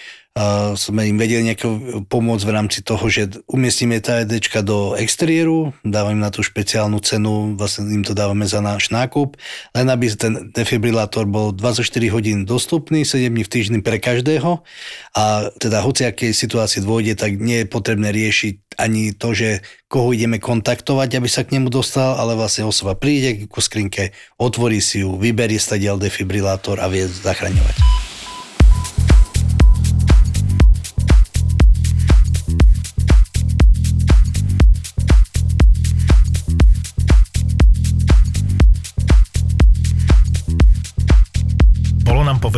sme 0.78 1.10
im 1.10 1.18
vedeli 1.18 1.42
nejako 1.50 2.02
pomôcť 2.06 2.44
v 2.46 2.54
rámci 2.54 2.78
toho, 2.86 3.02
že 3.10 3.42
umiestnime 3.50 3.98
tá 3.98 4.22
EDčka 4.22 4.62
do 4.62 4.94
exteriéru, 4.94 5.74
dávame 5.82 6.22
na 6.22 6.30
tú 6.30 6.46
špeciálnu 6.46 7.02
cenu, 7.02 7.58
vlastne 7.58 7.90
im 7.90 8.06
to 8.06 8.14
dávame 8.14 8.46
za 8.46 8.62
náš 8.62 8.94
nákup, 8.94 9.34
len 9.74 9.86
aby 9.90 10.06
ten 10.14 10.54
defibrilátor 10.54 11.26
bol 11.26 11.50
24 11.50 11.82
hodín 12.14 12.46
dostupný, 12.46 13.02
7 13.02 13.28
dní 13.28 13.42
v 13.42 13.50
týždni 13.50 13.78
pre 13.82 13.98
každého 13.98 14.62
a 15.18 15.50
teda 15.58 15.82
hoci 15.82 16.06
akej 16.06 16.30
situácii 16.30 16.86
dôjde, 16.86 17.18
tak 17.18 17.34
nie 17.36 17.64
je 17.64 17.66
potrebné 17.66 18.14
riešiť 18.14 18.78
ani 18.78 19.10
to, 19.10 19.34
že 19.34 19.66
koho 19.90 20.14
ideme 20.14 20.38
kontaktovať, 20.38 21.18
aby 21.18 21.26
sa 21.26 21.42
k 21.42 21.58
nemu 21.58 21.66
dostal, 21.66 22.14
ale 22.14 22.38
vlastne 22.38 22.62
osoba 22.62 22.94
príde 22.94 23.50
ku 23.50 23.58
skrinke, 23.58 24.14
otvorí 24.38 24.78
si 24.78 25.02
ju, 25.02 25.18
vyberie 25.18 25.58
stadiaľ 25.58 25.98
defibrilátor 25.98 26.78
a 26.78 26.86
vie 26.86 27.10
zachraňovať. 27.10 27.97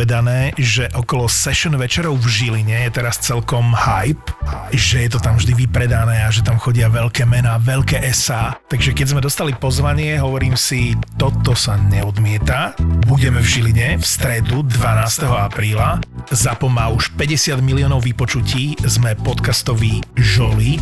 Povedané, 0.01 0.49
že 0.57 0.89
okolo 0.97 1.29
session 1.29 1.77
večerov 1.77 2.17
v 2.17 2.25
Žiline 2.25 2.89
je 2.89 2.91
teraz 2.97 3.21
celkom 3.21 3.69
hype, 3.69 4.33
že 4.73 5.05
je 5.05 5.13
to 5.13 5.21
tam 5.21 5.37
vždy 5.37 5.53
vypredané 5.53 6.25
a 6.25 6.33
že 6.33 6.41
tam 6.41 6.57
chodia 6.57 6.89
veľké 6.89 7.21
mená, 7.29 7.61
veľké 7.61 8.01
SA. 8.09 8.57
Takže 8.65 8.97
keď 8.97 9.13
sme 9.13 9.21
dostali 9.21 9.53
pozvanie, 9.53 10.17
hovorím 10.17 10.57
si, 10.57 10.97
toto 11.21 11.53
sa 11.53 11.77
neodmieta. 11.77 12.73
Budeme 13.05 13.45
v 13.45 13.61
Žiline 13.61 14.01
v 14.01 14.05
stredu 14.09 14.65
12. 14.65 15.29
apríla. 15.29 16.01
Zapo 16.33 16.65
má 16.65 16.89
už 16.89 17.13
50 17.13 17.61
miliónov 17.61 18.01
vypočutí, 18.01 18.81
sme 18.81 19.13
podcastový 19.21 20.01
žolík, 20.17 20.81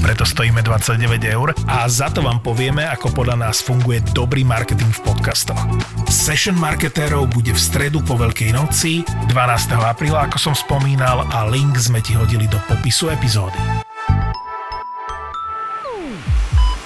preto 0.00 0.24
stojíme 0.24 0.64
29 0.64 1.20
eur 1.28 1.52
a 1.68 1.84
za 1.86 2.08
to 2.08 2.24
vám 2.24 2.40
povieme, 2.40 2.82
ako 2.88 3.12
podľa 3.12 3.46
nás 3.46 3.60
funguje 3.60 4.00
dobrý 4.16 4.42
marketing 4.42 4.88
v 4.88 5.00
podcastoch. 5.04 5.60
Session 6.08 6.56
marketérov 6.56 7.28
bude 7.28 7.52
v 7.52 7.60
stredu 7.60 8.00
po 8.00 8.16
Veľkej 8.16 8.56
noci 8.56 9.04
12. 9.28 9.76
apríla, 9.76 10.26
ako 10.26 10.50
som 10.50 10.54
spomínal 10.56 11.28
a 11.28 11.46
link 11.46 11.76
sme 11.76 12.00
ti 12.00 12.16
hodili 12.16 12.48
do 12.48 12.56
popisu 12.66 13.12
epizódy. 13.12 13.60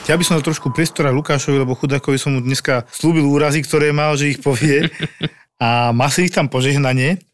Ja 0.04 0.20
by 0.20 0.22
som 0.26 0.36
dal 0.36 0.44
trošku 0.44 0.68
priestora 0.68 1.08
Lukášovi, 1.08 1.64
lebo 1.64 1.72
chudákovi 1.72 2.20
som 2.20 2.36
mu 2.36 2.44
dneska 2.44 2.84
slúbil 2.92 3.24
úrazy, 3.24 3.64
ktoré 3.64 3.88
mal, 3.88 4.12
že 4.20 4.36
ich 4.36 4.38
povie. 4.44 4.84
A 5.64 5.96
má 5.96 6.12
si 6.12 6.28
ich 6.28 6.34
tam 6.34 6.50
požehnanie. 6.50 7.24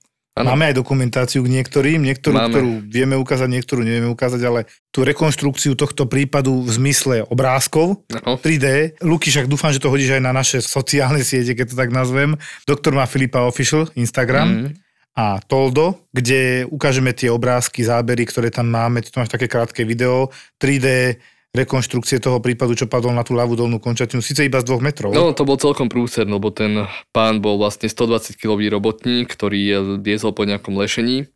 Áno. 0.41 0.57
Máme 0.57 0.73
aj 0.73 0.81
dokumentáciu 0.81 1.45
k 1.45 1.53
niektorým, 1.53 2.01
niektorú, 2.01 2.37
Máme. 2.37 2.49
ktorú 2.51 2.71
vieme 2.89 3.15
ukázať, 3.15 3.49
niektorú 3.53 3.85
nevieme 3.85 4.09
ukázať, 4.09 4.41
ale 4.43 4.61
tú 4.89 5.05
rekonštrukciu 5.05 5.77
tohto 5.77 6.09
prípadu 6.09 6.65
v 6.65 6.71
zmysle 6.73 7.17
obrázkov 7.29 8.03
No. 8.11 8.41
3D. 8.41 8.97
Luky, 9.05 9.29
však 9.29 9.47
dúfam, 9.47 9.71
že 9.71 9.79
to 9.79 9.93
hodíš 9.93 10.17
aj 10.17 10.23
na 10.25 10.33
naše 10.33 10.59
sociálne 10.59 11.21
siete, 11.21 11.53
keď 11.53 11.73
to 11.73 11.77
tak 11.77 11.93
nazvem. 11.93 12.35
Doktor 12.65 12.97
má 12.97 13.05
Filipa 13.05 13.45
Official, 13.45 13.87
Instagram. 13.95 14.49
Mm. 14.49 14.71
a 15.11 15.37
Toldo, 15.43 16.07
kde 16.15 16.65
ukážeme 16.71 17.11
tie 17.13 17.29
obrázky, 17.29 17.83
zábery, 17.85 18.25
ktoré 18.25 18.49
tam 18.49 18.71
máme. 18.71 19.03
Ty 19.05 19.11
tu 19.11 19.17
máš 19.21 19.29
také 19.29 19.51
krátke 19.51 19.83
video, 19.85 20.31
3D 20.57 21.19
rekonštrukcie 21.51 22.23
toho 22.23 22.39
prípadu, 22.39 22.79
čo 22.79 22.87
padol 22.87 23.11
na 23.11 23.27
tú 23.27 23.35
ľavú 23.35 23.59
dolnú 23.59 23.83
končatinu, 23.83 24.23
síce 24.23 24.47
iba 24.47 24.63
z 24.63 24.71
dvoch 24.71 24.83
metrov. 24.83 25.11
No, 25.11 25.35
to 25.35 25.43
bol 25.43 25.59
celkom 25.59 25.91
prúser, 25.91 26.23
lebo 26.27 26.55
ten 26.55 26.87
pán 27.11 27.43
bol 27.43 27.59
vlastne 27.59 27.91
120-kilový 27.91 28.71
robotník, 28.71 29.27
ktorý 29.35 29.99
liezol 29.99 30.31
po 30.31 30.47
nejakom 30.47 30.79
lešení 30.79 31.27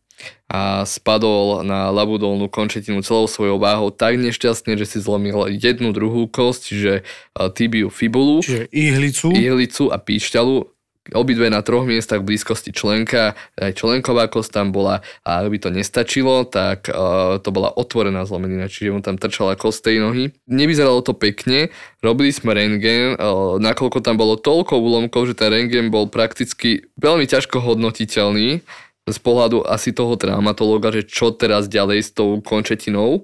a 0.47 0.87
spadol 0.87 1.67
na 1.67 1.91
ľavú 1.91 2.15
dolnú 2.15 2.47
končetinu 2.47 3.03
celou 3.03 3.27
svojou 3.27 3.59
váhou 3.59 3.91
tak 3.91 4.15
nešťastne, 4.15 4.79
že 4.79 4.87
si 4.87 4.97
zlomil 5.03 5.51
jednu 5.51 5.91
druhú 5.91 6.31
kosť, 6.31 6.61
čiže 6.71 6.93
eh, 7.03 7.47
tibiu 7.51 7.91
fibulu, 7.91 8.39
Čiže 8.39 8.71
ihlicu. 8.71 9.35
ihlicu 9.35 9.91
a 9.91 9.99
píšťalu, 9.99 10.71
obidve 11.13 11.53
na 11.53 11.61
troch 11.61 11.85
miestach 11.85 12.25
v 12.25 12.33
blízkosti 12.33 12.73
členka, 12.73 13.37
aj 13.59 13.77
členková 13.77 14.25
kosť 14.25 14.49
tam 14.49 14.67
bola. 14.73 15.05
A 15.21 15.45
ak 15.45 15.53
by 15.53 15.57
to 15.61 15.69
nestačilo, 15.69 16.47
tak 16.49 16.89
uh, 16.89 17.37
to 17.37 17.49
bola 17.53 17.69
otvorená 17.69 18.25
zlomenina, 18.25 18.65
čiže 18.65 18.95
mu 18.95 19.01
tam 19.05 19.21
trčala 19.21 19.53
kost 19.53 19.85
tej 19.85 20.01
nohy. 20.01 20.33
Nevyzeralo 20.49 21.05
to 21.05 21.13
pekne, 21.13 21.69
robili 22.01 22.33
sme 22.33 22.57
rengen, 22.57 23.19
uh, 23.19 23.61
nakoľko 23.61 24.01
tam 24.01 24.17
bolo 24.17 24.39
toľko 24.39 24.81
úlomkov, 24.81 25.29
že 25.29 25.37
ten 25.37 25.53
rengen 25.53 25.93
bol 25.93 26.09
prakticky 26.09 26.89
veľmi 26.97 27.29
ťažko 27.29 27.61
hodnotiteľný 27.61 28.65
z 29.05 29.17
pohľadu 29.21 29.61
asi 29.69 29.93
toho 29.93 30.17
traumatológa, 30.17 30.89
že 30.89 31.05
čo 31.05 31.29
teraz 31.29 31.69
ďalej 31.69 31.99
s 32.01 32.09
tou 32.09 32.41
končetinou. 32.41 33.21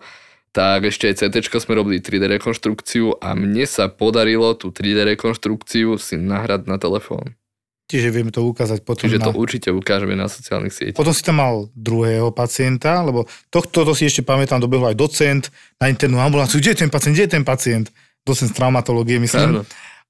Tak 0.51 0.83
ešte 0.83 1.07
aj 1.07 1.31
CT 1.31 1.47
sme 1.63 1.79
robili 1.79 2.03
3D 2.03 2.27
rekonštrukciu 2.37 3.23
a 3.23 3.31
mne 3.39 3.63
sa 3.63 3.87
podarilo 3.87 4.51
tú 4.51 4.69
3D 4.75 5.15
rekonštrukciu 5.15 5.95
si 5.95 6.19
nahrať 6.19 6.67
na 6.67 6.75
telefón. 6.75 7.39
Čiže 7.91 8.07
vieme 8.07 8.31
to 8.31 8.47
ukázať 8.47 8.87
potom 8.87 9.03
Čiže 9.03 9.19
na... 9.19 9.27
to 9.27 9.35
určite 9.35 9.67
ukážeme 9.67 10.15
na 10.15 10.31
sociálnych 10.31 10.71
sieťach. 10.71 10.95
Potom 10.95 11.11
si 11.11 11.27
tam 11.27 11.43
mal 11.43 11.67
druhého 11.75 12.31
pacienta, 12.31 13.03
lebo 13.03 13.27
tohto 13.51 13.83
to 13.83 13.91
si 13.91 14.07
ešte 14.07 14.23
pamätám, 14.23 14.63
dobehol 14.63 14.95
aj 14.95 14.97
docent 14.97 15.43
na 15.75 15.91
internú 15.91 16.23
ambulanciu. 16.23 16.63
Kde 16.63 16.71
je 16.71 16.79
ten 16.87 16.91
pacient? 16.91 17.13
Kde 17.19 17.25
je 17.27 17.33
ten 17.35 17.43
pacient? 17.43 17.91
Docent 18.23 18.47
z 18.47 18.55
traumatológie, 18.55 19.19
myslím. 19.19 19.59
Áno. 19.59 19.61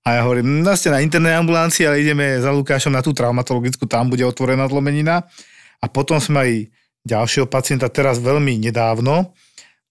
A 0.06 0.18
ja 0.18 0.22
hovorím, 0.26 0.62
no 0.62 0.74
ste 0.74 0.94
na 0.94 1.02
internej 1.02 1.38
ambulancii, 1.42 1.90
ale 1.90 2.02
ideme 2.02 2.38
za 2.38 2.54
Lukášom 2.54 2.94
na 2.94 3.06
tú 3.06 3.14
traumatologickú, 3.14 3.86
tam 3.86 4.10
bude 4.10 4.26
otvorená 4.26 4.66
zlomenina. 4.66 5.26
A 5.82 5.86
potom 5.90 6.22
sme 6.22 6.38
aj 6.42 6.52
ďalšieho 7.06 7.50
pacienta, 7.50 7.90
teraz 7.90 8.22
veľmi 8.22 8.62
nedávno, 8.62 9.34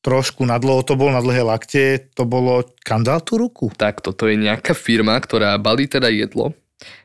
trošku 0.02 0.46
nadloho 0.46 0.86
to 0.86 0.94
bolo, 0.94 1.14
na 1.14 1.22
dlhé 1.22 1.42
lakte, 1.42 2.10
to 2.14 2.22
bolo, 2.22 2.62
kam 2.86 3.02
dal 3.02 3.22
tú 3.22 3.38
ruku? 3.38 3.70
Takto, 3.74 4.14
to 4.14 4.30
je 4.30 4.38
nejaká 4.38 4.74
firma, 4.78 5.18
ktorá 5.18 5.58
balí 5.58 5.90
teda 5.90 6.06
jedlo 6.10 6.54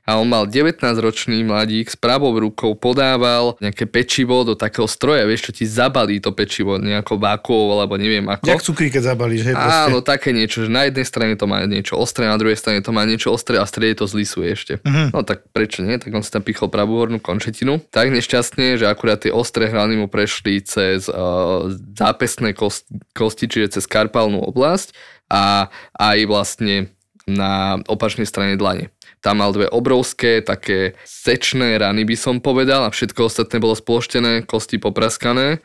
a 0.05 0.21
on 0.21 0.30
mal 0.30 0.45
19-ročný 0.45 1.41
mladík 1.41 1.89
s 1.89 1.97
pravou 1.97 2.38
rukou, 2.38 2.78
podával 2.78 3.57
nejaké 3.57 3.89
pečivo 3.89 4.45
do 4.45 4.53
takého 4.53 4.86
stroja, 4.86 5.26
vieš, 5.26 5.49
čo 5.49 5.51
ti 5.57 5.65
zabalí 5.65 6.21
to 6.21 6.30
pečivo 6.30 6.78
nejakou 6.78 7.17
vákuou 7.17 7.73
alebo 7.73 7.97
neviem 7.97 8.21
ako. 8.30 8.45
Jak 8.45 8.61
cukrí, 8.61 8.93
keď 8.93 9.17
zabalíš, 9.17 9.41
hej, 9.49 9.55
proste. 9.57 9.82
Áno, 9.89 9.97
také 10.05 10.30
niečo, 10.30 10.61
že 10.61 10.69
na 10.69 10.86
jednej 10.86 11.09
strane 11.09 11.34
to 11.34 11.49
má 11.49 11.65
niečo 11.65 11.97
ostré, 11.97 12.30
na 12.30 12.38
druhej 12.38 12.53
strane 12.53 12.86
to 12.86 12.93
má 12.93 13.01
niečo 13.01 13.34
ostré 13.34 13.57
a 13.57 13.65
strede 13.65 13.97
to 13.97 14.05
zlisuje 14.05 14.53
ešte. 14.53 14.73
Mhm. 14.86 15.09
No 15.09 15.26
tak 15.26 15.49
prečo 15.49 15.82
nie? 15.82 15.97
Tak 15.97 16.13
on 16.13 16.21
si 16.21 16.30
tam 16.30 16.45
pichol 16.45 16.69
pravú 16.69 17.01
hornú 17.01 17.17
končetinu. 17.17 17.82
Tak 17.89 18.13
nešťastne, 18.13 18.78
že 18.78 18.86
akurát 18.86 19.26
tie 19.26 19.34
ostré 19.34 19.73
hrany 19.73 19.97
mu 19.97 20.05
prešli 20.05 20.61
cez 20.61 21.09
uh, 21.09 21.65
zápesné 21.97 22.53
kost, 22.53 22.86
kosti, 23.17 23.49
čiže 23.49 23.82
cez 23.82 23.89
karpálnu 23.89 24.38
oblasť 24.38 24.93
a 25.34 25.73
aj 25.97 26.17
vlastne 26.30 26.93
na 27.26 27.82
opačnej 27.89 28.30
strane 28.30 28.53
dlane. 28.53 28.93
Tam 29.24 29.41
mal 29.41 29.51
dve 29.51 29.68
obrovské, 29.70 30.41
také 30.41 30.93
sečné 31.05 31.78
rany 31.78 32.03
by 32.05 32.16
som 32.18 32.36
povedal 32.39 32.86
a 32.86 32.93
všetko 32.93 33.28
ostatné 33.28 33.57
bolo 33.57 33.74
sploštené, 33.74 34.45
kosti 34.45 34.78
popraskané. 34.78 35.63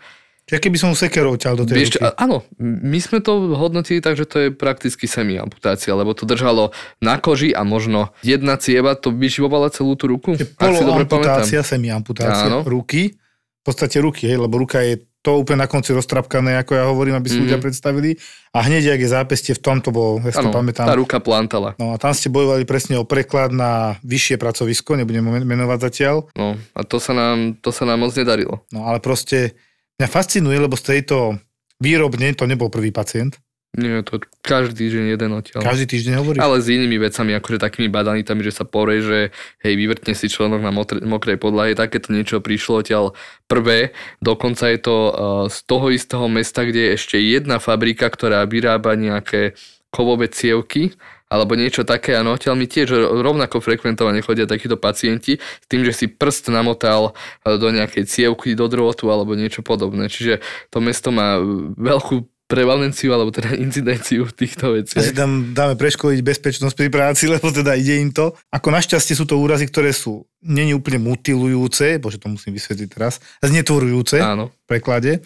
Čiže 0.50 0.66
keby 0.66 0.76
som 0.82 0.90
mu 0.90 0.98
sekerou 0.98 1.38
ťal 1.38 1.62
do 1.62 1.64
tej 1.68 1.74
Vieš, 1.78 1.90
ruky. 2.02 2.10
áno, 2.18 2.42
my 2.58 2.98
sme 2.98 3.22
to 3.22 3.54
hodnotili 3.54 4.02
tak, 4.02 4.18
že 4.18 4.26
to 4.26 4.36
je 4.42 4.48
prakticky 4.50 5.06
semi-amputácia, 5.06 5.94
lebo 5.94 6.10
to 6.10 6.26
držalo 6.26 6.74
na 6.98 7.22
koži 7.22 7.54
a 7.54 7.62
možno 7.62 8.10
jedna 8.26 8.58
cieva 8.58 8.98
to 8.98 9.14
vyživovala 9.14 9.70
celú 9.70 9.94
tú 9.94 10.10
ruku. 10.10 10.34
Poloamputácia, 10.58 11.62
semiamputácia 11.62 12.66
ruky. 12.66 13.14
V 13.60 13.62
podstate 13.62 14.02
ruky, 14.02 14.26
hej, 14.26 14.42
lebo 14.42 14.58
ruka 14.58 14.82
je 14.82 15.04
to 15.20 15.36
úplne 15.36 15.60
na 15.60 15.68
konci 15.68 15.92
roztrapkané, 15.92 16.56
ako 16.56 16.72
ja 16.72 16.84
hovorím, 16.84 17.14
aby 17.14 17.26
si 17.26 17.36
Mhm. 17.36 17.42
ľudia 17.42 17.58
predstavili. 17.58 18.10
A 18.50 18.62
hneď, 18.62 18.90
ak 18.90 19.00
je 19.00 19.10
zápestie 19.10 19.52
v 19.52 19.60
tom, 19.60 19.76
to 19.78 19.90
bolo, 19.90 20.16
ja 20.18 20.30
si 20.30 20.38
to 20.38 20.48
pamätám. 20.50 20.84
tá 20.84 20.96
ruka 20.96 21.18
plantala. 21.18 21.76
No 21.76 21.92
a 21.92 21.96
tam 21.96 22.10
ste 22.10 22.26
bojovali 22.26 22.64
presne 22.64 22.96
o 22.96 23.04
preklad 23.04 23.50
na 23.50 24.00
vyššie 24.02 24.36
pracovisko, 24.36 24.96
nebudem 24.96 25.20
men- 25.20 25.44
menovať 25.44 25.78
zatiaľ. 25.82 26.16
No 26.34 26.56
a 26.56 26.80
to 26.82 26.96
sa 26.96 27.12
nám, 27.12 27.54
to 27.56 27.68
sa 27.68 27.84
nám 27.84 28.00
moc 28.00 28.12
nedarilo. 28.12 28.64
No 28.68 28.84
ale 28.84 28.96
proste 28.98 29.52
mňa 29.96 30.08
fascinuje, 30.08 30.56
lebo 30.56 30.74
z 30.74 30.84
tejto 30.90 31.36
výrobne 31.76 32.32
to 32.32 32.44
nebol 32.44 32.68
prvý 32.68 32.88
pacient. 32.88 33.36
Nie, 33.70 34.02
to 34.02 34.18
každý 34.42 34.82
týždeň 34.86 35.04
jeden 35.14 35.30
odtiaľ. 35.30 35.62
Každý 35.62 35.86
týždeň 35.86 36.14
hovorí. 36.18 36.36
Ale 36.42 36.58
s 36.58 36.66
inými 36.66 36.98
vecami, 36.98 37.38
akože 37.38 37.62
takými 37.62 37.86
badanitami, 37.86 38.42
že 38.42 38.50
sa 38.50 38.66
poreže, 38.66 39.30
hej, 39.62 39.74
vyvrtne 39.78 40.10
si 40.10 40.26
členok 40.26 40.58
na 40.58 40.74
motr- 40.74 40.98
mokrej 40.98 41.38
podlahe, 41.38 41.78
takéto 41.78 42.10
niečo 42.10 42.42
prišlo 42.42 42.82
odtiaľ 42.82 43.14
prvé. 43.46 43.94
Dokonca 44.18 44.66
je 44.74 44.78
to 44.82 44.96
uh, 45.06 45.12
z 45.46 45.58
toho 45.70 45.86
istého 45.94 46.26
mesta, 46.26 46.66
kde 46.66 46.90
je 46.90 46.94
ešte 46.98 47.16
jedna 47.22 47.62
fabrika, 47.62 48.10
ktorá 48.10 48.42
vyrába 48.42 48.98
nejaké 48.98 49.54
kovové 49.94 50.26
cievky, 50.26 50.98
alebo 51.30 51.54
niečo 51.54 51.86
také, 51.86 52.18
a 52.18 52.26
odtiaľ 52.26 52.58
mi 52.58 52.66
tiež 52.66 52.90
rovnako 53.22 53.62
frekventovane 53.62 54.18
chodia 54.18 54.50
takíto 54.50 54.74
pacienti 54.74 55.38
s 55.38 55.66
tým, 55.70 55.86
že 55.86 55.94
si 55.94 56.06
prst 56.10 56.50
namotal 56.50 57.14
eh, 57.46 57.54
do 57.54 57.70
nejakej 57.70 58.02
cievky, 58.10 58.58
do 58.58 58.66
drôtu 58.66 59.06
alebo 59.14 59.38
niečo 59.38 59.62
podobné. 59.62 60.10
Čiže 60.10 60.42
to 60.74 60.82
mesto 60.82 61.14
má 61.14 61.38
veľkú 61.78 62.26
prevalenciu 62.50 63.14
alebo 63.14 63.30
teda 63.30 63.54
incidenciu 63.54 64.26
v 64.26 64.34
týchto 64.34 64.74
My 64.74 64.82
si 64.82 64.98
veciach. 64.98 65.14
tam 65.14 65.54
dáme 65.54 65.78
preškoliť 65.78 66.18
bezpečnosť 66.18 66.74
pri 66.74 66.88
práci, 66.90 67.24
lebo 67.34 67.46
teda 67.48 67.78
ide 67.78 68.02
im 68.02 68.10
to. 68.10 68.34
Ako 68.50 68.74
našťastie 68.74 69.14
sú 69.14 69.22
to 69.24 69.38
úrazy, 69.38 69.70
ktoré 69.70 69.94
sú 69.94 70.26
není 70.42 70.74
úplne 70.74 70.98
mutilujúce, 70.98 72.02
bože 72.02 72.18
to 72.18 72.26
musím 72.26 72.50
vysvetliť 72.52 72.88
teraz, 72.90 73.22
znetvorujúce 73.40 74.18
Áno, 74.18 74.50
v 74.50 74.64
preklade, 74.66 75.22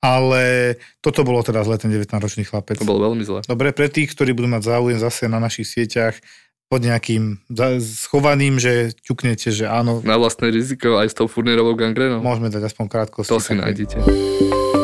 ale 0.00 0.74
toto 0.98 1.22
bolo 1.22 1.40
teda 1.40 1.62
zle 1.62 1.78
ten 1.78 1.88
19-ročný 1.88 2.42
chlapec. 2.42 2.76
to 2.76 2.84
bolo 2.84 3.06
veľmi 3.06 3.22
zle. 3.22 3.40
Dobre, 3.44 3.70
pre 3.70 3.86
tých, 3.86 4.12
ktorí 4.12 4.32
budú 4.32 4.48
mať 4.48 4.66
záujem 4.66 4.98
zase 4.98 5.28
na 5.28 5.38
našich 5.38 5.66
sieťach 5.66 6.18
pod 6.66 6.82
nejakým 6.82 7.38
schovaným, 7.78 8.58
že 8.58 8.90
ťuknete, 9.06 9.54
že 9.54 9.70
áno, 9.70 10.02
Na 10.02 10.18
vlastné 10.18 10.50
riziko 10.50 10.98
aj 10.98 11.08
s 11.10 11.14
tou 11.14 11.30
furnierovou 11.30 11.78
gangrenou. 11.78 12.18
môžeme 12.18 12.50
dať 12.50 12.66
aspoň 12.66 12.86
krátkosti. 12.90 13.30
To 13.30 13.38
si 13.38 13.54
nájdete. 13.54 14.75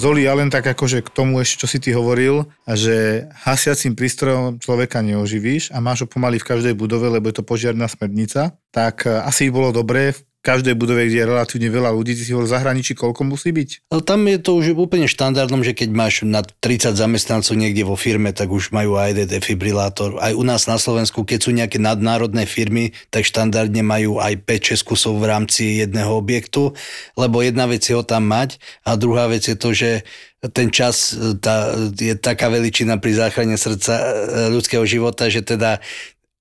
Zoli, 0.00 0.24
ja 0.24 0.32
len 0.32 0.48
tak 0.48 0.64
akože 0.64 1.04
k 1.04 1.12
tomu 1.12 1.44
ešte, 1.44 1.60
čo 1.60 1.66
si 1.68 1.76
ty 1.76 1.92
hovoril, 1.92 2.48
že 2.64 3.28
hasiacím 3.44 3.92
prístrojom 3.92 4.56
človeka 4.56 5.04
neoživíš 5.04 5.76
a 5.76 5.84
máš 5.84 6.02
ho 6.02 6.08
pomaly 6.08 6.40
v 6.40 6.48
každej 6.48 6.72
budove, 6.72 7.12
lebo 7.12 7.28
je 7.28 7.36
to 7.36 7.44
požiarná 7.44 7.84
smernica, 7.84 8.56
tak 8.72 9.04
e, 9.04 9.12
asi 9.12 9.52
by 9.52 9.60
bolo 9.60 9.76
dobré 9.76 10.16
v 10.16 10.24
každej 10.40 10.72
budove, 10.72 11.04
kde 11.04 11.20
je 11.20 11.28
relatívne 11.28 11.68
veľa 11.68 11.92
ľudí, 11.92 12.16
ty 12.16 12.24
si 12.24 12.32
hovoril 12.32 12.48
zahraničí, 12.48 12.96
koľko 12.96 13.28
musí 13.28 13.52
byť? 13.52 13.92
Ale 13.92 14.00
tam 14.00 14.24
je 14.24 14.38
to 14.40 14.56
už 14.56 14.72
úplne 14.72 15.04
štandardom, 15.04 15.60
že 15.60 15.76
keď 15.76 15.88
máš 15.92 16.24
nad 16.24 16.48
30 16.64 16.96
zamestnancov 16.96 17.54
niekde 17.60 17.84
vo 17.84 17.92
firme, 17.94 18.32
tak 18.32 18.48
už 18.48 18.72
majú 18.72 18.96
AED 18.96 19.28
defibrilátor. 19.28 20.16
Aj 20.16 20.32
u 20.32 20.40
nás 20.40 20.64
na 20.64 20.80
Slovensku, 20.80 21.28
keď 21.28 21.38
sú 21.44 21.50
nejaké 21.52 21.76
nadnárodné 21.76 22.48
firmy, 22.48 22.96
tak 23.12 23.28
štandardne 23.28 23.84
majú 23.84 24.16
aj 24.16 24.40
5-6 24.48 24.88
kusov 24.88 25.20
v 25.20 25.28
rámci 25.28 25.84
jedného 25.84 26.16
objektu, 26.16 26.72
lebo 27.20 27.44
jedna 27.44 27.68
vec 27.68 27.84
je 27.84 27.92
ho 27.92 28.04
tam 28.04 28.24
mať 28.24 28.56
a 28.88 28.96
druhá 28.96 29.28
vec 29.28 29.44
je 29.44 29.56
to, 29.56 29.76
že 29.76 30.08
ten 30.48 30.72
čas 30.72 31.12
tá, 31.44 31.76
je 31.92 32.16
taká 32.16 32.48
veličina 32.48 32.96
pri 32.96 33.12
záchrane 33.12 33.60
srdca 33.60 33.92
e, 33.92 34.04
ľudského 34.48 34.88
života, 34.88 35.28
že 35.28 35.44
teda 35.44 35.84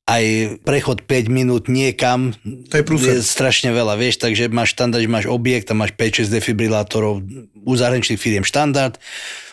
aj 0.09 0.23
prechod 0.65 1.05
5 1.05 1.29
minút 1.29 1.69
niekam 1.69 2.33
To 2.73 2.81
je 2.81 2.83
prúser. 2.83 3.21
je 3.21 3.21
strašne 3.21 3.69
veľa, 3.69 3.93
vieš, 3.93 4.17
takže 4.17 4.49
máš 4.49 4.73
štandard, 4.73 5.05
že 5.05 5.11
máš 5.11 5.29
objekt 5.29 5.69
a 5.69 5.77
máš 5.77 5.93
5-6 5.93 6.33
defibrilátorov, 6.33 7.21
u 7.53 7.73
zahraničných 7.77 8.17
firiem 8.17 8.45
štandard, 8.45 8.97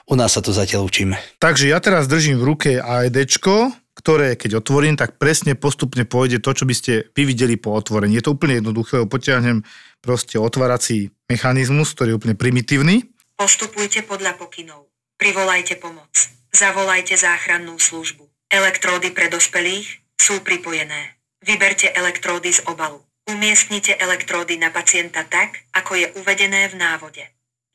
u 0.08 0.14
nás 0.16 0.32
sa 0.32 0.40
to 0.40 0.56
zatiaľ 0.56 0.88
učíme. 0.88 1.20
Takže 1.36 1.68
ja 1.68 1.76
teraz 1.84 2.08
držím 2.08 2.40
v 2.40 2.48
ruke 2.48 2.70
AEDčko, 2.80 3.76
ktoré 3.96 4.38
keď 4.38 4.64
otvorím, 4.64 4.96
tak 4.96 5.20
presne 5.20 5.58
postupne 5.58 6.08
pôjde 6.08 6.40
to, 6.40 6.56
čo 6.56 6.64
by 6.64 6.74
ste 6.76 6.92
vy 7.12 7.22
videli 7.28 7.60
po 7.60 7.76
otvorení. 7.76 8.16
Je 8.16 8.24
to 8.24 8.32
úplne 8.38 8.62
jednoduché, 8.62 9.04
potiahnem 9.04 9.66
proste 10.00 10.40
otvárací 10.40 11.10
mechanizmus, 11.26 11.92
ktorý 11.92 12.14
je 12.14 12.18
úplne 12.22 12.36
primitívny. 12.38 13.08
Postupujte 13.36 14.06
podľa 14.06 14.38
pokynov. 14.40 14.88
Privolajte 15.20 15.76
pomoc. 15.76 16.12
Zavolajte 16.54 17.18
záchrannú 17.18 17.76
službu. 17.76 18.24
Elektródy 18.48 19.10
pre 19.10 19.26
dospelých 19.26 20.05
sú 20.20 20.42
pripojené. 20.42 21.16
Vyberte 21.44 21.92
elektródy 21.92 22.50
z 22.52 22.60
obalu. 22.66 22.98
Umiestnite 23.26 23.94
elektródy 23.94 24.58
na 24.58 24.70
pacienta 24.70 25.22
tak, 25.26 25.66
ako 25.74 25.94
je 25.94 26.06
uvedené 26.18 26.66
v 26.70 26.78
návode. 26.78 27.22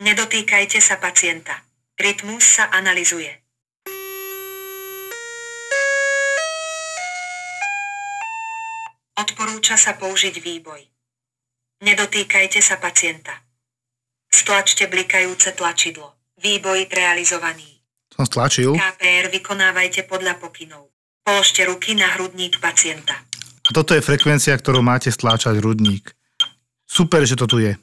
Nedotýkajte 0.02 0.82
sa 0.82 1.00
pacienta. 1.00 1.64
Rytmus 1.96 2.44
sa 2.44 2.68
analizuje. 2.72 3.30
Odporúča 9.16 9.78
sa 9.78 9.96
použiť 9.96 10.36
výboj. 10.42 10.82
Nedotýkajte 11.82 12.60
sa 12.60 12.78
pacienta. 12.78 13.34
Stlačte 14.32 14.88
blikajúce 14.88 15.54
tlačidlo. 15.56 16.16
Výboj 16.40 16.90
realizovaný. 16.90 17.84
Som 18.12 18.28
stlačil. 18.28 18.72
KPR 18.76 19.32
vykonávajte 19.32 20.08
podľa 20.08 20.40
pokynov. 20.40 20.91
Položte 21.22 21.66
ruky 21.66 21.94
na 21.94 22.18
hrudník 22.18 22.58
pacienta. 22.58 23.14
A 23.62 23.70
toto 23.70 23.94
je 23.94 24.02
frekvencia, 24.02 24.58
ktorou 24.58 24.82
máte 24.82 25.14
stláčať 25.14 25.62
hrudník. 25.62 26.12
Super, 26.90 27.24
že 27.24 27.38
to 27.38 27.46
tu 27.46 27.62
je. 27.62 27.78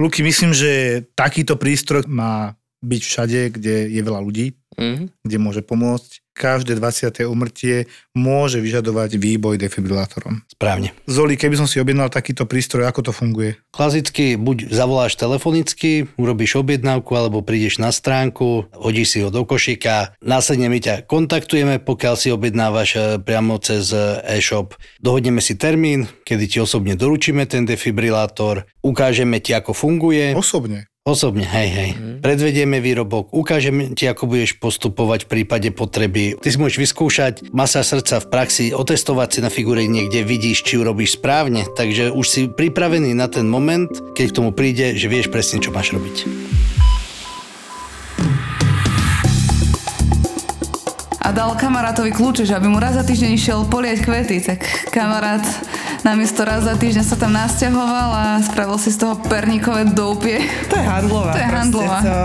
Luky, 0.00 0.24
myslím, 0.24 0.50
že 0.56 1.04
takýto 1.14 1.54
prístroj 1.54 2.08
má 2.08 2.56
byť 2.82 3.02
všade, 3.02 3.40
kde 3.54 3.88
je 3.88 4.02
veľa 4.02 4.20
ľudí, 4.20 4.58
Mhm. 4.78 5.12
kde 5.24 5.36
môže 5.36 5.60
pomôcť. 5.60 6.24
Každé 6.32 6.80
20. 6.80 7.28
umrtie 7.28 7.92
môže 8.16 8.56
vyžadovať 8.56 9.20
výboj 9.20 9.60
defibrilátorom. 9.60 10.40
Správne. 10.48 10.96
Zoli, 11.04 11.36
keby 11.36 11.60
som 11.60 11.68
si 11.68 11.76
objednal 11.76 12.08
takýto 12.08 12.48
prístroj, 12.48 12.88
ako 12.88 13.04
to 13.04 13.12
funguje? 13.12 13.60
Klasicky 13.68 14.40
buď 14.40 14.72
zavoláš 14.72 15.20
telefonicky, 15.20 16.08
urobíš 16.16 16.56
objednávku, 16.56 17.12
alebo 17.12 17.44
prídeš 17.44 17.76
na 17.76 17.92
stránku, 17.92 18.64
hodíš 18.72 19.12
si 19.12 19.18
ho 19.20 19.28
do 19.28 19.44
košíka, 19.44 20.16
následne 20.24 20.72
my 20.72 20.80
ťa 20.80 21.04
kontaktujeme, 21.04 21.76
pokiaľ 21.84 22.14
si 22.16 22.32
objednávaš 22.32 22.90
e, 22.96 23.00
priamo 23.20 23.60
cez 23.60 23.92
e, 23.92 24.24
e-shop. 24.40 24.72
Dohodneme 25.04 25.44
si 25.44 25.60
termín, 25.60 26.08
kedy 26.24 26.48
ti 26.48 26.58
osobne 26.64 26.96
doručíme 26.96 27.44
ten 27.44 27.68
defibrilátor, 27.68 28.64
ukážeme 28.80 29.36
ti, 29.36 29.52
ako 29.52 29.76
funguje. 29.76 30.32
Osobne. 30.32 30.88
Osobne, 31.02 31.42
hej, 31.42 31.68
hej. 31.74 31.90
Mm. 31.98 32.22
Predvedieme 32.22 32.78
výrobok, 32.78 33.34
ukážeme 33.34 33.90
ti, 33.90 34.06
ako 34.06 34.30
budeš 34.30 34.54
postupovať 34.62 35.26
v 35.26 35.30
prípade 35.34 35.74
potreby. 35.74 36.38
Ty 36.38 36.46
si 36.46 36.62
môžeš 36.62 36.78
vyskúšať 36.78 37.34
masa 37.50 37.82
srdca 37.82 38.22
v 38.22 38.30
praxi, 38.30 38.66
otestovať 38.70 39.28
si 39.34 39.40
na 39.42 39.50
figure 39.50 39.82
niekde, 39.82 40.22
vidíš, 40.22 40.62
či 40.62 40.78
urobíš 40.78 41.18
správne, 41.18 41.66
takže 41.74 42.14
už 42.14 42.26
si 42.30 42.40
pripravený 42.46 43.18
na 43.18 43.26
ten 43.26 43.50
moment, 43.50 43.90
keď 44.14 44.30
k 44.30 44.36
tomu 44.38 44.54
príde, 44.54 44.94
že 44.94 45.10
vieš 45.10 45.26
presne, 45.26 45.58
čo 45.58 45.74
máš 45.74 45.90
robiť. 45.90 46.22
a 51.22 51.30
dal 51.30 51.54
kamarátovi 51.54 52.10
kľúče, 52.10 52.42
že 52.42 52.58
aby 52.58 52.66
mu 52.66 52.82
raz 52.82 52.98
za 52.98 53.06
týždeň 53.06 53.30
išiel 53.38 53.58
poliať 53.70 54.02
kvety, 54.02 54.42
tak 54.42 54.58
kamarát 54.90 55.42
namiesto 56.02 56.42
raz 56.42 56.66
za 56.66 56.74
týždeň 56.74 57.04
sa 57.06 57.14
tam 57.14 57.30
nasťahoval 57.34 58.10
a 58.10 58.24
spravil 58.42 58.78
si 58.78 58.90
z 58.90 59.06
toho 59.06 59.14
perníkové 59.18 59.86
doupie. 59.90 60.42
To 60.70 60.74
je 60.74 60.84
handlová. 60.84 61.32
To 61.34 61.40
je 61.40 61.48
handlová. 61.48 61.98
To... 62.02 62.16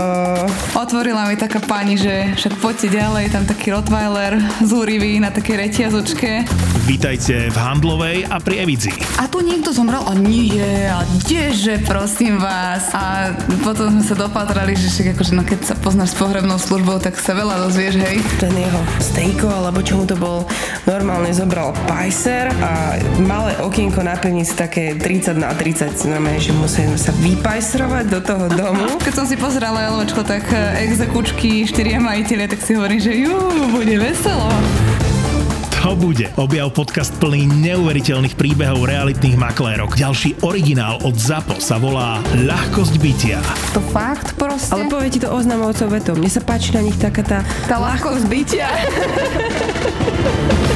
Otvorila 0.82 1.30
mi 1.30 1.38
taká 1.38 1.62
pani, 1.62 1.94
že 1.94 2.34
však 2.34 2.58
poďte 2.58 2.98
ďalej, 2.98 3.24
tam 3.30 3.46
taký 3.46 3.70
Rottweiler 3.74 4.42
zúrivý 4.66 5.22
na 5.22 5.30
také 5.30 5.54
reťazočke. 5.54 6.46
Vítajte 6.88 7.52
v 7.52 7.56
Handlovej 7.60 8.24
a 8.32 8.40
pri 8.40 8.64
Evici. 8.64 8.88
A 9.20 9.28
tu 9.28 9.44
niekto 9.44 9.76
zomrel 9.76 10.00
a 10.08 10.16
nie, 10.16 10.88
a 10.88 11.04
kdeže, 11.20 11.84
prosím 11.84 12.40
vás. 12.40 12.88
A 12.96 13.36
potom 13.60 13.92
sme 13.92 14.02
sa 14.02 14.16
dopatrali, 14.16 14.72
že 14.72 14.88
však 14.88 15.12
akože, 15.12 15.32
no 15.36 15.44
keď 15.44 15.68
sa 15.68 15.74
poznáš 15.76 16.16
s 16.16 16.18
pohrebnou 16.18 16.56
službou, 16.56 16.96
tak 16.96 17.20
sa 17.20 17.36
veľa 17.36 17.68
dozvieš, 17.68 18.00
hej. 18.00 18.24
Ten 18.40 18.56
jeho 18.56 18.80
stejko, 19.04 19.52
alebo 19.52 19.84
čo 19.84 20.00
mu 20.00 20.08
to 20.08 20.16
bol, 20.16 20.48
normálne 20.88 21.28
zobral 21.28 21.76
pajser 21.84 22.48
a 22.64 22.96
malé 23.20 23.52
okienko 23.68 24.00
na 24.00 24.16
pivnici 24.16 24.56
také 24.56 24.96
30 24.96 25.36
na 25.36 25.52
30, 25.52 25.92
znamená, 25.92 26.40
že 26.40 26.56
musíme 26.56 26.96
sa 26.96 27.12
vypajsrovať 27.12 28.04
do 28.08 28.20
toho 28.24 28.48
domu. 28.48 28.96
Keď 29.04 29.12
som 29.12 29.26
si 29.28 29.36
pozerala 29.36 29.92
LVčko, 29.92 30.24
tak 30.24 30.48
eh, 30.50 30.88
exekučky, 30.88 31.68
štyria 31.68 32.00
majiteľe, 32.00 32.48
tak 32.48 32.64
si 32.64 32.72
hovorím, 32.72 32.96
že 32.96 33.12
jú, 33.12 33.36
bude 33.68 34.00
veselo. 34.00 34.48
To 35.88 35.96
bude. 35.96 36.28
Objav 36.36 36.68
podcast 36.76 37.16
plný 37.16 37.48
neuveriteľných 37.48 38.36
príbehov 38.36 38.84
realitných 38.84 39.40
maklérok. 39.40 39.96
Ďalší 39.96 40.44
originál 40.44 41.00
od 41.00 41.16
ZAPO 41.16 41.64
sa 41.64 41.80
volá 41.80 42.20
Ľahkosť 42.44 43.00
bytia. 43.00 43.40
To 43.72 43.80
fakt 43.88 44.36
proste? 44.36 44.74
Ale 44.74 44.92
povie 44.92 45.08
ti 45.08 45.24
to 45.24 45.32
oznamovcov 45.32 45.88
vetou. 45.88 46.12
Mne 46.12 46.28
sa 46.28 46.44
páči 46.44 46.76
na 46.76 46.84
nich 46.84 47.00
taká 47.00 47.24
tá... 47.24 47.40
Tá 47.64 47.80
ľahkosť 47.80 48.24
bytia. 48.28 48.68